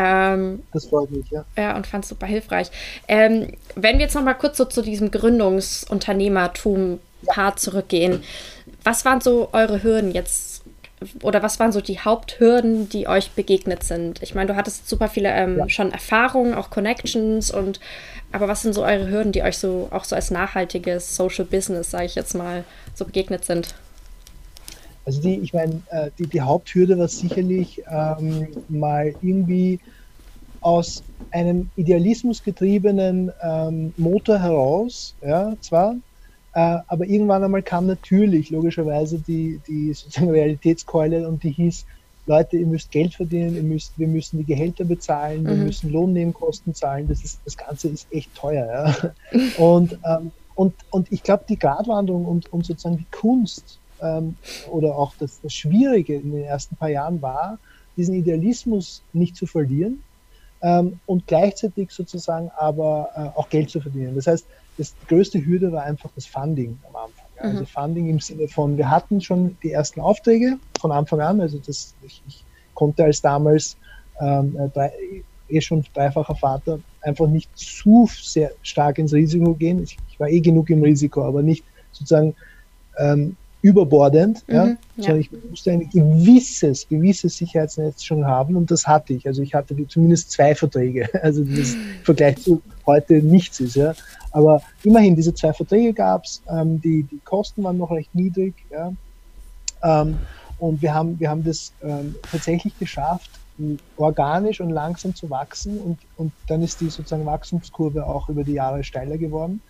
Ähm, 0.00 0.62
das 0.72 0.86
freut 0.86 1.10
mich, 1.10 1.28
ja. 1.30 1.44
Ja, 1.56 1.74
und 1.76 1.88
fand 1.88 2.04
es 2.04 2.10
super 2.10 2.26
hilfreich. 2.26 2.70
Ähm, 3.08 3.54
wenn 3.74 3.98
wir 3.98 4.04
jetzt 4.04 4.14
noch 4.14 4.22
mal 4.22 4.34
kurz 4.34 4.56
so 4.56 4.64
zu 4.64 4.80
diesem 4.80 5.10
Gründungsunternehmertum-Part 5.10 7.00
ja. 7.36 7.56
zurückgehen, 7.56 8.22
was 8.84 9.04
waren 9.04 9.20
so 9.20 9.48
eure 9.52 9.82
Hürden 9.82 10.12
jetzt 10.12 10.62
oder 11.22 11.42
was 11.42 11.60
waren 11.60 11.72
so 11.72 11.80
die 11.80 12.00
Haupthürden, 12.00 12.88
die 12.88 13.08
euch 13.08 13.32
begegnet 13.32 13.82
sind? 13.82 14.22
Ich 14.22 14.36
meine, 14.36 14.52
du 14.52 14.56
hattest 14.56 14.88
super 14.88 15.08
viele 15.08 15.30
ähm, 15.30 15.58
ja. 15.58 15.68
schon 15.68 15.90
Erfahrungen, 15.90 16.54
auch 16.54 16.70
Connections 16.70 17.50
und 17.50 17.80
aber 18.30 18.46
was 18.46 18.62
sind 18.62 18.74
so 18.74 18.84
eure 18.84 19.10
Hürden, 19.10 19.32
die 19.32 19.42
euch 19.42 19.58
so 19.58 19.88
auch 19.90 20.04
so 20.04 20.14
als 20.14 20.30
nachhaltiges 20.30 21.16
Social 21.16 21.44
Business, 21.44 21.90
sage 21.90 22.04
ich 22.04 22.14
jetzt 22.14 22.34
mal, 22.34 22.62
so 22.94 23.04
begegnet 23.04 23.44
sind? 23.44 23.74
Also 25.08 25.22
die, 25.22 25.36
ich 25.36 25.54
meine, 25.54 25.80
äh, 25.88 26.10
die, 26.18 26.26
die 26.26 26.42
Haupthürde 26.42 26.98
war 26.98 27.08
sicherlich 27.08 27.82
ähm, 27.90 28.48
mal 28.68 29.14
irgendwie 29.22 29.80
aus 30.60 31.02
einem 31.30 31.70
idealismusgetriebenen 31.76 33.32
ähm, 33.42 33.94
Motor 33.96 34.38
heraus, 34.38 35.14
ja, 35.22 35.54
zwar, 35.62 35.96
äh, 36.52 36.80
aber 36.88 37.06
irgendwann 37.06 37.42
einmal 37.42 37.62
kam 37.62 37.86
natürlich 37.86 38.50
logischerweise 38.50 39.18
die, 39.18 39.58
die 39.66 39.94
sozusagen 39.94 40.28
Realitätskeule 40.28 41.26
und 41.26 41.42
die 41.42 41.52
hieß, 41.52 41.86
Leute, 42.26 42.58
ihr 42.58 42.66
müsst 42.66 42.90
Geld 42.90 43.14
verdienen, 43.14 43.56
ihr 43.56 43.62
müsst, 43.62 43.98
wir 43.98 44.08
müssen 44.08 44.36
die 44.36 44.44
Gehälter 44.44 44.84
bezahlen, 44.84 45.46
wir 45.46 45.54
mhm. 45.54 45.64
müssen 45.64 45.90
Lohnnebenkosten 45.90 46.74
zahlen, 46.74 47.08
das, 47.08 47.24
ist, 47.24 47.40
das 47.46 47.56
Ganze 47.56 47.88
ist 47.88 48.06
echt 48.12 48.34
teuer. 48.34 48.92
Ja? 49.32 49.40
Und, 49.56 49.98
ähm, 50.04 50.32
und, 50.54 50.74
und 50.90 51.10
ich 51.10 51.22
glaube, 51.22 51.44
die 51.48 51.58
Gratwanderung 51.58 52.26
und, 52.26 52.52
und 52.52 52.66
sozusagen 52.66 52.98
die 52.98 53.06
Kunst 53.12 53.78
ähm, 54.02 54.36
oder 54.70 54.96
auch 54.96 55.14
das, 55.18 55.40
das 55.40 55.52
Schwierige 55.54 56.14
in 56.16 56.32
den 56.32 56.44
ersten 56.44 56.76
paar 56.76 56.90
Jahren 56.90 57.20
war, 57.22 57.58
diesen 57.96 58.14
Idealismus 58.14 59.02
nicht 59.12 59.36
zu 59.36 59.46
verlieren 59.46 60.02
ähm, 60.62 61.00
und 61.06 61.26
gleichzeitig 61.26 61.90
sozusagen 61.90 62.50
aber 62.56 63.10
äh, 63.14 63.38
auch 63.38 63.48
Geld 63.48 63.70
zu 63.70 63.80
verdienen. 63.80 64.14
Das 64.14 64.26
heißt, 64.26 64.46
das, 64.76 64.94
die 64.94 65.06
größte 65.06 65.44
Hürde 65.44 65.72
war 65.72 65.82
einfach 65.82 66.10
das 66.14 66.26
Funding 66.26 66.78
am 66.88 66.96
Anfang. 66.96 67.24
Also 67.38 67.60
mhm. 67.60 67.66
Funding 67.66 68.10
im 68.10 68.20
Sinne 68.20 68.48
von, 68.48 68.76
wir 68.76 68.90
hatten 68.90 69.20
schon 69.20 69.56
die 69.62 69.72
ersten 69.72 70.00
Aufträge 70.00 70.58
von 70.80 70.92
Anfang 70.92 71.20
an, 71.20 71.40
also 71.40 71.58
das, 71.58 71.94
ich, 72.02 72.22
ich 72.26 72.44
konnte 72.74 73.04
als 73.04 73.20
damals 73.20 73.76
ähm, 74.20 74.56
äh, 74.58 74.68
drei, 74.68 74.92
eh 75.48 75.60
schon 75.60 75.84
dreifacher 75.94 76.34
Vater 76.34 76.80
einfach 77.02 77.26
nicht 77.26 77.50
zu 77.56 78.08
sehr 78.12 78.52
stark 78.62 78.98
ins 78.98 79.12
Risiko 79.12 79.54
gehen. 79.54 79.82
Ich, 79.82 79.96
ich 80.10 80.20
war 80.20 80.28
eh 80.28 80.40
genug 80.40 80.70
im 80.70 80.82
Risiko, 80.82 81.24
aber 81.24 81.42
nicht 81.42 81.64
sozusagen 81.92 82.34
ähm, 82.98 83.36
überbordend, 83.60 84.44
mhm, 84.46 84.54
ja, 84.54 84.66
ja, 84.66 84.76
sondern 84.96 85.20
ich 85.20 85.30
musste 85.50 85.72
ein 85.72 85.90
gewisses, 85.90 86.88
gewisses 86.88 87.36
Sicherheitsnetz 87.36 88.04
schon 88.04 88.24
haben 88.24 88.56
und 88.56 88.70
das 88.70 88.86
hatte 88.86 89.14
ich. 89.14 89.26
Also 89.26 89.42
ich 89.42 89.54
hatte 89.54 89.74
die, 89.74 89.86
zumindest 89.88 90.30
zwei 90.30 90.54
Verträge, 90.54 91.08
also 91.22 91.42
das 91.42 91.74
im 91.74 91.80
Vergleich 92.04 92.42
zu 92.42 92.62
heute 92.86 93.14
nichts 93.14 93.60
ist, 93.60 93.76
ja. 93.76 93.94
Aber 94.30 94.62
immerhin, 94.84 95.16
diese 95.16 95.34
zwei 95.34 95.52
Verträge 95.52 95.92
gab 95.92 96.24
es, 96.24 96.42
ähm, 96.48 96.80
die, 96.80 97.02
die 97.02 97.18
Kosten 97.24 97.64
waren 97.64 97.78
noch 97.78 97.90
recht 97.90 98.14
niedrig, 98.14 98.54
ja. 98.70 98.92
Ähm, 99.82 100.18
und 100.58 100.82
wir 100.82 100.92
haben, 100.92 101.18
wir 101.18 101.30
haben 101.30 101.44
das 101.44 101.72
ähm, 101.82 102.16
tatsächlich 102.30 102.76
geschafft, 102.78 103.30
organisch 103.96 104.60
und 104.60 104.70
langsam 104.70 105.14
zu 105.14 105.30
wachsen 105.30 105.78
und, 105.80 105.98
und 106.16 106.32
dann 106.46 106.62
ist 106.62 106.80
die 106.80 106.90
sozusagen 106.90 107.26
Wachstumskurve 107.26 108.06
auch 108.06 108.28
über 108.28 108.44
die 108.44 108.52
Jahre 108.52 108.84
steiler 108.84 109.18
geworden 109.18 109.60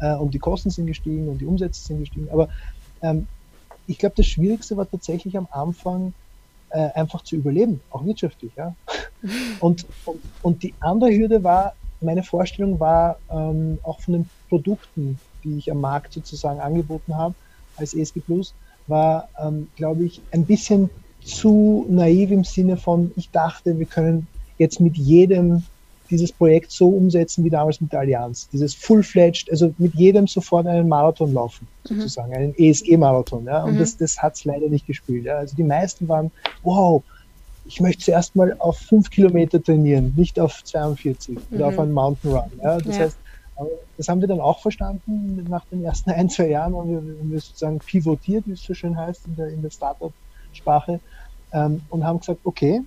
äh, 0.00 0.14
und 0.14 0.32
die 0.32 0.38
Kosten 0.38 0.70
sind 0.70 0.86
gestiegen 0.86 1.28
und 1.28 1.38
die 1.38 1.46
Umsätze 1.46 1.82
sind 1.82 2.00
gestiegen. 2.00 2.28
Aber 2.30 2.48
ähm, 3.02 3.26
ich 3.86 3.98
glaube, 3.98 4.14
das 4.16 4.26
Schwierigste 4.26 4.76
war 4.76 4.90
tatsächlich 4.90 5.36
am 5.36 5.48
Anfang 5.50 6.14
äh, 6.70 6.90
einfach 6.94 7.22
zu 7.22 7.36
überleben, 7.36 7.80
auch 7.90 8.04
wirtschaftlich. 8.04 8.52
Ja? 8.56 8.74
Und, 9.60 9.86
und, 10.04 10.20
und, 10.42 10.62
die 10.62 10.74
andere 10.80 11.10
Hürde 11.10 11.42
war, 11.42 11.74
meine 12.02 12.22
Vorstellung 12.22 12.78
war 12.78 13.16
ähm, 13.30 13.78
auch 13.82 14.00
von 14.00 14.12
den 14.12 14.30
Produkten, 14.50 15.18
die 15.42 15.56
ich 15.56 15.70
am 15.70 15.80
Markt 15.80 16.12
sozusagen 16.12 16.60
angeboten 16.60 17.16
habe 17.16 17.34
als 17.78 17.94
ESG 17.94 18.20
Plus, 18.20 18.52
war, 18.86 19.30
ähm, 19.40 19.68
glaube 19.76 20.04
ich, 20.04 20.20
ein 20.32 20.44
bisschen 20.44 20.90
zu 21.22 21.86
naiv 21.88 22.30
im 22.32 22.44
Sinne 22.44 22.76
von, 22.76 23.12
ich 23.16 23.30
dachte, 23.30 23.78
wir 23.78 23.86
können 23.86 24.26
jetzt 24.58 24.78
mit 24.78 24.98
jedem 24.98 25.62
dieses 26.14 26.32
Projekt 26.32 26.70
so 26.70 26.88
umsetzen 26.88 27.44
wie 27.44 27.50
damals 27.50 27.80
mit 27.80 27.92
der 27.92 28.00
Allianz. 28.00 28.48
Dieses 28.52 28.72
full-fledged, 28.74 29.50
also 29.50 29.74
mit 29.78 29.94
jedem 29.94 30.26
sofort 30.26 30.66
einen 30.66 30.88
Marathon 30.88 31.34
laufen, 31.34 31.66
mhm. 31.88 31.96
sozusagen, 31.96 32.32
einen 32.32 32.54
ESG-Marathon. 32.56 33.44
Ja? 33.46 33.64
Und 33.64 33.74
mhm. 33.74 33.78
das, 33.80 33.96
das 33.96 34.22
hat 34.22 34.36
es 34.36 34.44
leider 34.44 34.68
nicht 34.68 34.86
gespielt. 34.86 35.24
Ja? 35.24 35.38
Also 35.38 35.56
die 35.56 35.64
meisten 35.64 36.08
waren, 36.08 36.30
wow, 36.62 37.02
ich 37.66 37.80
möchte 37.80 38.04
zuerst 38.04 38.36
mal 38.36 38.54
auf 38.60 38.78
fünf 38.78 39.10
Kilometer 39.10 39.62
trainieren, 39.62 40.14
nicht 40.16 40.38
auf 40.38 40.62
42 40.62 41.34
mhm. 41.34 41.56
oder 41.56 41.68
auf 41.68 41.78
einen 41.78 41.92
Mountain 41.92 42.32
Run. 42.32 42.52
Ja? 42.62 42.78
Das 42.78 42.96
ja. 42.96 43.02
heißt, 43.04 43.16
das 43.96 44.08
haben 44.08 44.20
wir 44.20 44.28
dann 44.28 44.40
auch 44.40 44.60
verstanden 44.60 45.44
nach 45.48 45.64
den 45.66 45.84
ersten 45.84 46.10
ein, 46.12 46.30
zwei 46.30 46.48
Jahren 46.48 46.76
haben 46.76 46.90
wir, 46.90 46.98
haben 46.98 47.30
wir 47.30 47.40
sozusagen 47.40 47.80
pivotiert, 47.80 48.44
wie 48.46 48.52
es 48.52 48.62
so 48.62 48.74
schön 48.74 48.96
heißt 48.96 49.26
in 49.26 49.36
der, 49.36 49.48
in 49.48 49.62
der 49.62 49.70
Startup-Sprache 49.70 51.00
ähm, 51.52 51.82
und 51.90 52.04
haben 52.04 52.20
gesagt, 52.20 52.40
okay, 52.44 52.82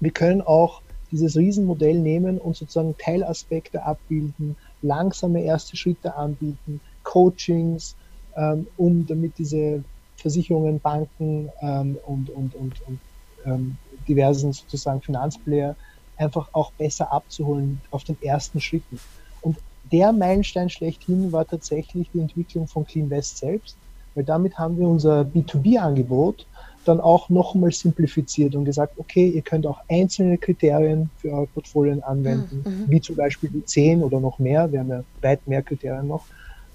wir 0.00 0.10
können 0.10 0.42
auch 0.42 0.81
dieses 1.12 1.36
Riesenmodell 1.36 1.98
nehmen 1.98 2.38
und 2.38 2.56
sozusagen 2.56 2.96
Teilaspekte 2.98 3.84
abbilden, 3.84 4.56
langsame 4.80 5.42
erste 5.42 5.76
Schritte 5.76 6.16
anbieten, 6.16 6.80
Coachings, 7.04 7.94
ähm, 8.36 8.66
um 8.76 9.06
damit 9.06 9.38
diese 9.38 9.84
Versicherungen, 10.16 10.80
Banken 10.80 11.50
ähm, 11.60 11.98
und, 12.06 12.30
und, 12.30 12.54
und, 12.54 12.74
und 12.86 12.98
ähm, 13.44 13.76
diversen 14.08 14.52
sozusagen 14.52 15.00
Finanzplayer 15.00 15.76
einfach 16.16 16.48
auch 16.52 16.72
besser 16.72 17.12
abzuholen 17.12 17.80
auf 17.90 18.04
den 18.04 18.16
ersten 18.22 18.60
Schritten. 18.60 18.98
Und 19.40 19.58
der 19.90 20.12
Meilenstein 20.12 20.70
schlechthin 20.70 21.32
war 21.32 21.46
tatsächlich 21.46 22.08
die 22.14 22.20
Entwicklung 22.20 22.66
von 22.66 22.86
Clean 22.86 23.10
West 23.10 23.38
selbst, 23.38 23.76
weil 24.14 24.24
damit 24.24 24.58
haben 24.58 24.78
wir 24.78 24.88
unser 24.88 25.22
B2B-Angebot 25.22 26.46
dann 26.84 27.00
auch 27.00 27.28
nochmal 27.28 27.72
simplifiziert 27.72 28.54
und 28.54 28.64
gesagt, 28.64 28.94
okay, 28.98 29.28
ihr 29.28 29.42
könnt 29.42 29.66
auch 29.66 29.80
einzelne 29.88 30.38
Kriterien 30.38 31.10
für 31.18 31.30
eure 31.30 31.46
Portfolien 31.46 32.02
anwenden, 32.02 32.64
mhm. 32.64 32.90
wie 32.90 33.00
zum 33.00 33.16
Beispiel 33.16 33.50
die 33.50 33.64
10 33.64 34.02
oder 34.02 34.20
noch 34.20 34.38
mehr, 34.38 34.70
wir 34.72 34.80
haben 34.80 34.90
ja 34.90 35.04
weit 35.20 35.46
mehr 35.46 35.62
Kriterien 35.62 36.08
noch. 36.08 36.24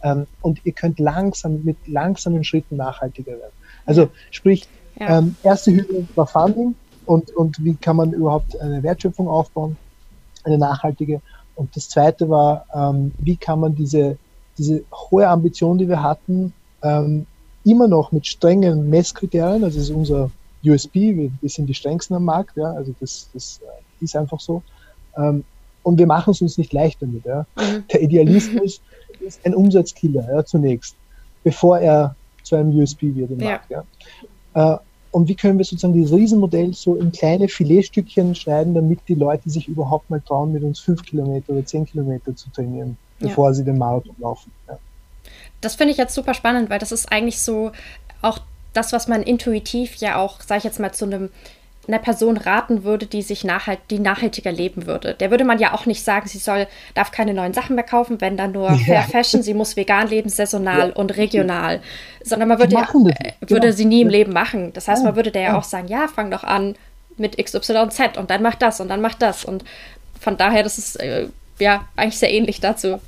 Ähm, 0.03 0.27
und 0.41 0.65
ihr 0.65 0.73
könnt 0.73 0.99
langsam 0.99 1.63
mit 1.63 1.77
langsamen 1.87 2.43
Schritten 2.43 2.77
nachhaltiger 2.77 3.33
werden. 3.33 3.53
Also 3.85 4.09
sprich, 4.31 4.67
ja. 4.99 5.19
ähm, 5.19 5.35
erste 5.43 5.75
Hürde 5.75 6.07
war 6.15 6.27
Funding 6.27 6.75
und, 7.05 7.35
und 7.35 7.63
wie 7.63 7.75
kann 7.75 7.95
man 7.95 8.13
überhaupt 8.13 8.59
eine 8.59 8.83
Wertschöpfung 8.83 9.27
aufbauen, 9.27 9.77
eine 10.43 10.57
nachhaltige. 10.57 11.21
Und 11.55 11.75
das 11.75 11.89
zweite 11.89 12.29
war, 12.29 12.65
ähm, 12.73 13.11
wie 13.17 13.35
kann 13.35 13.59
man 13.59 13.75
diese, 13.75 14.17
diese 14.57 14.83
hohe 14.93 15.27
Ambition, 15.27 15.77
die 15.77 15.89
wir 15.89 16.03
hatten, 16.03 16.53
ähm, 16.83 17.25
immer 17.71 17.87
noch 17.87 18.11
mit 18.11 18.25
strengen 18.25 18.89
Messkriterien, 18.89 19.63
also 19.63 19.77
das 19.77 19.89
ist 19.89 19.95
unser 19.95 20.31
USP, 20.65 21.15
wir, 21.15 21.31
wir 21.41 21.49
sind 21.49 21.67
die 21.67 21.73
strengsten 21.73 22.15
am 22.15 22.25
Markt, 22.25 22.57
ja, 22.57 22.71
also 22.71 22.93
das, 22.99 23.29
das 23.33 23.59
äh, 23.63 24.03
ist 24.03 24.15
einfach 24.15 24.39
so. 24.39 24.61
Ähm, 25.17 25.43
und 25.83 25.97
wir 25.97 26.07
machen 26.07 26.31
es 26.31 26.41
uns 26.41 26.57
nicht 26.57 26.73
leicht 26.73 27.01
damit. 27.01 27.25
Ja. 27.25 27.45
Mhm. 27.55 27.83
Der 27.91 28.01
Idealismus 28.01 28.81
ist 29.19 29.45
ein 29.45 29.55
Umsatzkiller, 29.55 30.27
ja, 30.29 30.45
zunächst, 30.45 30.95
bevor 31.43 31.79
er 31.79 32.15
zu 32.43 32.55
einem 32.55 32.77
USP 32.77 33.15
wird 33.15 33.31
im 33.31 33.39
Markt. 33.39 33.69
Ja. 33.69 33.83
Äh, 34.53 34.77
und 35.11 35.27
wie 35.27 35.35
können 35.35 35.57
wir 35.57 35.65
sozusagen 35.65 35.93
dieses 35.93 36.13
Riesenmodell 36.13 36.73
so 36.73 36.95
in 36.95 37.11
kleine 37.11 37.47
Filetstückchen 37.47 38.35
schneiden, 38.35 38.73
damit 38.73 38.99
die 39.07 39.15
Leute 39.15 39.49
sich 39.49 39.67
überhaupt 39.67 40.09
mal 40.09 40.21
trauen, 40.21 40.51
mit 40.51 40.63
uns 40.63 40.79
fünf 40.79 41.01
Kilometer 41.03 41.53
oder 41.53 41.65
zehn 41.65 41.85
Kilometer 41.85 42.35
zu 42.35 42.49
trainieren, 42.51 42.97
bevor 43.19 43.49
ja. 43.49 43.53
sie 43.53 43.63
den 43.63 43.77
Marathon 43.77 44.15
laufen. 44.19 44.51
Ja 44.67 44.77
das 45.61 45.75
finde 45.75 45.91
ich 45.91 45.97
jetzt 45.97 46.13
super 46.13 46.33
spannend, 46.33 46.69
weil 46.69 46.79
das 46.79 46.91
ist 46.91 47.11
eigentlich 47.11 47.41
so 47.41 47.71
auch 48.21 48.39
das, 48.73 48.93
was 48.93 49.07
man 49.07 49.23
intuitiv 49.23 49.95
ja 49.95 50.17
auch, 50.17 50.41
sage 50.41 50.59
ich 50.59 50.63
jetzt 50.63 50.79
mal, 50.79 50.91
zu 50.91 51.05
einem 51.05 51.29
einer 51.87 51.99
Person 51.99 52.37
raten 52.37 52.83
würde, 52.83 53.05
die 53.05 53.21
sich 53.21 53.43
nachhalt, 53.43 53.79
die 53.89 53.99
nachhaltiger 53.99 54.51
leben 54.51 54.87
würde. 54.87 55.13
Der 55.13 55.31
würde 55.31 55.45
man 55.45 55.59
ja 55.59 55.73
auch 55.73 55.85
nicht 55.85 56.03
sagen, 56.03 56.27
sie 56.27 56.37
soll, 56.37 56.67
darf 56.93 57.11
keine 57.11 57.33
neuen 57.33 57.53
Sachen 57.53 57.75
mehr 57.75 57.83
kaufen, 57.83 58.19
wenn 58.19 58.37
dann 58.37 58.51
nur 58.51 58.71
ja. 58.71 58.77
Fair 58.77 59.03
Fashion, 59.03 59.41
sie 59.41 59.53
muss 59.53 59.75
vegan 59.75 60.07
leben, 60.07 60.29
saisonal 60.29 60.89
ja. 60.89 60.95
und 60.95 61.15
regional. 61.15 61.81
Sondern 62.23 62.49
man 62.49 62.59
würde, 62.59 62.75
ja, 62.75 62.81
äh, 62.81 63.31
würde 63.41 63.67
genau. 63.67 63.71
sie 63.71 63.85
nie 63.85 64.01
im 64.01 64.09
Leben 64.09 64.33
machen. 64.33 64.73
Das 64.73 64.87
heißt, 64.87 65.03
man 65.03 65.15
würde 65.15 65.31
der 65.31 65.41
ja 65.41 65.57
auch 65.57 65.63
sagen, 65.63 65.87
ja, 65.87 66.07
fang 66.07 66.29
doch 66.29 66.43
an 66.43 66.75
mit 67.15 67.37
XYZ 67.37 68.17
und 68.17 68.29
dann 68.29 68.41
mach 68.41 68.55
das 68.55 68.79
und 68.81 68.89
dann 68.89 69.01
mach 69.01 69.15
das. 69.15 69.45
Und 69.45 69.63
von 70.19 70.37
daher, 70.37 70.63
das 70.63 70.77
ist 70.77 70.97
äh, 70.97 71.27
ja 71.59 71.85
eigentlich 71.95 72.19
sehr 72.19 72.31
ähnlich 72.31 72.59
dazu. 72.59 72.99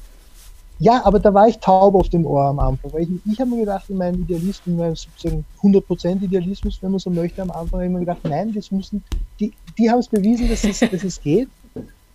Ja, 0.81 1.05
aber 1.05 1.19
da 1.19 1.33
war 1.33 1.47
ich 1.47 1.59
taub 1.59 1.93
auf 1.95 2.07
dem 2.07 2.25
Ohr 2.25 2.45
am 2.45 2.59
Anfang, 2.59 2.93
weil 2.93 3.03
ich, 3.03 3.09
ich 3.29 3.39
habe 3.39 3.49
mir 3.49 3.59
gedacht, 3.59 3.89
in 3.89 3.97
meinem 3.97 4.21
Idealismus, 4.21 4.61
in 4.65 4.77
meinem 4.77 4.95
sozusagen 4.95 5.45
100% 5.61 6.23
Idealismus, 6.23 6.77
wenn 6.81 6.91
man 6.91 6.99
so 6.99 7.09
möchte, 7.09 7.41
am 7.41 7.51
Anfang 7.51 7.79
habe 7.79 7.85
ich 7.85 7.91
mir 7.91 7.99
gedacht, 7.99 8.19
nein, 8.23 8.53
das 8.53 8.71
müssen, 8.71 9.03
die, 9.39 9.51
die 9.77 9.89
haben 9.89 9.99
es 9.99 10.07
bewiesen, 10.07 10.49
dass 10.49 10.63
es, 10.63 10.79
dass 10.79 11.03
es 11.03 11.21
geht. 11.21 11.49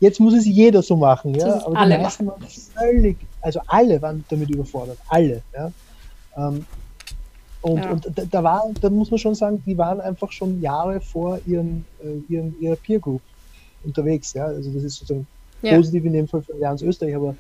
Jetzt 0.01 0.19
muss 0.19 0.35
es 0.35 0.47
jeder 0.47 0.83
so 0.83 0.97
machen, 0.97 1.35
ja. 1.35 1.63
Aber 1.65 1.85
die 1.85 2.03
meisten 2.03 2.27
waren 2.27 2.43
völlig, 2.75 3.19
also 3.43 3.61
alle 3.67 4.01
waren 4.01 4.25
damit 4.31 4.49
überfordert, 4.49 4.99
alle, 5.09 5.43
ja. 5.55 5.71
Ähm, 6.37 6.65
und, 7.61 7.79
ja. 7.79 7.91
und 7.91 8.07
da, 8.15 8.25
da, 8.31 8.43
war, 8.43 8.65
da 8.81 8.91
muss 8.91 9.11
man 9.11 9.19
schon 9.19 9.35
sagen, 9.35 9.63
die 9.67 9.77
waren 9.77 10.01
einfach 10.01 10.33
schon 10.33 10.61
Jahre 10.63 11.01
vor 11.01 11.39
ihren, 11.47 11.85
äh, 12.03 12.33
ihren 12.33 12.59
ihrer 12.61 12.77
Peer 12.77 12.99
Group 12.99 13.21
unterwegs, 13.85 14.33
ja. 14.33 14.47
Also 14.47 14.71
das 14.71 14.85
ist 14.85 14.97
sozusagen 14.97 15.27
ja. 15.61 15.77
positiv 15.77 16.07
in 16.07 16.15
dem 16.15 16.29
Fall 16.29 16.43
für 16.43 16.55
Allianz 16.55 16.81
Österreich, 16.81 17.15
aber 17.15 17.37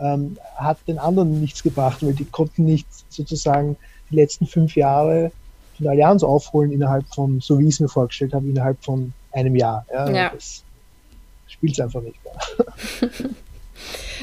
ähm, 0.00 0.36
hat 0.56 0.78
den 0.86 0.98
anderen 0.98 1.40
nichts 1.40 1.62
gebracht, 1.62 2.04
weil 2.04 2.14
die 2.14 2.24
konnten 2.24 2.64
nicht 2.64 2.86
sozusagen 3.08 3.76
die 4.10 4.16
letzten 4.16 4.46
fünf 4.46 4.76
Jahre 4.76 5.32
von 5.76 5.84
der 5.84 5.92
Allianz 5.92 6.22
aufholen 6.22 6.72
innerhalb 6.72 7.06
von, 7.14 7.40
so 7.40 7.58
wie 7.58 7.68
ich 7.68 7.74
es 7.74 7.80
mir 7.80 7.88
vorgestellt 7.88 8.34
habe, 8.34 8.46
innerhalb 8.46 8.82
von 8.84 9.12
einem 9.32 9.56
Jahr. 9.56 9.86
Ja, 9.92 10.10
ja. 10.10 10.30
Das 10.34 10.62
spielt 11.46 11.72
es 11.74 11.80
einfach 11.80 12.02
nicht 12.02 12.16
mehr. 12.24 13.10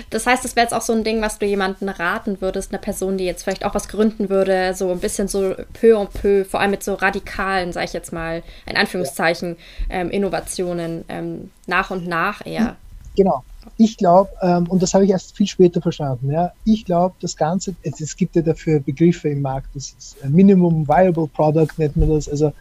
Das 0.09 0.26
heißt, 0.26 0.43
das 0.45 0.55
wäre 0.55 0.65
jetzt 0.65 0.74
auch 0.74 0.82
so 0.82 0.93
ein 0.93 1.03
Ding, 1.03 1.22
was 1.22 1.39
du 1.39 1.45
jemandem 1.45 1.89
raten 1.89 2.41
würdest, 2.41 2.72
eine 2.72 2.80
Person, 2.80 3.17
die 3.17 3.26
jetzt 3.26 3.43
vielleicht 3.43 3.65
auch 3.65 3.76
was 3.76 3.88
gründen 3.88 4.30
würde, 4.30 4.74
so 4.74 4.91
ein 4.91 4.99
bisschen 4.99 5.28
so 5.28 5.55
peu 5.74 5.99
en 5.99 6.07
peu, 6.07 6.45
vor 6.45 6.59
allem 6.59 6.72
mit 6.72 6.84
so 6.84 6.93
radikalen, 6.93 7.74
sage 7.74 7.86
ich 7.86 7.93
jetzt 7.93 8.13
mal, 8.13 8.43
in 8.65 8.78
Anführungszeichen, 8.78 9.57
ähm, 9.89 10.09
Innovationen 10.09 11.05
ähm, 11.09 11.51
nach 11.67 11.91
und 11.91 12.07
nach 12.07 12.45
eher. 12.45 12.76
Genau. 13.15 13.43
Ich 13.78 13.97
glaube, 13.97 14.30
ähm, 14.41 14.67
und 14.67 14.82
das 14.82 14.93
habe 14.93 15.05
ich 15.05 15.11
erst 15.11 15.36
viel 15.36 15.47
später 15.47 15.82
verstanden, 15.82 16.32
ja, 16.32 16.51
ich 16.65 16.86
glaube, 16.86 17.15
das 17.22 17.36
Ganze, 17.36 17.76
es, 17.84 17.99
es, 18.01 18.15
gibt 18.15 18.36
ja 18.36 18.41
dafür 18.41 18.80
Begriffe 18.80 19.30
im 19.30 19.41
Markt, 19.41 19.70
das 19.76 19.95
ist 19.97 20.17
Minimum 20.28 20.88
Viable 20.88 21.28
Product, 21.28 21.70
nennt 21.78 21.97
man 21.97 22.09
das, 22.09 22.30
also 22.30 22.51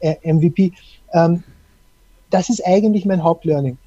äh, 0.00 0.16
MVP. 0.32 0.72
Ähm, 1.12 1.42
das 2.30 2.48
ist 2.48 2.64
eigentlich 2.66 3.04
mein 3.04 3.22
Hauptlearning. 3.22 3.78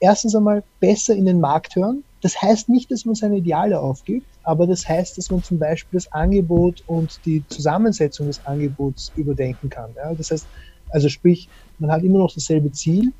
Erstens 0.00 0.34
einmal 0.34 0.62
besser 0.80 1.14
in 1.14 1.26
den 1.26 1.40
Markt 1.40 1.74
hören. 1.76 2.04
Das 2.22 2.40
heißt 2.40 2.68
nicht, 2.68 2.90
dass 2.90 3.04
man 3.04 3.14
seine 3.14 3.36
Ideale 3.36 3.78
aufgibt, 3.78 4.26
aber 4.42 4.66
das 4.66 4.88
heißt, 4.88 5.16
dass 5.16 5.30
man 5.30 5.42
zum 5.42 5.58
Beispiel 5.58 5.98
das 5.98 6.12
Angebot 6.12 6.82
und 6.86 7.20
die 7.24 7.42
Zusammensetzung 7.48 8.26
des 8.26 8.44
Angebots 8.44 9.12
überdenken 9.16 9.70
kann. 9.70 9.90
Ja? 9.96 10.12
Das 10.14 10.30
heißt, 10.30 10.46
also 10.90 11.08
sprich, 11.08 11.48
man 11.78 11.90
hat 11.90 12.02
immer 12.02 12.18
noch 12.18 12.32
dasselbe 12.32 12.72
Ziel, 12.72 13.12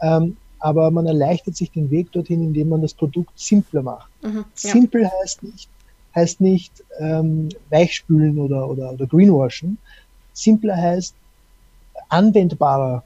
ähm, 0.00 0.36
aber 0.58 0.90
man 0.90 1.06
erleichtert 1.06 1.56
sich 1.56 1.70
den 1.70 1.90
Weg 1.90 2.12
dorthin, 2.12 2.42
indem 2.42 2.70
man 2.70 2.82
das 2.82 2.94
Produkt 2.94 3.38
simpler 3.38 3.82
macht. 3.82 4.10
Mhm, 4.22 4.36
ja. 4.36 4.44
Simpel 4.54 5.10
heißt 5.20 5.42
nicht, 5.42 5.68
heißt 6.14 6.40
nicht 6.40 6.72
ähm, 6.98 7.48
weichspülen 7.70 8.38
oder, 8.38 8.68
oder, 8.68 8.92
oder 8.92 9.06
greenwashen. 9.06 9.78
Simpler 10.32 10.76
heißt 10.76 11.14
anwendbarer 12.08 13.02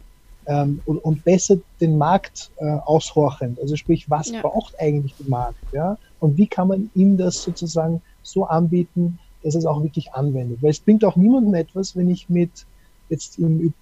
ähm, 0.47 0.81
und, 0.87 0.99
und, 0.99 1.25
besser 1.25 1.57
den 1.81 1.99
Markt 1.99 2.51
äh, 2.57 2.65
aushorchend. 2.65 3.61
Also 3.61 3.77
sprich, 3.77 4.11
was 4.11 4.31
ja. 4.31 4.41
braucht 4.41 4.79
eigentlich 4.81 5.15
der 5.19 5.29
Markt? 5.29 5.73
Ja? 5.73 5.99
Und 6.21 6.37
wie 6.37 6.47
kann 6.47 6.69
man 6.69 6.91
ihm 6.95 7.17
das 7.17 7.43
sozusagen 7.43 8.03
so 8.23 8.47
anbieten, 8.47 9.19
dass 9.43 9.55
es 9.55 9.67
auch 9.67 9.83
wirklich 9.83 10.13
anwendet? 10.13 10.59
Weil 10.63 10.71
es 10.71 10.81
bringt 10.81 11.05
auch 11.05 11.17
niemandem 11.17 11.55
etwas, 11.55 11.97
wenn 11.97 12.11
ich 12.11 12.29
mit, 12.29 12.67
jetzt 13.09 13.39
im, 13.39 13.73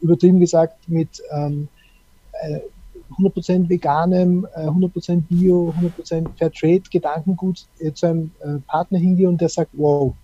übertrieben 0.00 0.40
gesagt, 0.40 0.88
mit 0.88 1.22
ähm, 1.30 1.68
äh, 2.42 2.60
100% 3.18 3.68
veganem, 3.68 4.46
100% 4.56 5.12
äh, 5.12 5.20
Bio, 5.28 5.74
100% 6.02 6.26
Fairtrade 6.38 6.82
Gedankengut 6.90 7.66
äh, 7.78 7.92
zu 7.92 8.06
einem 8.06 8.30
äh, 8.40 8.58
Partner 8.66 8.98
hingehe 8.98 9.28
und 9.28 9.40
der 9.40 9.48
sagt, 9.48 9.70
wow, 9.74 10.14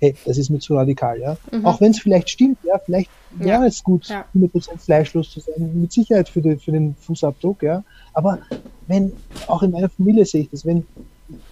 hey, 0.00 0.14
das 0.24 0.38
ist 0.38 0.50
mir 0.50 0.58
zu 0.58 0.74
radikal, 0.74 1.20
ja. 1.20 1.36
Mhm. 1.52 1.66
Auch 1.66 1.80
wenn 1.80 1.90
es 1.90 2.00
vielleicht 2.00 2.30
stimmt, 2.30 2.58
ja, 2.64 2.78
vielleicht 2.78 3.10
wäre 3.32 3.66
es 3.66 3.82
gut, 3.82 4.08
ja. 4.08 4.24
100% 4.34 4.78
fleischlos 4.78 5.30
zu 5.30 5.40
sein, 5.40 5.80
mit 5.80 5.92
Sicherheit 5.92 6.28
für, 6.28 6.40
die, 6.40 6.56
für 6.56 6.72
den 6.72 6.94
Fußabdruck, 6.96 7.62
ja. 7.62 7.84
Aber 8.14 8.38
wenn, 8.86 9.12
auch 9.46 9.62
in 9.62 9.70
meiner 9.70 9.90
Familie 9.90 10.24
sehe 10.24 10.42
ich 10.42 10.50
das, 10.50 10.64
wenn 10.64 10.86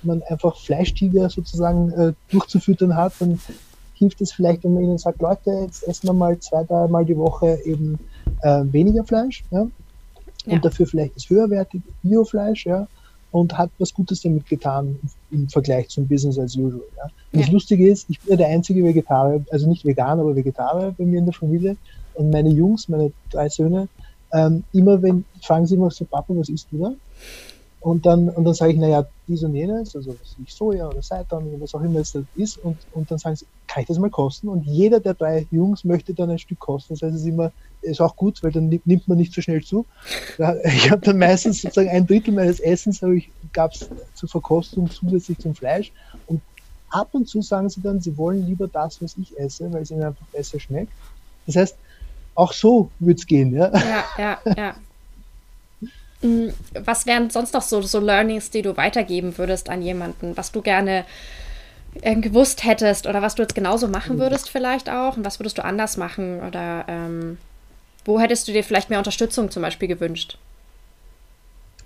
man 0.03 0.23
einfach 0.25 0.57
Fleischtiger 0.57 1.29
sozusagen 1.29 1.93
äh, 1.93 2.13
durchzufüttern 2.31 2.97
hat, 2.97 3.13
dann 3.21 3.39
hilft 3.95 4.21
es 4.21 4.33
vielleicht, 4.33 4.65
wenn 4.65 4.75
man 4.75 4.85
ihnen 4.85 4.99
sagt, 4.99 5.21
Leute, 5.21 5.51
jetzt 5.67 5.87
essen 5.87 6.09
wir 6.09 6.15
mal 6.15 6.39
zwei, 6.39 6.65
dreimal 6.65 7.05
die 7.05 7.17
Woche 7.17 7.59
eben 7.65 7.99
äh, 8.43 8.65
weniger 8.65 9.05
Fleisch, 9.05 9.45
ja 9.51 9.69
ja. 10.47 10.55
und 10.55 10.65
dafür 10.65 10.87
vielleicht 10.87 11.17
das 11.17 11.29
höherwertige 11.29 11.85
Biofleisch, 12.03 12.67
ja, 12.67 12.87
und 13.31 13.57
hat 13.57 13.71
was 13.79 13.93
Gutes 13.93 14.23
damit 14.23 14.47
getan 14.49 14.99
im 15.31 15.49
Vergleich 15.49 15.89
zum 15.89 16.07
Business 16.07 16.39
as 16.39 16.57
usual. 16.57 16.83
Ja. 16.97 17.05
Und 17.05 17.13
ja. 17.33 17.41
das 17.41 17.51
Lustige 17.51 17.89
ist, 17.89 18.09
ich 18.09 18.21
bin 18.21 18.31
ja 18.31 18.37
der 18.37 18.49
einzige 18.49 18.83
Vegetarier, 18.83 19.45
also 19.51 19.69
nicht 19.69 19.85
vegan, 19.85 20.19
aber 20.19 20.35
Vegetarier 20.35 20.95
bei 20.97 21.05
mir 21.05 21.19
in 21.19 21.27
der 21.27 21.35
Familie. 21.35 21.77
Und 22.15 22.31
meine 22.31 22.49
Jungs, 22.49 22.89
meine 22.89 23.13
drei 23.31 23.49
Söhne, 23.49 23.89
ähm, 24.33 24.65
immer 24.73 25.01
wenn, 25.03 25.25
fragen 25.43 25.67
sie 25.67 25.75
immer 25.75 25.91
so, 25.91 26.05
Papa, 26.05 26.35
was 26.37 26.49
isst 26.49 26.69
du 26.71 26.79
da? 26.79 26.95
Und 27.89 28.05
dann, 28.05 28.29
und 28.29 28.45
dann 28.45 28.53
sage 28.53 28.73
ich, 28.73 28.79
naja, 28.79 29.07
dies 29.27 29.43
und 29.43 29.55
jenes, 29.55 29.97
also 29.97 30.15
was 30.21 30.37
Soja 30.55 30.89
oder 30.89 31.01
Seitan 31.01 31.49
oder 31.49 31.59
was 31.59 31.75
auch 31.75 31.81
immer 31.81 32.01
es 32.01 32.15
ist. 32.35 32.59
Und, 32.59 32.77
und 32.93 33.11
dann 33.11 33.17
sagen 33.17 33.35
sie, 33.35 33.47
kann 33.67 33.81
ich 33.81 33.89
das 33.89 33.99
mal 33.99 34.11
kosten? 34.11 34.49
Und 34.49 34.67
jeder 34.67 35.01
der 35.01 35.15
drei 35.15 35.47
Jungs 35.51 35.85
möchte 35.85 36.13
dann 36.13 36.29
ein 36.29 36.39
Stück 36.39 36.59
kosten. 36.59 36.93
Das 36.93 37.01
heißt, 37.01 37.15
es 37.15 37.23
ist 37.23 37.29
immer, 37.29 37.51
ist 37.81 38.03
auch 38.03 38.15
gut, 38.15 38.43
weil 38.43 38.53
dann 38.53 38.69
nimmt 38.85 39.09
man 39.09 39.17
nicht 39.17 39.33
so 39.33 39.41
schnell 39.41 39.63
zu. 39.63 39.87
Ich 40.65 40.91
habe 40.91 41.01
dann 41.01 41.17
meistens 41.17 41.63
sozusagen 41.63 41.89
ein 41.89 42.07
Drittel 42.07 42.35
meines 42.35 42.61
Essens 42.61 43.01
gab 43.55 43.73
es 43.73 43.89
zur 44.13 44.29
Verkostung 44.29 44.91
zusätzlich 44.91 45.39
zum 45.39 45.55
Fleisch. 45.55 45.91
Und 46.27 46.43
ab 46.91 47.09
und 47.13 47.27
zu 47.27 47.41
sagen 47.41 47.71
sie 47.71 47.81
dann, 47.81 48.03
sie 48.03 48.15
wollen 48.19 48.45
lieber 48.45 48.69
das, 48.69 49.01
was 49.01 49.17
ich 49.17 49.35
esse, 49.39 49.73
weil 49.73 49.81
es 49.81 49.91
ihnen 49.91 50.03
einfach 50.03 50.27
besser 50.27 50.61
schmeckt. 50.61 50.93
Das 51.47 51.57
heißt, 51.57 51.77
auch 52.35 52.53
so 52.53 52.91
wird 52.99 53.19
es 53.19 53.27
gehen. 53.27 53.55
Ja, 53.55 53.73
ja, 53.75 54.05
ja. 54.19 54.39
ja. 54.55 54.75
Mm, 56.23 56.49
was 56.75 57.07
wären 57.07 57.31
sonst 57.31 57.55
noch 57.55 57.63
so, 57.63 57.81
so 57.83 58.01
Learnings, 58.01 58.51
die 58.51 58.63
du 58.63 58.77
weitergeben 58.77 59.39
würdest 59.39 59.71
an 59.71 59.83
jemanden, 59.83 60.37
was 60.37 60.51
du 60.51 60.63
gerne 60.63 61.05
äh, 62.03 62.17
gewusst 62.17 62.65
hättest 62.65 63.07
oder 63.07 63.23
was 63.23 63.37
du 63.37 63.43
jetzt 63.43 63.55
genauso 63.55 63.87
machen 63.87 64.17
mhm. 64.17 64.21
würdest 64.21 64.51
vielleicht 64.51 64.91
auch 64.91 65.17
und 65.17 65.25
was 65.25 65.39
würdest 65.39 65.59
du 65.59 65.65
anders 65.65 65.97
machen 65.97 66.43
oder 66.43 66.85
ähm, 66.89 67.39
wo 68.05 68.19
hättest 68.19 68.49
du 68.49 68.53
dir 68.53 68.65
vielleicht 68.65 68.91
mehr 68.91 68.99
Unterstützung 68.99 69.51
zum 69.51 69.63
Beispiel 69.63 69.87
gewünscht? 69.87 70.39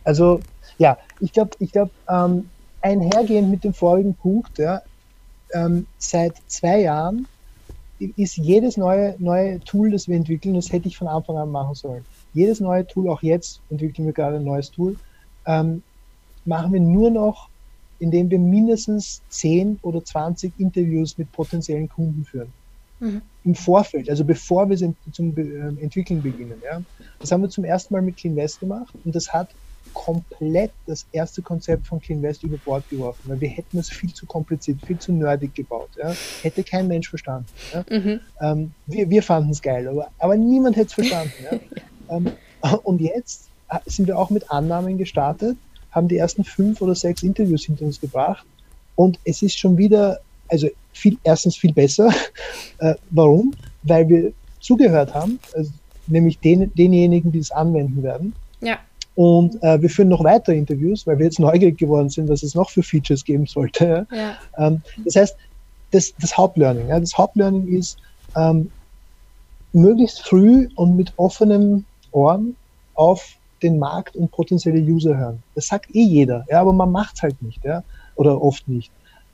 Also 0.04 0.40
ja, 0.78 0.96
ich 1.20 1.32
glaube, 1.32 1.50
ich 1.58 1.70
glaube, 1.70 1.90
ähm, 2.08 2.48
einhergehend 2.80 3.50
mit 3.50 3.64
dem 3.64 3.74
vorigen 3.74 4.14
Punkt, 4.14 4.58
ja, 4.58 4.82
ähm, 5.52 5.86
seit 5.98 6.34
zwei 6.46 6.80
Jahren 6.80 7.28
ist 8.16 8.36
jedes 8.36 8.76
neue, 8.76 9.14
neue 9.18 9.60
Tool, 9.60 9.90
das 9.90 10.08
wir 10.08 10.16
entwickeln, 10.16 10.54
das 10.54 10.72
hätte 10.72 10.88
ich 10.88 10.96
von 10.96 11.06
Anfang 11.06 11.36
an 11.36 11.50
machen 11.50 11.74
sollen 11.74 12.04
jedes 12.34 12.60
neue 12.60 12.86
Tool, 12.86 13.08
auch 13.08 13.22
jetzt 13.22 13.60
entwickeln 13.70 14.06
wir 14.06 14.12
gerade 14.12 14.36
ein 14.36 14.44
neues 14.44 14.70
Tool, 14.70 14.96
ähm, 15.46 15.82
machen 16.44 16.72
wir 16.72 16.80
nur 16.80 17.10
noch, 17.10 17.48
indem 17.98 18.30
wir 18.30 18.38
mindestens 18.38 19.22
10 19.28 19.78
oder 19.82 20.04
20 20.04 20.52
Interviews 20.58 21.18
mit 21.18 21.30
potenziellen 21.32 21.88
Kunden 21.88 22.24
führen. 22.24 22.52
Mhm. 23.00 23.22
Im 23.44 23.54
Vorfeld, 23.54 24.08
also 24.10 24.24
bevor 24.24 24.68
wir 24.68 24.76
zum 24.76 25.36
äh, 25.36 25.82
Entwickeln 25.82 26.22
beginnen. 26.22 26.60
Ja. 26.64 26.82
Das 27.18 27.32
haben 27.32 27.42
wir 27.42 27.50
zum 27.50 27.64
ersten 27.64 27.94
Mal 27.94 28.02
mit 28.02 28.16
CleanVest 28.16 28.60
gemacht 28.60 28.94
und 29.04 29.14
das 29.14 29.32
hat 29.32 29.48
komplett 29.92 30.70
das 30.86 31.06
erste 31.12 31.42
Konzept 31.42 31.86
von 31.86 32.00
CleanVest 32.00 32.44
über 32.44 32.56
Bord 32.58 32.88
geworfen, 32.88 33.22
weil 33.24 33.40
wir 33.40 33.48
hätten 33.48 33.78
es 33.78 33.90
viel 33.90 34.12
zu 34.12 34.26
kompliziert, 34.26 34.78
viel 34.86 34.98
zu 34.98 35.12
nerdig 35.12 35.54
gebaut. 35.54 35.90
Ja. 35.96 36.14
Hätte 36.42 36.64
kein 36.64 36.88
Mensch 36.88 37.08
verstanden. 37.08 37.46
Ja. 37.72 37.84
Mhm. 37.90 38.20
Ähm, 38.40 38.72
wir 38.86 39.10
wir 39.10 39.22
fanden 39.22 39.50
es 39.50 39.60
geil, 39.60 39.86
aber, 39.88 40.10
aber 40.18 40.36
niemand 40.36 40.76
hätte 40.76 40.86
es 40.86 40.94
verstanden. 40.94 41.32
Ja. 41.50 41.58
Ähm, 42.12 42.32
und 42.84 43.00
jetzt 43.00 43.48
äh, 43.70 43.78
sind 43.86 44.06
wir 44.06 44.18
auch 44.18 44.30
mit 44.30 44.50
Annahmen 44.50 44.98
gestartet, 44.98 45.56
haben 45.90 46.08
die 46.08 46.18
ersten 46.18 46.44
fünf 46.44 46.80
oder 46.80 46.94
sechs 46.94 47.22
Interviews 47.22 47.64
hinter 47.64 47.84
uns 47.84 48.00
gebracht 48.00 48.46
und 48.96 49.18
es 49.24 49.42
ist 49.42 49.58
schon 49.58 49.76
wieder, 49.78 50.20
also 50.48 50.68
viel, 50.92 51.18
erstens 51.24 51.56
viel 51.56 51.72
besser. 51.72 52.12
Äh, 52.78 52.96
warum? 53.10 53.52
Weil 53.84 54.08
wir 54.08 54.32
zugehört 54.58 55.14
haben, 55.14 55.38
also 55.54 55.70
nämlich 56.08 56.40
den, 56.40 56.74
denjenigen, 56.74 57.30
die 57.30 57.38
es 57.38 57.52
anwenden 57.52 58.02
werden. 58.02 58.34
Ja. 58.60 58.78
Und 59.14 59.62
äh, 59.62 59.80
wir 59.80 59.88
führen 59.88 60.08
noch 60.08 60.24
weitere 60.24 60.56
Interviews, 60.56 61.06
weil 61.06 61.16
wir 61.18 61.26
jetzt 61.26 61.38
neugierig 61.38 61.78
geworden 61.78 62.08
sind, 62.08 62.28
was 62.28 62.42
es 62.42 62.56
noch 62.56 62.70
für 62.70 62.82
Features 62.82 63.24
geben 63.24 63.46
sollte. 63.46 64.06
Ja. 64.10 64.36
Ähm, 64.58 64.82
das 65.04 65.14
heißt, 65.14 65.36
das, 65.92 66.12
das 66.20 66.36
Hauptlearning. 66.36 66.88
Ja, 66.88 66.98
das 66.98 67.16
Hauptlearning 67.16 67.68
ist, 67.68 67.98
ähm, 68.36 68.70
möglichst 69.72 70.22
früh 70.22 70.68
und 70.74 70.96
mit 70.96 71.12
offenem 71.16 71.84
Ohren 72.12 72.56
auf 72.94 73.36
den 73.62 73.78
Markt 73.78 74.16
und 74.16 74.30
potenzielle 74.30 74.80
User 74.80 75.16
hören. 75.16 75.42
Das 75.54 75.66
sagt 75.68 75.94
eh 75.94 76.02
jeder, 76.02 76.44
ja, 76.48 76.60
aber 76.60 76.72
man 76.72 76.90
macht 76.90 77.16
es 77.16 77.22
halt 77.22 77.40
nicht, 77.42 77.64
ja, 77.64 77.82
oder 78.16 78.42
oft 78.42 78.66
nicht. 78.68 78.90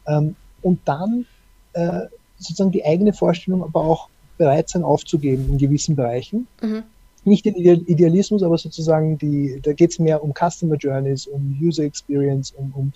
Ähm, 0.07 0.37
und 0.62 0.81
dann 0.85 1.24
äh, 1.72 2.07
sozusagen 2.39 2.70
die 2.70 2.85
eigene 2.85 3.12
Vorstellung, 3.12 3.62
aber 3.62 3.81
auch 3.81 4.09
bereit 4.37 4.68
sein 4.68 4.85
aufzugeben 4.85 5.49
in 5.51 5.59
gewissen 5.59 5.97
Bereichen. 5.97 6.47
Mhm. 6.62 6.85
Nicht 7.24 7.45
den 7.45 7.57
Idealismus, 7.57 8.43
aber 8.43 8.57
sozusagen 8.57 9.18
die, 9.18 9.61
da 9.62 9.72
geht 9.72 9.91
es 9.91 9.99
mehr 9.99 10.22
um 10.22 10.33
Customer 10.33 10.76
Journeys, 10.76 11.26
um 11.26 11.59
User 11.61 11.83
Experience, 11.83 12.53
um, 12.53 12.72
um 12.74 12.93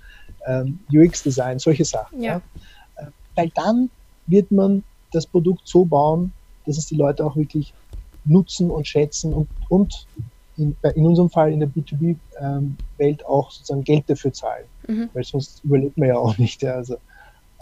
ähm, 0.47 0.79
UX-Design, 0.93 1.59
solche 1.59 1.85
Sachen. 1.85 2.23
Ja. 2.23 2.41
ja. 2.97 3.05
Äh, 3.05 3.11
weil 3.35 3.51
dann 3.55 3.91
wird 4.27 4.51
man 4.51 4.85
das 5.13 5.27
Produkt 5.27 5.63
so 5.65 5.85
bauen, 5.85 6.33
dass 6.67 6.79
es 6.79 6.87
die 6.87 6.95
Leute 6.95 7.25
auch 7.25 7.37
wirklich 7.37 7.75
nutzen 8.25 8.71
und 8.71 8.87
schätzen 8.87 9.33
und, 9.33 9.49
und 9.69 10.07
in, 10.57 10.77
in 10.95 11.07
unserem 11.07 11.31
Fall 11.31 11.53
in 11.53 11.61
der 11.61 11.69
B2B-Welt 11.69 13.21
ähm, 13.21 13.27
auch 13.27 13.51
sozusagen 13.51 13.85
Geld 13.85 14.05
dafür 14.09 14.33
zahlen, 14.33 14.65
mhm. 14.87 15.09
weil 15.13 15.25
sonst 15.25 15.63
überlebt 15.65 15.97
man 15.97 16.09
ja 16.09 16.17
auch 16.17 16.37
nicht. 16.39 16.63
Ja, 16.63 16.75
also. 16.75 16.97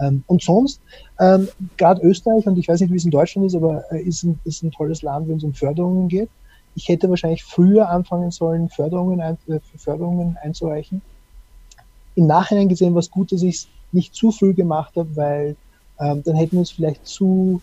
Ähm, 0.00 0.24
und 0.26 0.42
sonst, 0.42 0.80
ähm, 1.18 1.48
gerade 1.76 2.02
Österreich, 2.02 2.46
und 2.46 2.58
ich 2.58 2.68
weiß 2.68 2.80
nicht, 2.80 2.92
wie 2.92 2.96
es 2.96 3.04
in 3.04 3.11
Deutschland 3.11 3.46
ist, 3.46 3.54
aber 3.54 3.84
äh, 3.92 4.00
ist, 4.02 4.22
ein, 4.22 4.38
ist 4.44 4.62
ein 4.62 4.70
tolles 4.70 5.02
Land, 5.02 5.28
wenn 5.28 5.36
es 5.36 5.44
um 5.44 5.54
Förderungen 5.54 6.08
geht. 6.08 6.30
Ich 6.74 6.88
hätte 6.88 7.11
wahrscheinlich 7.11 7.44
früher 7.44 7.88
anfangen 7.88 8.30
sollen, 8.30 8.68
Förderungen, 8.70 9.20
ein, 9.20 9.36
äh, 9.48 9.61
Förderungen 9.76 10.36
einzureichen. 10.42 11.02
Im 12.14 12.26
Nachhinein 12.26 12.68
gesehen 12.68 12.94
war 12.94 13.00
es 13.00 13.11
gut, 13.11 13.30
dass 13.32 13.42
ich 13.42 13.56
es 13.56 13.68
nicht 13.92 14.14
zu 14.14 14.32
früh 14.32 14.54
gemacht 14.54 14.96
habe, 14.96 15.14
weil 15.16 15.56
ähm, 15.98 16.22
dann 16.24 16.34
hätten 16.34 16.52
wir 16.52 16.61
uns 16.61 16.70
vielleicht 16.70 17.06
zu 17.06 17.61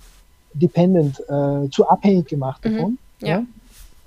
dependent, 0.62 1.20
äh, 1.28 1.70
zu 1.70 1.88
abhängig 1.88 2.28
gemacht 2.28 2.64
mhm. 2.66 2.76
davon. 2.76 2.98
Ja. 3.22 3.28
ja? 3.28 3.46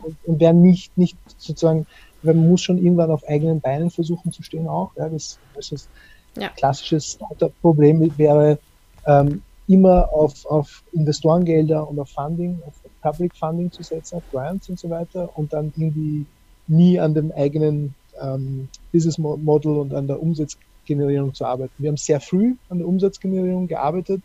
Und, 0.03 0.17
und 0.25 0.41
wären 0.41 0.63
nicht, 0.63 0.97
nicht 0.97 1.17
sozusagen 1.39 1.87
weil 2.23 2.35
man 2.35 2.49
muss 2.49 2.63
schon 2.63 2.79
irgendwann 2.79 3.11
auf 3.11 3.27
eigenen 3.29 3.61
Beinen 3.61 3.91
versuchen 3.91 4.33
zu 4.33 4.43
stehen 4.43 4.69
auch. 4.69 4.91
Ja, 4.97 5.09
das, 5.09 5.39
das 5.55 5.73
ist 5.73 5.89
ja. 6.37 6.49
klassisches 6.51 7.13
Startup-Problem 7.13 8.13
wäre 8.17 8.59
ähm, 9.07 9.43
immer 9.67 10.13
auf, 10.13 10.45
auf 10.47 10.83
Investorengelder 10.93 11.89
und 11.89 11.99
auf 11.99 12.11
Funding, 12.11 12.61
auf 12.67 12.75
Public 13.03 13.35
Funding 13.35 13.71
zu 13.71 13.83
setzen, 13.83 14.17
auf 14.17 14.23
Grants 14.31 14.69
und 14.69 14.79
so 14.79 14.91
weiter 14.91 15.31
und 15.37 15.53
dann 15.53 15.73
irgendwie 15.77 16.27
nie 16.67 17.01
an 17.01 17.15
dem 17.15 17.33
eigenen 17.33 17.95
ähm, 18.21 18.69
Business 18.93 19.19
Model 19.19 19.79
und 19.79 19.95
an 19.95 20.07
der 20.07 20.21
Umsatzgenerierung 20.21 21.33
zu 21.35 21.45
arbeiten. 21.45 21.73
Wir 21.79 21.89
haben 21.89 21.97
sehr 21.97 22.21
früh 22.21 22.57
an 22.69 22.79
der 22.79 22.89
Umsatzgenerierung 22.89 23.69
gearbeitet, 23.69 24.23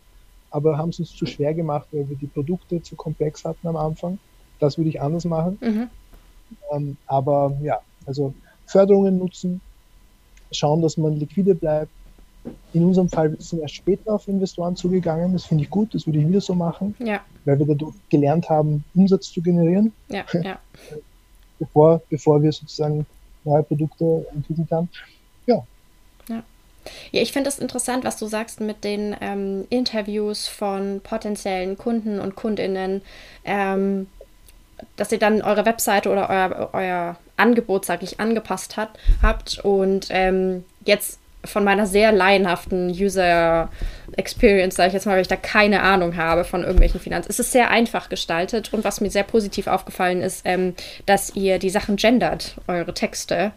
aber 0.50 0.78
haben 0.78 0.90
es 0.90 0.98
uns 0.98 1.14
zu 1.14 1.26
schwer 1.26 1.54
gemacht, 1.54 1.88
weil 1.92 2.08
wir 2.08 2.16
die 2.16 2.26
Produkte 2.26 2.82
zu 2.82 2.96
komplex 2.96 3.44
hatten 3.44 3.66
am 3.66 3.76
Anfang. 3.76 4.18
Das 4.58 4.78
würde 4.78 4.90
ich 4.90 5.00
anders 5.00 5.24
machen. 5.24 5.58
Mhm. 5.60 5.88
Ähm, 6.72 6.96
aber 7.06 7.56
ja, 7.62 7.80
also 8.06 8.32
Förderungen 8.66 9.18
nutzen, 9.18 9.60
schauen, 10.52 10.82
dass 10.82 10.96
man 10.96 11.16
liquide 11.16 11.54
bleibt. 11.54 11.90
In 12.72 12.84
unserem 12.84 13.08
Fall 13.08 13.36
sind 13.40 13.58
wir 13.58 13.62
erst 13.62 13.74
später 13.74 14.14
auf 14.14 14.28
Investoren 14.28 14.76
zugegangen. 14.76 15.32
Das 15.32 15.44
finde 15.44 15.64
ich 15.64 15.70
gut, 15.70 15.94
das 15.94 16.06
würde 16.06 16.20
ich 16.20 16.28
wieder 16.28 16.40
so 16.40 16.54
machen, 16.54 16.94
ja. 17.00 17.20
weil 17.44 17.58
wir 17.58 17.66
dadurch 17.66 17.94
gelernt 18.08 18.48
haben, 18.48 18.84
Umsatz 18.94 19.32
zu 19.32 19.42
generieren, 19.42 19.92
ja, 20.08 20.24
ja. 20.42 20.58
bevor, 21.58 22.00
bevor 22.08 22.40
wir 22.42 22.52
sozusagen 22.52 23.04
neue 23.44 23.64
Produkte 23.64 24.26
entwickelt 24.32 24.70
haben. 24.70 24.88
Ja. 27.12 27.22
Ich 27.22 27.32
finde 27.32 27.48
es 27.48 27.58
interessant, 27.58 28.04
was 28.04 28.16
du 28.16 28.26
sagst 28.26 28.60
mit 28.60 28.84
den 28.84 29.16
ähm, 29.20 29.66
Interviews 29.70 30.48
von 30.48 31.00
potenziellen 31.02 31.76
Kunden 31.78 32.20
und 32.20 32.36
Kundinnen. 32.36 33.02
Ähm, 33.44 34.08
dass 34.96 35.12
ihr 35.12 35.18
dann 35.18 35.42
eure 35.42 35.64
Webseite 35.64 36.10
oder 36.10 36.28
euer, 36.28 36.70
euer 36.72 37.16
Angebot, 37.36 37.84
sag 37.84 38.02
ich, 38.02 38.20
angepasst 38.20 38.76
hat, 38.76 38.90
habt 39.22 39.58
und 39.64 40.08
ähm, 40.10 40.64
jetzt 40.84 41.18
von 41.44 41.64
meiner 41.64 41.86
sehr 41.86 42.12
laienhaften 42.12 42.90
User 42.90 43.70
Experience, 44.16 44.74
sage 44.74 44.88
ich 44.88 44.94
jetzt 44.94 45.06
mal, 45.06 45.14
weil 45.14 45.22
ich 45.22 45.28
da 45.28 45.36
keine 45.36 45.82
Ahnung 45.82 46.16
habe 46.16 46.44
von 46.44 46.62
irgendwelchen 46.62 47.00
Finanzen. 47.00 47.30
Es 47.30 47.38
ist 47.38 47.52
sehr 47.52 47.70
einfach 47.70 48.08
gestaltet 48.08 48.72
und 48.72 48.84
was 48.84 49.00
mir 49.00 49.10
sehr 49.10 49.22
positiv 49.22 49.66
aufgefallen 49.66 50.22
ist, 50.22 50.42
ähm, 50.44 50.74
dass 51.06 51.34
ihr 51.36 51.58
die 51.58 51.70
Sachen 51.70 51.96
gendert, 51.96 52.56
eure 52.66 52.94
Texte 52.94 53.52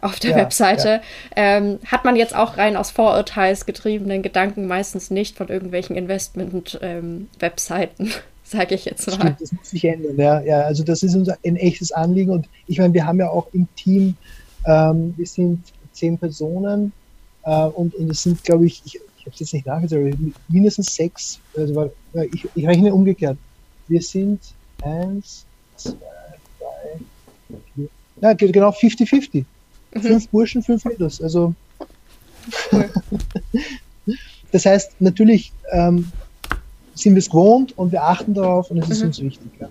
auf 0.00 0.20
der 0.20 0.30
ja, 0.32 0.36
Webseite. 0.36 1.00
Ja. 1.36 1.36
Ähm, 1.36 1.78
hat 1.86 2.04
man 2.04 2.16
jetzt 2.16 2.34
auch 2.34 2.56
rein 2.56 2.76
aus 2.76 2.90
vorurteilsgetriebenen 2.90 4.22
Gedanken 4.22 4.66
meistens 4.66 5.10
nicht 5.10 5.36
von 5.36 5.48
irgendwelchen 5.48 5.96
Investment-Webseiten. 5.96 8.06
Ähm, 8.06 8.12
sage 8.44 8.74
ich 8.74 8.84
jetzt 8.84 9.06
mal. 9.06 9.14
Stimmt, 9.14 9.40
das 9.40 9.52
muss 9.52 9.70
sich 9.70 9.84
ändern, 9.84 10.16
ja. 10.16 10.40
ja. 10.40 10.62
Also 10.62 10.82
das 10.82 11.04
ist 11.04 11.14
unser 11.14 11.38
ein 11.44 11.54
echtes 11.56 11.92
Anliegen 11.92 12.32
und 12.32 12.48
ich 12.66 12.78
meine, 12.78 12.92
wir 12.94 13.06
haben 13.06 13.20
ja 13.20 13.30
auch 13.30 13.46
im 13.52 13.68
Team, 13.76 14.16
ähm, 14.66 15.14
wir 15.16 15.26
sind 15.26 15.62
zehn 15.92 16.18
Personen 16.18 16.92
äh, 17.44 17.66
und, 17.66 17.94
und 17.94 18.10
es 18.10 18.24
sind, 18.24 18.42
glaube 18.42 18.66
ich, 18.66 18.82
ich, 18.84 18.96
ich 18.96 19.26
habe 19.26 19.34
es 19.34 19.40
jetzt 19.40 19.54
nicht 19.54 19.66
nachgezählt, 19.66 20.16
mindestens 20.48 20.92
sechs, 20.94 21.38
also 21.56 21.92
weil, 22.12 22.28
ich, 22.32 22.48
ich 22.54 22.66
rechne 22.66 22.92
umgekehrt. 22.92 23.38
Wir 23.86 24.02
sind 24.02 24.40
eins, 24.82 25.44
zwei, 25.76 25.94
drei, 26.58 26.98
vier, 27.74 27.88
ja, 28.20 28.32
genau 28.32 28.70
50-50. 28.70 29.44
Mhm. 29.94 30.00
Fünf 30.00 30.28
Burschen, 30.28 30.62
fünf 30.62 30.84
Mädels. 30.84 31.20
Also 31.20 31.54
cool. 32.72 32.90
das 34.52 34.66
heißt, 34.66 35.00
natürlich 35.00 35.52
ähm, 35.72 36.10
sind 36.94 37.14
wir 37.14 37.20
es 37.20 37.28
gewohnt 37.28 37.76
und 37.76 37.92
wir 37.92 38.02
achten 38.02 38.34
darauf 38.34 38.70
und 38.70 38.78
es 38.78 38.90
ist 38.90 39.00
mhm. 39.00 39.06
uns 39.06 39.20
wichtig. 39.20 39.50
Ja. 39.58 39.68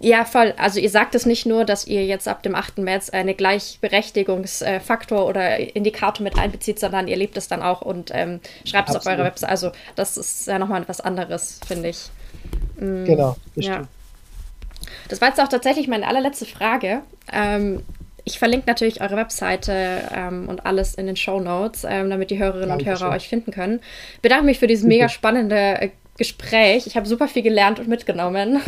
ja. 0.00 0.24
voll. 0.24 0.54
Also 0.56 0.80
ihr 0.80 0.90
sagt 0.90 1.14
es 1.14 1.26
nicht 1.26 1.46
nur, 1.46 1.64
dass 1.64 1.86
ihr 1.86 2.04
jetzt 2.04 2.28
ab 2.28 2.42
dem 2.42 2.54
8. 2.54 2.78
März 2.78 3.10
eine 3.10 3.34
Gleichberechtigungsfaktor 3.34 5.26
oder 5.26 5.58
Indikator 5.76 6.24
mit 6.24 6.38
einbezieht, 6.38 6.78
sondern 6.78 7.08
ihr 7.08 7.16
lebt 7.16 7.36
es 7.36 7.48
dann 7.48 7.62
auch 7.62 7.82
und 7.82 8.10
ähm, 8.12 8.40
schreibt 8.64 8.90
es 8.90 8.96
auf 8.96 9.06
eurer 9.06 9.24
Website. 9.24 9.50
Also 9.50 9.70
das 9.96 10.16
ist 10.16 10.46
ja 10.46 10.58
nochmal 10.58 10.82
etwas 10.82 11.00
anderes, 11.00 11.60
finde 11.66 11.90
ich. 11.90 12.10
Mhm. 12.78 13.04
Genau, 13.04 13.36
das 13.54 13.64
ja. 13.64 13.88
Das 15.08 15.20
war 15.20 15.28
jetzt 15.28 15.40
auch 15.40 15.48
tatsächlich 15.48 15.88
meine 15.88 16.06
allerletzte 16.06 16.46
Frage. 16.46 17.02
Ähm, 17.32 17.82
ich 18.30 18.38
verlinke 18.38 18.66
natürlich 18.66 19.00
eure 19.00 19.16
Webseite 19.16 20.02
ähm, 20.14 20.48
und 20.48 20.64
alles 20.64 20.94
in 20.94 21.06
den 21.06 21.16
Show 21.16 21.40
Notes, 21.40 21.84
ähm, 21.88 22.10
damit 22.10 22.30
die 22.30 22.38
Hörerinnen 22.38 22.68
Dankeschön. 22.68 22.92
und 22.94 23.00
Hörer 23.00 23.12
euch 23.14 23.28
finden 23.28 23.50
können. 23.50 23.80
Bedanke 24.22 24.46
mich 24.46 24.58
für 24.58 24.66
dieses 24.66 24.84
mega 24.84 25.08
spannende 25.10 25.56
äh, 25.56 25.90
Gespräch. 26.16 26.86
Ich 26.86 26.96
habe 26.96 27.06
super 27.06 27.28
viel 27.28 27.42
gelernt 27.42 27.78
und 27.80 27.88
mitgenommen. 27.88 28.60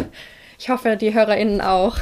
Ich 0.59 0.69
hoffe, 0.69 0.97
die 0.97 1.13
HörerInnen 1.13 1.61
auch. 1.61 1.97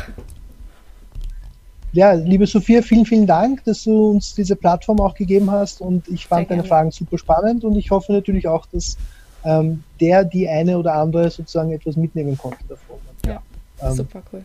Ja, 1.92 2.12
liebe 2.12 2.46
Sophia, 2.46 2.82
vielen, 2.82 3.04
vielen 3.04 3.26
Dank, 3.26 3.64
dass 3.64 3.84
du 3.84 4.10
uns 4.10 4.34
diese 4.34 4.54
Plattform 4.54 5.00
auch 5.00 5.14
gegeben 5.14 5.50
hast 5.50 5.80
und 5.80 6.06
ich 6.08 6.26
fand 6.26 6.50
deine 6.50 6.62
Fragen 6.62 6.92
super 6.92 7.18
spannend 7.18 7.64
und 7.64 7.74
ich 7.76 7.90
hoffe 7.90 8.12
natürlich 8.12 8.46
auch, 8.46 8.66
dass 8.66 8.96
ähm, 9.44 9.82
der, 10.00 10.24
die 10.24 10.48
eine 10.48 10.78
oder 10.78 10.94
andere 10.94 11.30
sozusagen 11.30 11.72
etwas 11.72 11.96
mitnehmen 11.96 12.38
konnte 12.38 12.62
davon. 12.68 12.98
Ja, 13.26 13.42
ähm, 13.82 13.94
super 13.94 14.22
cool. 14.32 14.44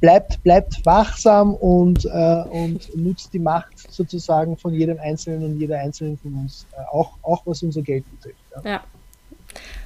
Bleibt, 0.00 0.42
bleibt 0.42 0.84
wachsam 0.86 1.54
und, 1.54 2.04
äh, 2.04 2.42
und 2.50 2.94
nutzt 2.96 3.32
die 3.32 3.38
Macht 3.38 3.92
sozusagen 3.92 4.56
von 4.56 4.72
jedem 4.72 4.98
Einzelnen 5.00 5.44
und 5.44 5.58
jeder 5.58 5.78
Einzelnen 5.80 6.16
von 6.18 6.34
uns, 6.34 6.66
äh, 6.72 6.82
auch, 6.90 7.18
auch 7.22 7.42
was 7.46 7.62
unser 7.62 7.82
Geld 7.82 8.04
betrifft. 8.10 8.38
Ja. 8.54 8.70
ja. 8.70 8.84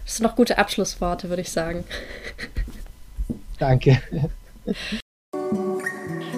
Das 0.04 0.16
sind 0.16 0.24
noch 0.24 0.36
gute 0.36 0.58
Abschlussworte, 0.58 1.28
würde 1.28 1.42
ich 1.42 1.50
sagen. 1.50 1.84
Danke. 3.58 4.02